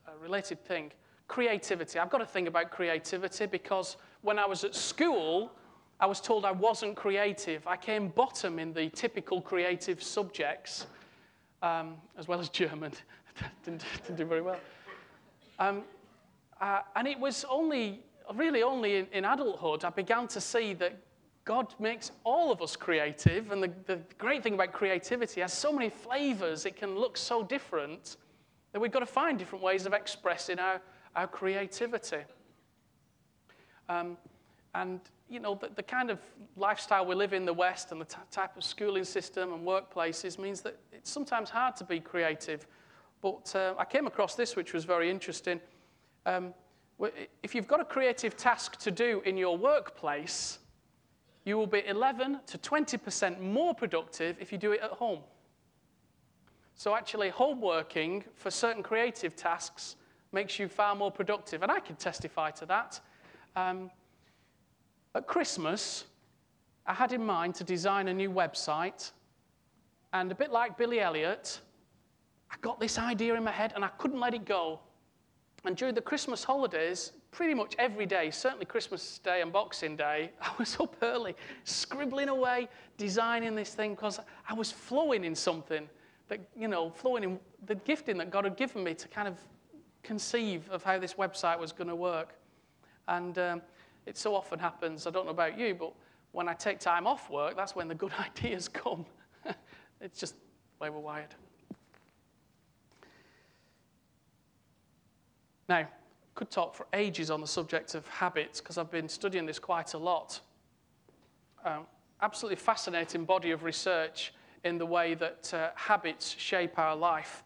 a 0.07 0.17
related 0.21 0.63
thing. 0.65 0.93
Creativity. 1.29 1.99
I've 1.99 2.11
got 2.11 2.19
to 2.19 2.27
think 2.27 2.47
about 2.47 2.71
creativity 2.71 3.47
because 3.47 3.97
when 4.21 4.39
I 4.39 4.45
was 4.45 4.65
at 4.65 4.75
school, 4.75 5.53
I 6.03 6.07
was 6.07 6.21
told 6.21 6.45
I 6.45 6.51
wasn't 6.51 6.97
creative. 6.97 7.65
I 7.65 7.77
came 7.77 8.09
bottom 8.09 8.59
in 8.59 8.73
the 8.73 8.89
typical 8.89 9.41
creative 9.41 10.03
subjects, 10.03 10.89
um, 11.63 11.95
as 12.19 12.27
well 12.27 12.41
as 12.41 12.49
German. 12.49 12.91
didn't, 13.65 13.85
didn't, 14.03 14.17
do 14.17 14.25
very 14.25 14.43
well. 14.43 14.59
Um, 15.61 15.85
uh, 16.61 16.81
and 16.97 17.07
it 17.07 17.21
was 17.21 17.45
only, 17.49 18.01
really 18.35 18.65
only 18.65 18.97
in, 18.97 19.07
in, 19.13 19.25
adulthood, 19.25 19.85
I 19.85 19.91
began 19.91 20.27
to 20.29 20.41
see 20.41 20.75
that 20.75 20.97
God 21.45 21.73
makes 21.79 22.11
all 22.25 22.51
of 22.51 22.61
us 22.61 22.75
creative, 22.75 23.53
and 23.53 23.63
the, 23.63 23.71
the 23.87 24.01
great 24.19 24.43
thing 24.43 24.55
about 24.55 24.73
creativity 24.73 25.41
has 25.41 25.53
so 25.53 25.73
many 25.73 25.89
flavors, 25.89 26.67
it 26.67 26.75
can 26.75 26.97
look 26.97 27.17
so 27.17 27.45
different 27.45 28.17
that 28.73 28.81
we've 28.81 28.91
got 28.91 29.01
to 29.01 29.07
find 29.07 29.39
different 29.39 29.63
ways 29.63 29.87
of 29.87 29.93
expressing 29.93 30.59
our, 30.59 30.83
our 31.15 31.29
creativity. 31.29 32.25
Um, 33.89 34.17
and, 34.75 35.01
you 35.29 35.41
know, 35.41 35.55
the, 35.55 35.71
the, 35.75 35.83
kind 35.83 36.11
of 36.11 36.19
lifestyle 36.57 37.05
we 37.05 37.15
live 37.15 37.33
in 37.33 37.45
the 37.45 37.53
West 37.53 37.93
and 37.93 38.01
the 38.01 38.07
t- 38.07 38.17
type 38.31 38.57
of 38.57 38.65
schooling 38.65 39.05
system 39.05 39.53
and 39.53 39.67
workplaces 39.67 40.39
means 40.39 40.63
that 40.63 40.79
it's 40.93 41.11
sometimes 41.11 41.51
hard 41.51 41.77
to 41.77 41.85
be 41.85 42.01
creative. 42.01 42.67
But 43.21 43.55
uh, 43.55 43.75
I 43.79 43.85
came 43.85 44.07
across 44.07 44.35
this, 44.35 44.57
which 44.57 44.73
was 44.73 44.85
very 44.85 45.11
interesting. 45.11 45.61
Um, 46.25 46.55
if 47.43 47.55
you've 47.55 47.67
got 47.69 47.81
a 47.81 47.85
creative 47.85 48.37
task 48.37 48.79
to 48.81 48.91
do 48.91 49.23
in 49.25 49.37
your 49.37 49.59
workplace, 49.59 50.59
you 51.45 51.59
will 51.59 51.67
be 51.67 51.83
11 51.87 52.41
to 52.47 52.59
20% 52.59 53.41
more 53.41 53.75
productive 53.75 54.37
if 54.41 54.53
you 54.53 54.59
do 54.59 54.73
it 54.73 54.81
at 54.81 54.91
home. 54.91 55.21
So, 56.75 56.95
actually, 56.95 57.29
home 57.29 57.61
working 57.61 58.25
for 58.35 58.51
certain 58.51 58.83
creative 58.83 59.37
tasks 59.37 59.97
makes 60.33 60.59
you 60.59 60.69
far 60.69 60.95
more 60.95 61.11
productive. 61.11 61.63
And 61.63 61.71
I 61.71 61.81
can 61.81 61.97
testify 61.97 62.51
to 62.53 62.67
that. 62.67 63.01
Um, 63.55 63.91
at 65.15 65.27
Christmas, 65.27 66.05
I 66.87 66.95
had 66.95 67.13
in 67.13 67.25
mind 67.25 67.55
to 67.57 67.65
design 67.65 68.09
a 68.09 68.15
new 68.15 68.31
website. 68.31 69.13
And 70.13 70.31
a 70.31 70.35
bit 70.35 70.51
like 70.51 70.77
Billy 70.77 71.01
Elliot, 71.01 71.61
I 72.51 72.57
got 72.61 72.81
this 72.81 72.99
idea 72.99 73.35
in 73.35 73.45
my 73.45 73.53
head 73.53 73.73
and 73.75 73.85
I 73.85 73.89
couldn't 73.99 74.21
let 74.21 74.35
it 74.35 74.45
go. 74.45 74.81
And 75.65 75.77
during 75.77 75.95
the 75.95 76.01
Christmas 76.01 76.43
holidays, 76.43 77.13
pretty 77.31 77.55
much 77.55 77.75
every 77.79 78.05
day, 78.05 78.31
certainly 78.31 78.67
Christmas 78.67 79.19
Day 79.19 79.43
and 79.43 79.53
Boxing 79.53 79.97
Day, 79.97 80.33
I 80.41 80.51
was 80.59 80.77
up 80.81 80.97
early, 81.03 81.37
scribbling 81.65 82.29
away, 82.29 82.69
designing 82.97 83.55
this 83.55 83.75
thing 83.75 83.95
because 83.95 84.21
I 84.49 84.55
was 84.55 84.73
flowing 84.73 85.25
in 85.25 85.35
something 85.35 85.89
that, 86.29 86.41
you 86.57 86.69
know, 86.69 86.91
flowing 86.91 87.25
in 87.25 87.39
the 87.67 87.75
gifting 87.77 88.19
that 88.19 88.31
God 88.31 88.45
had 88.45 88.57
given 88.57 88.83
me 88.83 88.95
to 88.95 89.09
kind 89.09 89.29
of 89.29 89.37
conceive 90.03 90.69
of 90.71 90.83
how 90.83 90.99
this 90.99 91.15
website 91.15 91.59
was 91.59 91.73
going 91.73 91.89
to 91.89 91.97
work. 91.97 92.35
And 93.09 93.39
um, 93.39 93.63
it 94.07 94.19
so 94.19 94.35
often 94.35 94.59
happens, 94.59 95.07
I 95.07 95.11
don't 95.11 95.25
know 95.25 95.31
about 95.31 95.59
you, 95.59 95.75
but 95.75 95.93
when 96.33 96.49
I 96.49 96.55
take 96.55 96.79
time 96.81 97.07
off 97.07 97.31
work, 97.31 97.57
that's 97.57 97.77
when 97.77 97.89
the 97.89 97.95
good 97.95 98.13
ideas 98.19 98.69
come. 98.69 99.07
it's 100.01 100.19
just 100.19 100.35
the 100.35 100.85
way 100.85 100.91
we're 100.91 100.99
wired. 100.99 101.35
Now, 105.69 105.87
could 106.35 106.51
talk 106.51 106.75
for 106.75 106.87
ages 106.93 107.31
on 107.31 107.41
the 107.41 107.47
subject 107.47 107.95
of 107.95 108.07
habits 108.09 108.61
because 108.61 108.79
I've 108.79 108.91
been 108.91 109.09
studying 109.09 109.47
this 109.47 109.59
quite 109.59 109.95
a 109.95 109.99
lot. 109.99 110.41
Um, 111.65 111.87
absolutely 112.21 112.57
fascinating 112.57 113.25
body 113.25 113.51
of 113.51 113.63
research 113.63 114.33
in 114.65 114.79
the 114.79 114.87
way 114.87 115.15
that 115.15 115.53
uh, 115.53 115.71
habits 115.75 116.35
shape 116.39 116.79
our 116.79 116.97
life. 116.97 117.45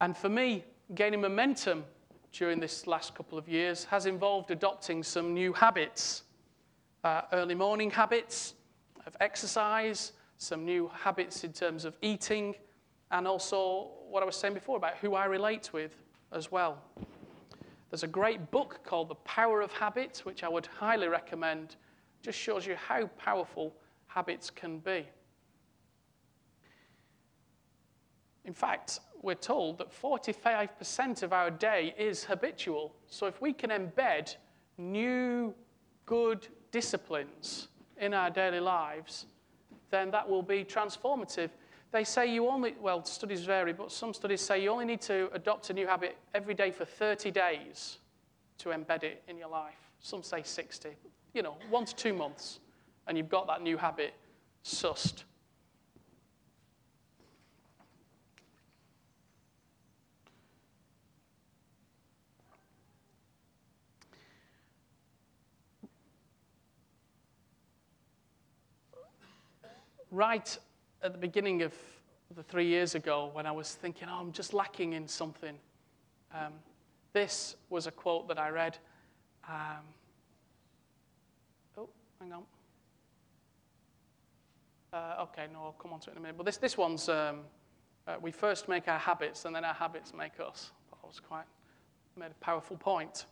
And 0.00 0.16
for 0.16 0.28
me, 0.28 0.64
gaining 0.94 1.20
momentum 1.20 1.84
during 2.32 2.60
this 2.60 2.86
last 2.86 3.14
couple 3.14 3.36
of 3.36 3.48
years 3.48 3.84
has 3.84 4.06
involved 4.06 4.50
adopting 4.50 5.02
some 5.02 5.34
new 5.34 5.52
habits 5.52 6.22
uh, 7.04 7.22
early 7.32 7.54
morning 7.54 7.90
habits 7.90 8.54
of 9.06 9.16
exercise, 9.20 10.12
some 10.36 10.64
new 10.64 10.90
habits 10.94 11.44
in 11.44 11.52
terms 11.52 11.84
of 11.84 11.96
eating, 12.02 12.54
and 13.10 13.26
also 13.26 13.90
what 14.08 14.22
I 14.22 14.26
was 14.26 14.36
saying 14.36 14.54
before 14.54 14.76
about 14.76 14.96
who 14.98 15.14
I 15.14 15.24
relate 15.24 15.72
with 15.72 16.02
as 16.32 16.52
well. 16.52 16.82
There's 17.90 18.04
a 18.04 18.08
great 18.08 18.50
book 18.50 18.80
called 18.84 19.08
The 19.08 19.16
Power 19.16 19.60
of 19.62 19.72
Habits, 19.72 20.24
which 20.24 20.44
I 20.44 20.48
would 20.48 20.66
highly 20.66 21.08
recommend. 21.08 21.76
Just 22.22 22.38
shows 22.38 22.66
you 22.66 22.76
how 22.76 23.06
powerful 23.18 23.74
habits 24.06 24.50
can 24.50 24.78
be. 24.78 25.06
In 28.44 28.54
fact, 28.54 29.00
we're 29.22 29.34
told 29.34 29.78
that 29.78 29.90
45% 29.90 31.22
of 31.22 31.32
our 31.32 31.50
day 31.50 31.94
is 31.98 32.24
habitual. 32.24 32.94
So 33.06 33.26
if 33.26 33.40
we 33.40 33.52
can 33.52 33.70
embed 33.70 34.34
new, 34.78 35.54
good 36.06 36.48
disciplines 36.72 37.68
in 37.98 38.14
our 38.14 38.30
daily 38.30 38.60
lives, 38.60 39.26
then 39.90 40.10
that 40.10 40.28
will 40.28 40.42
be 40.42 40.64
transformative. 40.64 41.50
They 41.92 42.04
say 42.04 42.32
you 42.32 42.48
only, 42.48 42.74
well, 42.80 43.04
studies 43.04 43.44
vary, 43.44 43.72
but 43.72 43.92
some 43.92 44.14
studies 44.14 44.40
say 44.40 44.62
you 44.62 44.70
only 44.70 44.84
need 44.84 45.00
to 45.02 45.28
adopt 45.32 45.70
a 45.70 45.72
new 45.72 45.86
habit 45.86 46.16
every 46.34 46.54
day 46.54 46.70
for 46.70 46.84
30 46.84 47.30
days 47.30 47.98
to 48.58 48.70
embed 48.70 49.02
it 49.02 49.22
in 49.28 49.36
your 49.36 49.48
life. 49.48 49.90
Some 49.98 50.22
say 50.22 50.42
60. 50.42 50.90
You 51.34 51.42
know, 51.42 51.56
one 51.68 51.84
to 51.84 51.94
two 51.94 52.14
months, 52.14 52.60
and 53.06 53.18
you've 53.18 53.28
got 53.28 53.46
that 53.48 53.62
new 53.62 53.76
habit 53.76 54.14
sussed. 54.64 55.24
Right 70.10 70.58
at 71.02 71.12
the 71.12 71.18
beginning 71.18 71.62
of 71.62 71.74
the 72.36 72.42
three 72.42 72.66
years 72.66 72.94
ago 72.94 73.30
when 73.32 73.46
I 73.46 73.52
was 73.52 73.74
thinking, 73.74 74.08
oh, 74.10 74.20
I'm 74.20 74.32
just 74.32 74.54
lacking 74.54 74.92
in 74.92 75.08
something, 75.08 75.56
um, 76.34 76.52
this 77.12 77.56
was 77.70 77.86
a 77.86 77.90
quote 77.90 78.28
that 78.28 78.38
I 78.38 78.50
read. 78.50 78.78
Um, 79.48 79.84
oh, 81.76 81.88
hang 82.20 82.32
on. 82.32 82.42
Uh, 84.92 85.22
okay, 85.22 85.46
no, 85.52 85.60
I'll 85.64 85.72
come 85.72 85.92
on 85.92 86.00
to 86.00 86.10
it 86.10 86.12
in 86.12 86.18
a 86.18 86.20
minute. 86.20 86.36
But 86.36 86.46
this, 86.46 86.56
this 86.56 86.76
one's 86.76 87.08
um, 87.08 87.40
uh, 88.06 88.16
we 88.20 88.30
first 88.30 88.68
make 88.68 88.88
our 88.88 88.98
habits 88.98 89.44
and 89.44 89.54
then 89.54 89.64
our 89.64 89.74
habits 89.74 90.12
make 90.16 90.40
us. 90.40 90.72
That 90.90 91.06
was 91.06 91.20
quite, 91.20 91.44
made 92.16 92.30
a 92.30 92.44
powerful 92.44 92.76
point. 92.76 93.26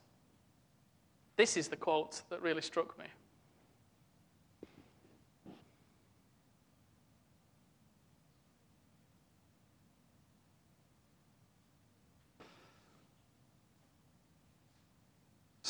This 1.36 1.56
is 1.56 1.68
the 1.68 1.76
quote 1.76 2.22
that 2.30 2.42
really 2.42 2.62
struck 2.62 2.98
me. 2.98 3.06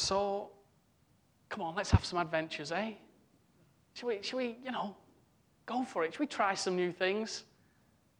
So, 0.09 0.48
come 1.50 1.61
on, 1.61 1.74
let's 1.74 1.90
have 1.90 2.02
some 2.02 2.18
adventures, 2.18 2.72
eh? 2.72 2.92
Should 3.92 4.06
we, 4.06 4.22
should 4.22 4.38
we, 4.38 4.56
you 4.64 4.70
know, 4.70 4.96
go 5.66 5.84
for 5.84 6.02
it? 6.02 6.14
Should 6.14 6.20
we 6.20 6.26
try 6.26 6.54
some 6.54 6.74
new 6.74 6.92
things? 6.92 7.44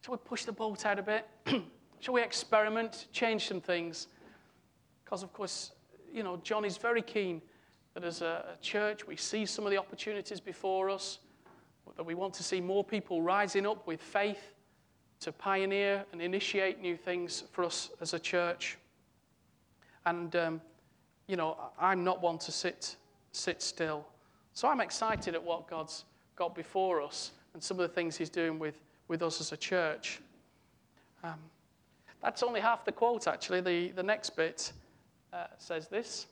Should 0.05 0.11
we 0.11 0.17
push 0.17 0.45
the 0.45 0.51
boat 0.51 0.85
out 0.85 0.99
a 0.99 1.01
bit? 1.01 1.25
Should 1.99 2.11
we 2.11 2.21
experiment, 2.21 3.07
change 3.11 3.47
some 3.47 3.59
things? 3.59 4.05
Because, 5.03 5.23
of 5.23 5.33
course, 5.33 5.71
you 6.13 6.21
know, 6.21 6.37
John 6.43 6.63
is 6.63 6.77
very 6.77 7.01
keen 7.01 7.41
that 7.95 8.03
as 8.03 8.21
a, 8.21 8.55
church 8.61 9.07
we 9.07 9.15
see 9.15 9.47
some 9.47 9.65
of 9.65 9.71
the 9.71 9.79
opportunities 9.79 10.39
before 10.39 10.91
us, 10.91 11.17
that 11.97 12.05
we 12.05 12.13
want 12.13 12.35
to 12.35 12.43
see 12.43 12.61
more 12.61 12.83
people 12.83 13.23
rising 13.23 13.65
up 13.65 13.87
with 13.87 13.99
faith 13.99 14.53
to 15.21 15.31
pioneer 15.31 16.05
and 16.11 16.21
initiate 16.21 16.81
new 16.81 16.95
things 16.95 17.45
for 17.51 17.63
us 17.63 17.89
as 17.99 18.13
a 18.13 18.19
church. 18.19 18.77
And 20.05 20.35
um, 20.35 20.61
you 21.29 21.35
know, 21.35 21.55
I'm 21.79 22.03
not 22.03 22.23
one 22.23 22.39
to 22.39 22.51
sit, 22.51 22.95
sit 23.33 23.61
still. 23.61 24.03
So 24.53 24.67
I'm 24.67 24.81
excited 24.81 25.35
at 25.35 25.43
what 25.43 25.67
God's 25.67 26.05
got 26.35 26.55
before 26.55 27.03
us 27.03 27.31
and 27.53 27.61
some 27.61 27.79
of 27.79 27.87
the 27.87 27.93
things 27.93 28.17
He's 28.17 28.31
doing 28.31 28.57
with, 28.57 28.81
with 29.07 29.21
us 29.21 29.39
as 29.39 29.51
a 29.51 29.57
church. 29.57 30.21
Um, 31.23 31.37
that's 32.23 32.41
only 32.41 32.59
half 32.59 32.83
the 32.83 32.91
quote, 32.91 33.27
actually. 33.27 33.61
The, 33.61 33.89
the 33.91 34.01
next 34.01 34.31
bit 34.31 34.73
uh, 35.31 35.45
says 35.59 35.87
this. 35.87 36.25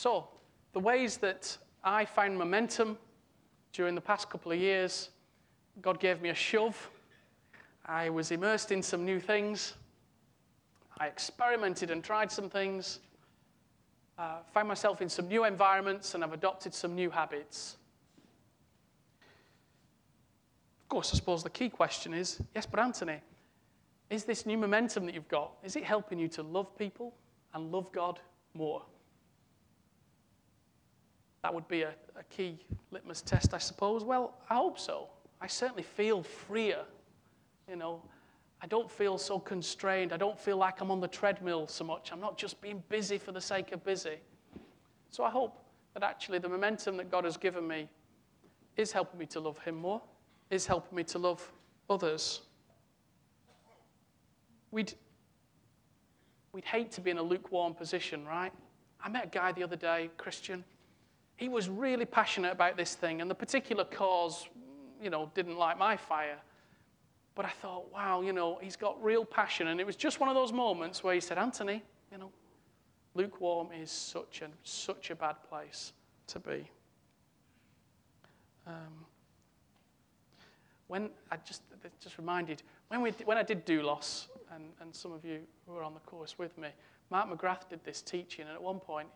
So, 0.00 0.28
the 0.74 0.78
ways 0.78 1.16
that 1.16 1.58
I 1.82 2.04
found 2.04 2.38
momentum 2.38 2.96
during 3.72 3.96
the 3.96 4.00
past 4.00 4.30
couple 4.30 4.52
of 4.52 4.58
years, 4.60 5.08
God 5.82 5.98
gave 5.98 6.22
me 6.22 6.28
a 6.28 6.34
shove. 6.36 6.88
I 7.84 8.08
was 8.08 8.30
immersed 8.30 8.70
in 8.70 8.80
some 8.80 9.04
new 9.04 9.18
things. 9.18 9.74
I 11.00 11.08
experimented 11.08 11.90
and 11.90 12.04
tried 12.04 12.30
some 12.30 12.48
things. 12.48 13.00
Uh, 14.16 14.36
found 14.54 14.68
myself 14.68 15.02
in 15.02 15.08
some 15.08 15.26
new 15.26 15.44
environments 15.44 16.14
and 16.14 16.22
I've 16.22 16.32
adopted 16.32 16.72
some 16.72 16.94
new 16.94 17.10
habits. 17.10 17.76
Of 20.84 20.88
course, 20.90 21.12
I 21.12 21.16
suppose 21.16 21.42
the 21.42 21.50
key 21.50 21.70
question 21.70 22.14
is 22.14 22.40
yes, 22.54 22.66
but 22.66 22.78
Anthony, 22.78 23.18
is 24.10 24.22
this 24.22 24.46
new 24.46 24.58
momentum 24.58 25.06
that 25.06 25.14
you've 25.16 25.26
got, 25.26 25.54
is 25.64 25.74
it 25.74 25.82
helping 25.82 26.20
you 26.20 26.28
to 26.28 26.44
love 26.44 26.78
people 26.78 27.16
and 27.52 27.72
love 27.72 27.90
God 27.90 28.20
more? 28.54 28.84
That 31.42 31.54
would 31.54 31.68
be 31.68 31.82
a, 31.82 31.94
a 32.18 32.24
key 32.30 32.58
litmus 32.90 33.22
test, 33.22 33.54
I 33.54 33.58
suppose. 33.58 34.04
Well, 34.04 34.34
I 34.50 34.54
hope 34.56 34.78
so. 34.78 35.08
I 35.40 35.46
certainly 35.46 35.82
feel 35.82 36.22
freer. 36.22 36.84
You 37.68 37.76
know, 37.76 38.02
I 38.60 38.66
don't 38.66 38.90
feel 38.90 39.18
so 39.18 39.38
constrained. 39.38 40.12
I 40.12 40.16
don't 40.16 40.38
feel 40.38 40.56
like 40.56 40.80
I'm 40.80 40.90
on 40.90 41.00
the 41.00 41.08
treadmill 41.08 41.68
so 41.68 41.84
much. 41.84 42.10
I'm 42.12 42.20
not 42.20 42.36
just 42.36 42.60
being 42.60 42.82
busy 42.88 43.18
for 43.18 43.32
the 43.32 43.40
sake 43.40 43.72
of 43.72 43.84
busy. 43.84 44.16
So 45.10 45.22
I 45.24 45.30
hope 45.30 45.62
that 45.94 46.02
actually 46.02 46.38
the 46.38 46.48
momentum 46.48 46.96
that 46.96 47.10
God 47.10 47.24
has 47.24 47.36
given 47.36 47.66
me 47.66 47.88
is 48.76 48.90
helping 48.92 49.18
me 49.18 49.26
to 49.26 49.40
love 49.40 49.58
Him 49.58 49.76
more, 49.76 50.00
is 50.50 50.66
helping 50.66 50.96
me 50.96 51.04
to 51.04 51.18
love 51.18 51.52
others. 51.88 52.42
We'd, 54.70 54.92
we'd 56.52 56.64
hate 56.64 56.90
to 56.92 57.00
be 57.00 57.10
in 57.10 57.18
a 57.18 57.22
lukewarm 57.22 57.74
position, 57.74 58.26
right? 58.26 58.52
I 59.02 59.08
met 59.08 59.24
a 59.24 59.28
guy 59.28 59.52
the 59.52 59.62
other 59.62 59.76
day, 59.76 60.10
Christian. 60.16 60.64
He 61.38 61.48
was 61.48 61.68
really 61.68 62.04
passionate 62.04 62.50
about 62.50 62.76
this 62.76 62.94
thing, 62.94 63.20
and 63.20 63.30
the 63.30 63.34
particular 63.34 63.84
cause, 63.84 64.48
you 65.00 65.08
know, 65.08 65.30
didn't 65.34 65.56
light 65.56 65.78
my 65.78 65.96
fire. 65.96 66.38
But 67.36 67.46
I 67.46 67.50
thought, 67.50 67.92
wow, 67.92 68.20
you 68.22 68.32
know, 68.32 68.58
he's 68.60 68.74
got 68.74 69.00
real 69.00 69.24
passion. 69.24 69.68
And 69.68 69.80
it 69.80 69.86
was 69.86 69.94
just 69.94 70.18
one 70.18 70.28
of 70.28 70.34
those 70.34 70.52
moments 70.52 71.04
where 71.04 71.14
he 71.14 71.20
said, 71.20 71.38
Anthony, 71.38 71.84
you 72.10 72.18
know, 72.18 72.32
lukewarm 73.14 73.68
is 73.72 73.92
such 73.92 74.42
a, 74.42 74.48
such 74.64 75.10
a 75.10 75.14
bad 75.14 75.36
place 75.48 75.92
to 76.26 76.40
be. 76.40 76.68
Um, 78.66 79.06
when 80.88 81.10
I 81.30 81.36
just, 81.36 81.62
just 82.02 82.18
reminded, 82.18 82.64
when, 82.88 83.00
we, 83.00 83.12
when 83.24 83.38
I 83.38 83.44
did 83.44 83.64
Doulos, 83.64 84.26
and, 84.52 84.64
and 84.80 84.92
some 84.92 85.12
of 85.12 85.24
you 85.24 85.38
who 85.68 85.74
were 85.74 85.84
on 85.84 85.94
the 85.94 86.00
course 86.00 86.36
with 86.36 86.58
me, 86.58 86.70
Mark 87.10 87.30
McGrath 87.30 87.68
did 87.68 87.84
this 87.84 88.02
teaching, 88.02 88.46
and 88.46 88.54
at 88.54 88.60
one 88.60 88.80
point 88.80 89.08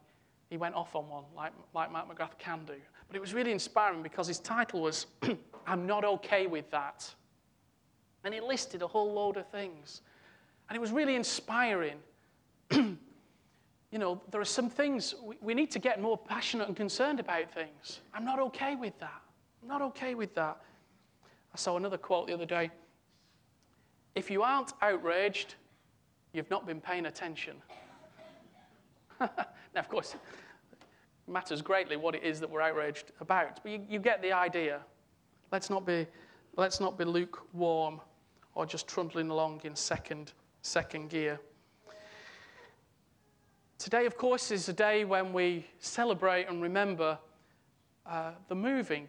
he 0.52 0.58
went 0.58 0.74
off 0.74 0.94
on 0.94 1.08
one, 1.08 1.24
like, 1.34 1.54
like 1.72 1.90
Mark 1.90 2.14
McGrath 2.14 2.36
can 2.38 2.60
do. 2.66 2.74
But 3.08 3.16
it 3.16 3.20
was 3.20 3.32
really 3.32 3.52
inspiring 3.52 4.02
because 4.02 4.26
his 4.28 4.38
title 4.38 4.82
was, 4.82 5.06
I'm 5.66 5.86
Not 5.86 6.04
Okay 6.04 6.46
with 6.46 6.70
That. 6.70 7.10
And 8.22 8.34
he 8.34 8.40
listed 8.40 8.82
a 8.82 8.86
whole 8.86 9.14
load 9.14 9.38
of 9.38 9.48
things. 9.48 10.02
And 10.68 10.76
it 10.76 10.78
was 10.78 10.92
really 10.92 11.14
inspiring. 11.14 11.96
you 12.70 12.98
know, 13.92 14.20
there 14.30 14.42
are 14.42 14.44
some 14.44 14.68
things 14.68 15.14
we, 15.22 15.36
we 15.40 15.54
need 15.54 15.70
to 15.70 15.78
get 15.78 16.02
more 16.02 16.18
passionate 16.18 16.68
and 16.68 16.76
concerned 16.76 17.18
about 17.18 17.50
things. 17.50 18.00
I'm 18.12 18.26
not 18.26 18.38
okay 18.38 18.76
with 18.76 18.98
that. 19.00 19.22
I'm 19.62 19.68
not 19.68 19.80
okay 19.80 20.14
with 20.14 20.34
that. 20.34 20.58
I 21.54 21.56
saw 21.56 21.78
another 21.78 21.96
quote 21.96 22.26
the 22.26 22.34
other 22.34 22.44
day. 22.44 22.70
If 24.14 24.30
you 24.30 24.42
aren't 24.42 24.74
outraged, 24.82 25.54
you've 26.34 26.50
not 26.50 26.66
been 26.66 26.82
paying 26.82 27.06
attention. 27.06 27.56
now, 29.74 29.80
of 29.80 29.88
course, 29.88 30.14
matters 31.26 31.62
greatly 31.62 31.96
what 31.96 32.14
it 32.14 32.22
is 32.22 32.40
that 32.40 32.50
we're 32.50 32.60
outraged 32.60 33.12
about, 33.20 33.60
but 33.62 33.72
you, 33.72 33.80
you 33.88 33.98
get 33.98 34.22
the 34.22 34.32
idea. 34.32 34.80
Let's 35.50 35.70
not 35.70 35.86
be, 35.86 36.06
let's 36.56 36.80
not 36.80 36.98
be 36.98 37.04
lukewarm 37.04 38.00
or 38.54 38.66
just 38.66 38.88
trundling 38.88 39.30
along 39.30 39.60
in 39.64 39.74
second, 39.74 40.32
second 40.62 41.10
gear. 41.10 41.40
Today, 43.78 44.06
of 44.06 44.16
course, 44.16 44.50
is 44.50 44.68
a 44.68 44.72
day 44.72 45.04
when 45.04 45.32
we 45.32 45.66
celebrate 45.80 46.48
and 46.48 46.62
remember 46.62 47.18
uh, 48.06 48.30
the 48.48 48.54
moving 48.54 49.08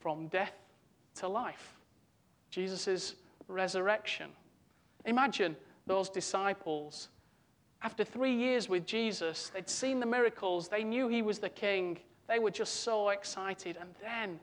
from 0.00 0.26
death 0.28 0.54
to 1.16 1.28
life, 1.28 1.74
Jesus' 2.50 3.14
resurrection. 3.48 4.30
Imagine 5.04 5.56
those 5.86 6.10
disciples. 6.10 7.08
After 7.82 8.04
three 8.04 8.34
years 8.34 8.68
with 8.68 8.86
Jesus, 8.86 9.50
they'd 9.54 9.68
seen 9.68 10.00
the 10.00 10.06
miracles, 10.06 10.68
they 10.68 10.82
knew 10.82 11.08
he 11.08 11.22
was 11.22 11.38
the 11.38 11.48
king, 11.48 11.98
they 12.26 12.38
were 12.38 12.50
just 12.50 12.80
so 12.80 13.10
excited. 13.10 13.76
And 13.80 13.90
then 14.02 14.40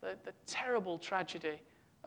the, 0.00 0.16
the 0.24 0.32
terrible 0.46 0.98
tragedy, 0.98 1.60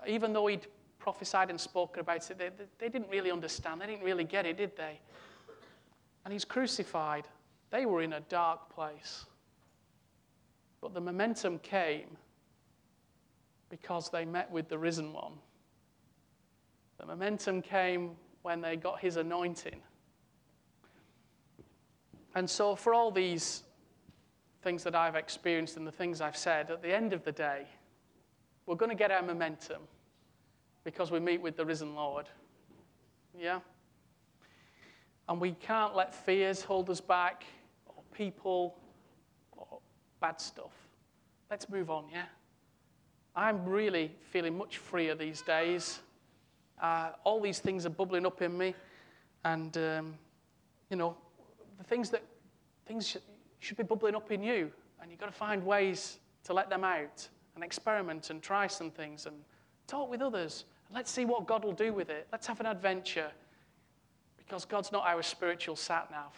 even 0.06 0.34
though 0.34 0.48
he'd 0.48 0.68
prophesied 1.00 1.50
and 1.50 1.60
spoken 1.60 2.02
about 2.02 2.30
it, 2.30 2.38
they, 2.38 2.50
they 2.80 2.90
didn't 2.90 3.10
really 3.10 3.32
understand. 3.32 3.82
They 3.82 3.88
didn't 3.88 4.04
really 4.04 4.24
get 4.24 4.46
it, 4.46 4.58
did 4.58 4.76
they? 4.76 5.00
And 6.26 6.34
he's 6.34 6.46
crucified. 6.46 7.28
They 7.70 7.86
were 7.86 8.02
in 8.02 8.14
a 8.14 8.20
dark 8.22 8.70
place. 8.70 9.26
But 10.82 10.94
the 10.94 11.02
momentum 11.02 11.60
came 11.60 12.18
because 13.70 14.10
they 14.10 14.26
met 14.26 14.52
with 14.52 14.70
the 14.70 14.78
risen 14.78 15.14
one. 15.14 15.34
The 17.00 17.06
momentum 17.06 17.62
came 17.62 18.12
when 18.42 18.62
they 18.62 18.76
got 18.76 19.00
his 19.00 19.18
anointing. 19.18 19.82
And 22.38 22.48
so, 22.48 22.76
for 22.76 22.94
all 22.94 23.10
these 23.10 23.64
things 24.62 24.84
that 24.84 24.94
I've 24.94 25.16
experienced 25.16 25.76
and 25.76 25.88
the 25.88 25.92
things 25.92 26.22
I've 26.22 26.38
said, 26.38 26.70
at 26.70 26.84
the 26.84 26.96
end 26.96 27.12
of 27.12 27.24
the 27.24 27.32
day, 27.32 27.66
we're 28.68 28.76
going 28.76 28.92
to 28.92 28.96
get 28.96 29.10
our 29.10 29.24
momentum 29.24 29.82
because 30.84 31.10
we 31.10 31.20
meet 31.20 31.42
with 31.42 31.58
the 31.58 31.66
risen 31.66 31.96
Lord. 31.96 32.30
Yeah? 33.36 33.62
And 35.28 35.42
we 35.42 35.54
can't 35.54 35.96
let 35.96 36.14
fears 36.14 36.62
hold 36.62 36.92
us 36.92 37.02
back, 37.02 37.44
or 37.88 38.04
people, 38.14 38.78
or 39.54 39.80
bad 40.22 40.40
stuff. 40.40 40.74
Let's 41.50 41.68
move 41.70 41.90
on, 41.90 42.06
yeah? 42.12 42.26
I'm 43.36 43.66
really 43.66 44.12
feeling 44.30 44.56
much 44.56 44.78
freer 44.78 45.16
these 45.16 45.42
days. 45.42 46.02
Uh, 46.80 47.14
all 47.24 47.42
these 47.42 47.58
things 47.58 47.88
are 47.88 47.90
bubbling 47.90 48.28
up 48.28 48.44
in 48.44 48.56
me, 48.56 48.76
and 49.44 49.76
um, 49.76 50.14
you 50.92 50.98
know, 50.98 51.18
the 51.78 51.84
things 51.84 52.10
that 52.10 52.24
things 52.86 53.08
should, 53.08 53.22
should 53.60 53.78
be 53.78 53.84
bubbling 53.84 54.16
up 54.16 54.32
in 54.32 54.44
you, 54.44 54.72
and 55.02 55.12
you've 55.12 55.20
got 55.20 55.28
to 55.28 55.32
find 55.32 55.64
ways 55.64 56.20
to 56.44 56.54
let 56.54 56.70
them 56.70 56.84
out 56.84 57.28
and 57.56 57.64
experiment 57.64 58.30
and 58.30 58.42
try 58.42 58.68
some 58.68 58.92
things 58.92 59.26
and 59.26 59.36
talk 59.88 60.10
with 60.10 60.22
others 60.22 60.66
Let's 60.94 61.12
see 61.12 61.26
what 61.26 61.48
God 61.48 61.64
will 61.66 61.74
do 61.74 61.94
with 61.94 62.10
it. 62.10 62.28
Let's 62.32 62.48
have 62.48 62.60
an 62.60 62.66
adventure. 62.66 63.32
Because 64.38 64.66
God's 64.66 64.92
not 64.92 65.06
our 65.06 65.22
spiritual 65.22 65.76
sat 65.76 66.10
nav. 66.10 66.34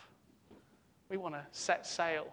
We 1.09 1.17
want 1.17 1.35
to 1.35 1.45
set 1.51 1.85
sail 1.85 2.27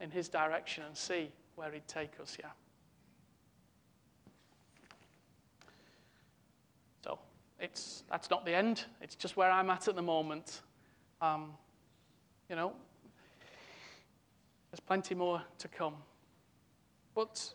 in 0.00 0.10
His 0.10 0.28
direction 0.28 0.84
and 0.84 0.96
see 0.96 1.30
where 1.56 1.72
He'd 1.72 1.86
take 1.88 2.12
us, 2.20 2.36
yeah. 2.38 2.50
So 7.04 7.18
it's, 7.58 8.04
that's 8.08 8.30
not 8.30 8.44
the 8.46 8.54
end. 8.54 8.84
It's 9.00 9.16
just 9.16 9.36
where 9.36 9.50
I'm 9.50 9.70
at 9.70 9.88
at 9.88 9.96
the 9.96 10.02
moment. 10.02 10.62
Um, 11.20 11.50
you 12.48 12.56
know, 12.56 12.72
there's 14.70 14.80
plenty 14.80 15.14
more 15.14 15.42
to 15.58 15.68
come. 15.68 15.94
But 17.14 17.52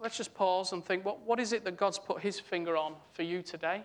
let's 0.00 0.16
just 0.16 0.34
pause 0.34 0.72
and 0.72 0.84
think 0.84 1.04
what, 1.04 1.20
what 1.26 1.38
is 1.40 1.52
it 1.52 1.64
that 1.64 1.76
God's 1.76 1.98
put 1.98 2.20
his 2.20 2.40
finger 2.40 2.76
on 2.76 2.94
for 3.12 3.22
you 3.22 3.42
today? 3.42 3.82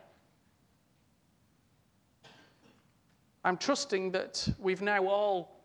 I'm 3.46 3.58
trusting 3.58 4.12
that 4.12 4.48
we've 4.58 4.82
now 4.82 5.06
all 5.06 5.60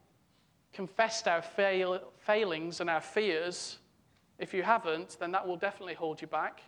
confessed 0.72 1.28
our 1.28 1.42
fail, 1.42 2.00
failings 2.18 2.80
and 2.80 2.90
our 2.90 3.00
fears. 3.00 3.78
If 4.38 4.52
you 4.52 4.62
haven't, 4.62 5.16
then 5.20 5.30
that 5.32 5.46
will 5.46 5.56
definitely 5.56 5.94
hold 5.94 6.20
you 6.20 6.26
back. 6.26 6.60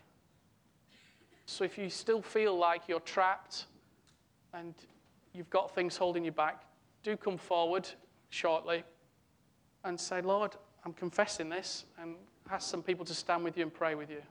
So 1.47 1.65
if 1.65 1.77
you 1.77 1.91
still 1.91 2.23
feel 2.23 2.57
like 2.57 2.83
you're 2.89 3.01
trapped 3.01 3.67
and 4.55 4.75
you've 5.33 5.51
got 5.51 5.75
things 5.75 5.97
holding 5.97 6.25
you 6.25 6.33
back, 6.33 6.63
do 7.03 7.17
come 7.17 7.39
forward 7.39 7.89
shortly 8.29 8.85
and 9.85 9.99
say, 9.99 10.21
Lord, 10.21 10.57
I'm 10.85 10.93
confessing 10.93 11.49
this, 11.49 11.85
and 11.99 12.17
ask 12.51 12.71
some 12.71 12.83
people 12.83 13.05
to 13.05 13.15
stand 13.15 13.45
with 13.45 13.57
you 13.57 13.63
and 13.63 13.73
pray 13.73 13.95
with 13.95 14.11
you. 14.11 14.23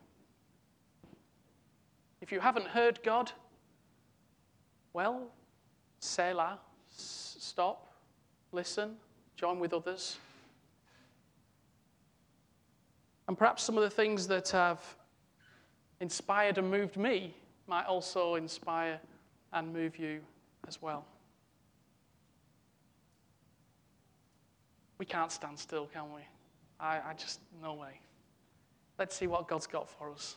If 2.22 2.32
you 2.32 2.40
haven't 2.40 2.68
heard 2.68 3.00
God, 3.04 3.32
well, 4.94 5.32
say 6.00 6.32
Selah, 6.32 6.60
stop, 6.90 7.88
listen, 8.52 8.96
join 9.36 9.60
with 9.60 9.74
others. 9.74 10.18
And 13.28 13.38
perhaps 13.38 13.64
some 13.64 13.78
of 13.78 13.84
the 13.84 13.90
things 13.90 14.28
that 14.28 14.50
have 14.50 14.82
inspired 16.00 16.58
and 16.58 16.70
moved 16.70 16.98
me 16.98 17.36
might 17.68 17.86
also 17.86 18.36
inspire 18.36 19.00
and 19.54 19.72
move 19.72 20.00
you 20.00 20.22
as 20.68 20.82
well. 20.82 21.06
We 25.00 25.06
can't 25.06 25.32
stand 25.32 25.58
still, 25.58 25.88
can 25.88 26.14
we? 26.14 26.22
I, 26.80 27.00
I 27.10 27.14
just, 27.18 27.39
no 27.62 27.74
way. 27.74 28.00
Let's 28.97 29.16
see 29.16 29.28
what 29.28 29.47
God's 29.47 29.66
got 29.66 29.89
for 29.89 30.12
us. 30.12 30.36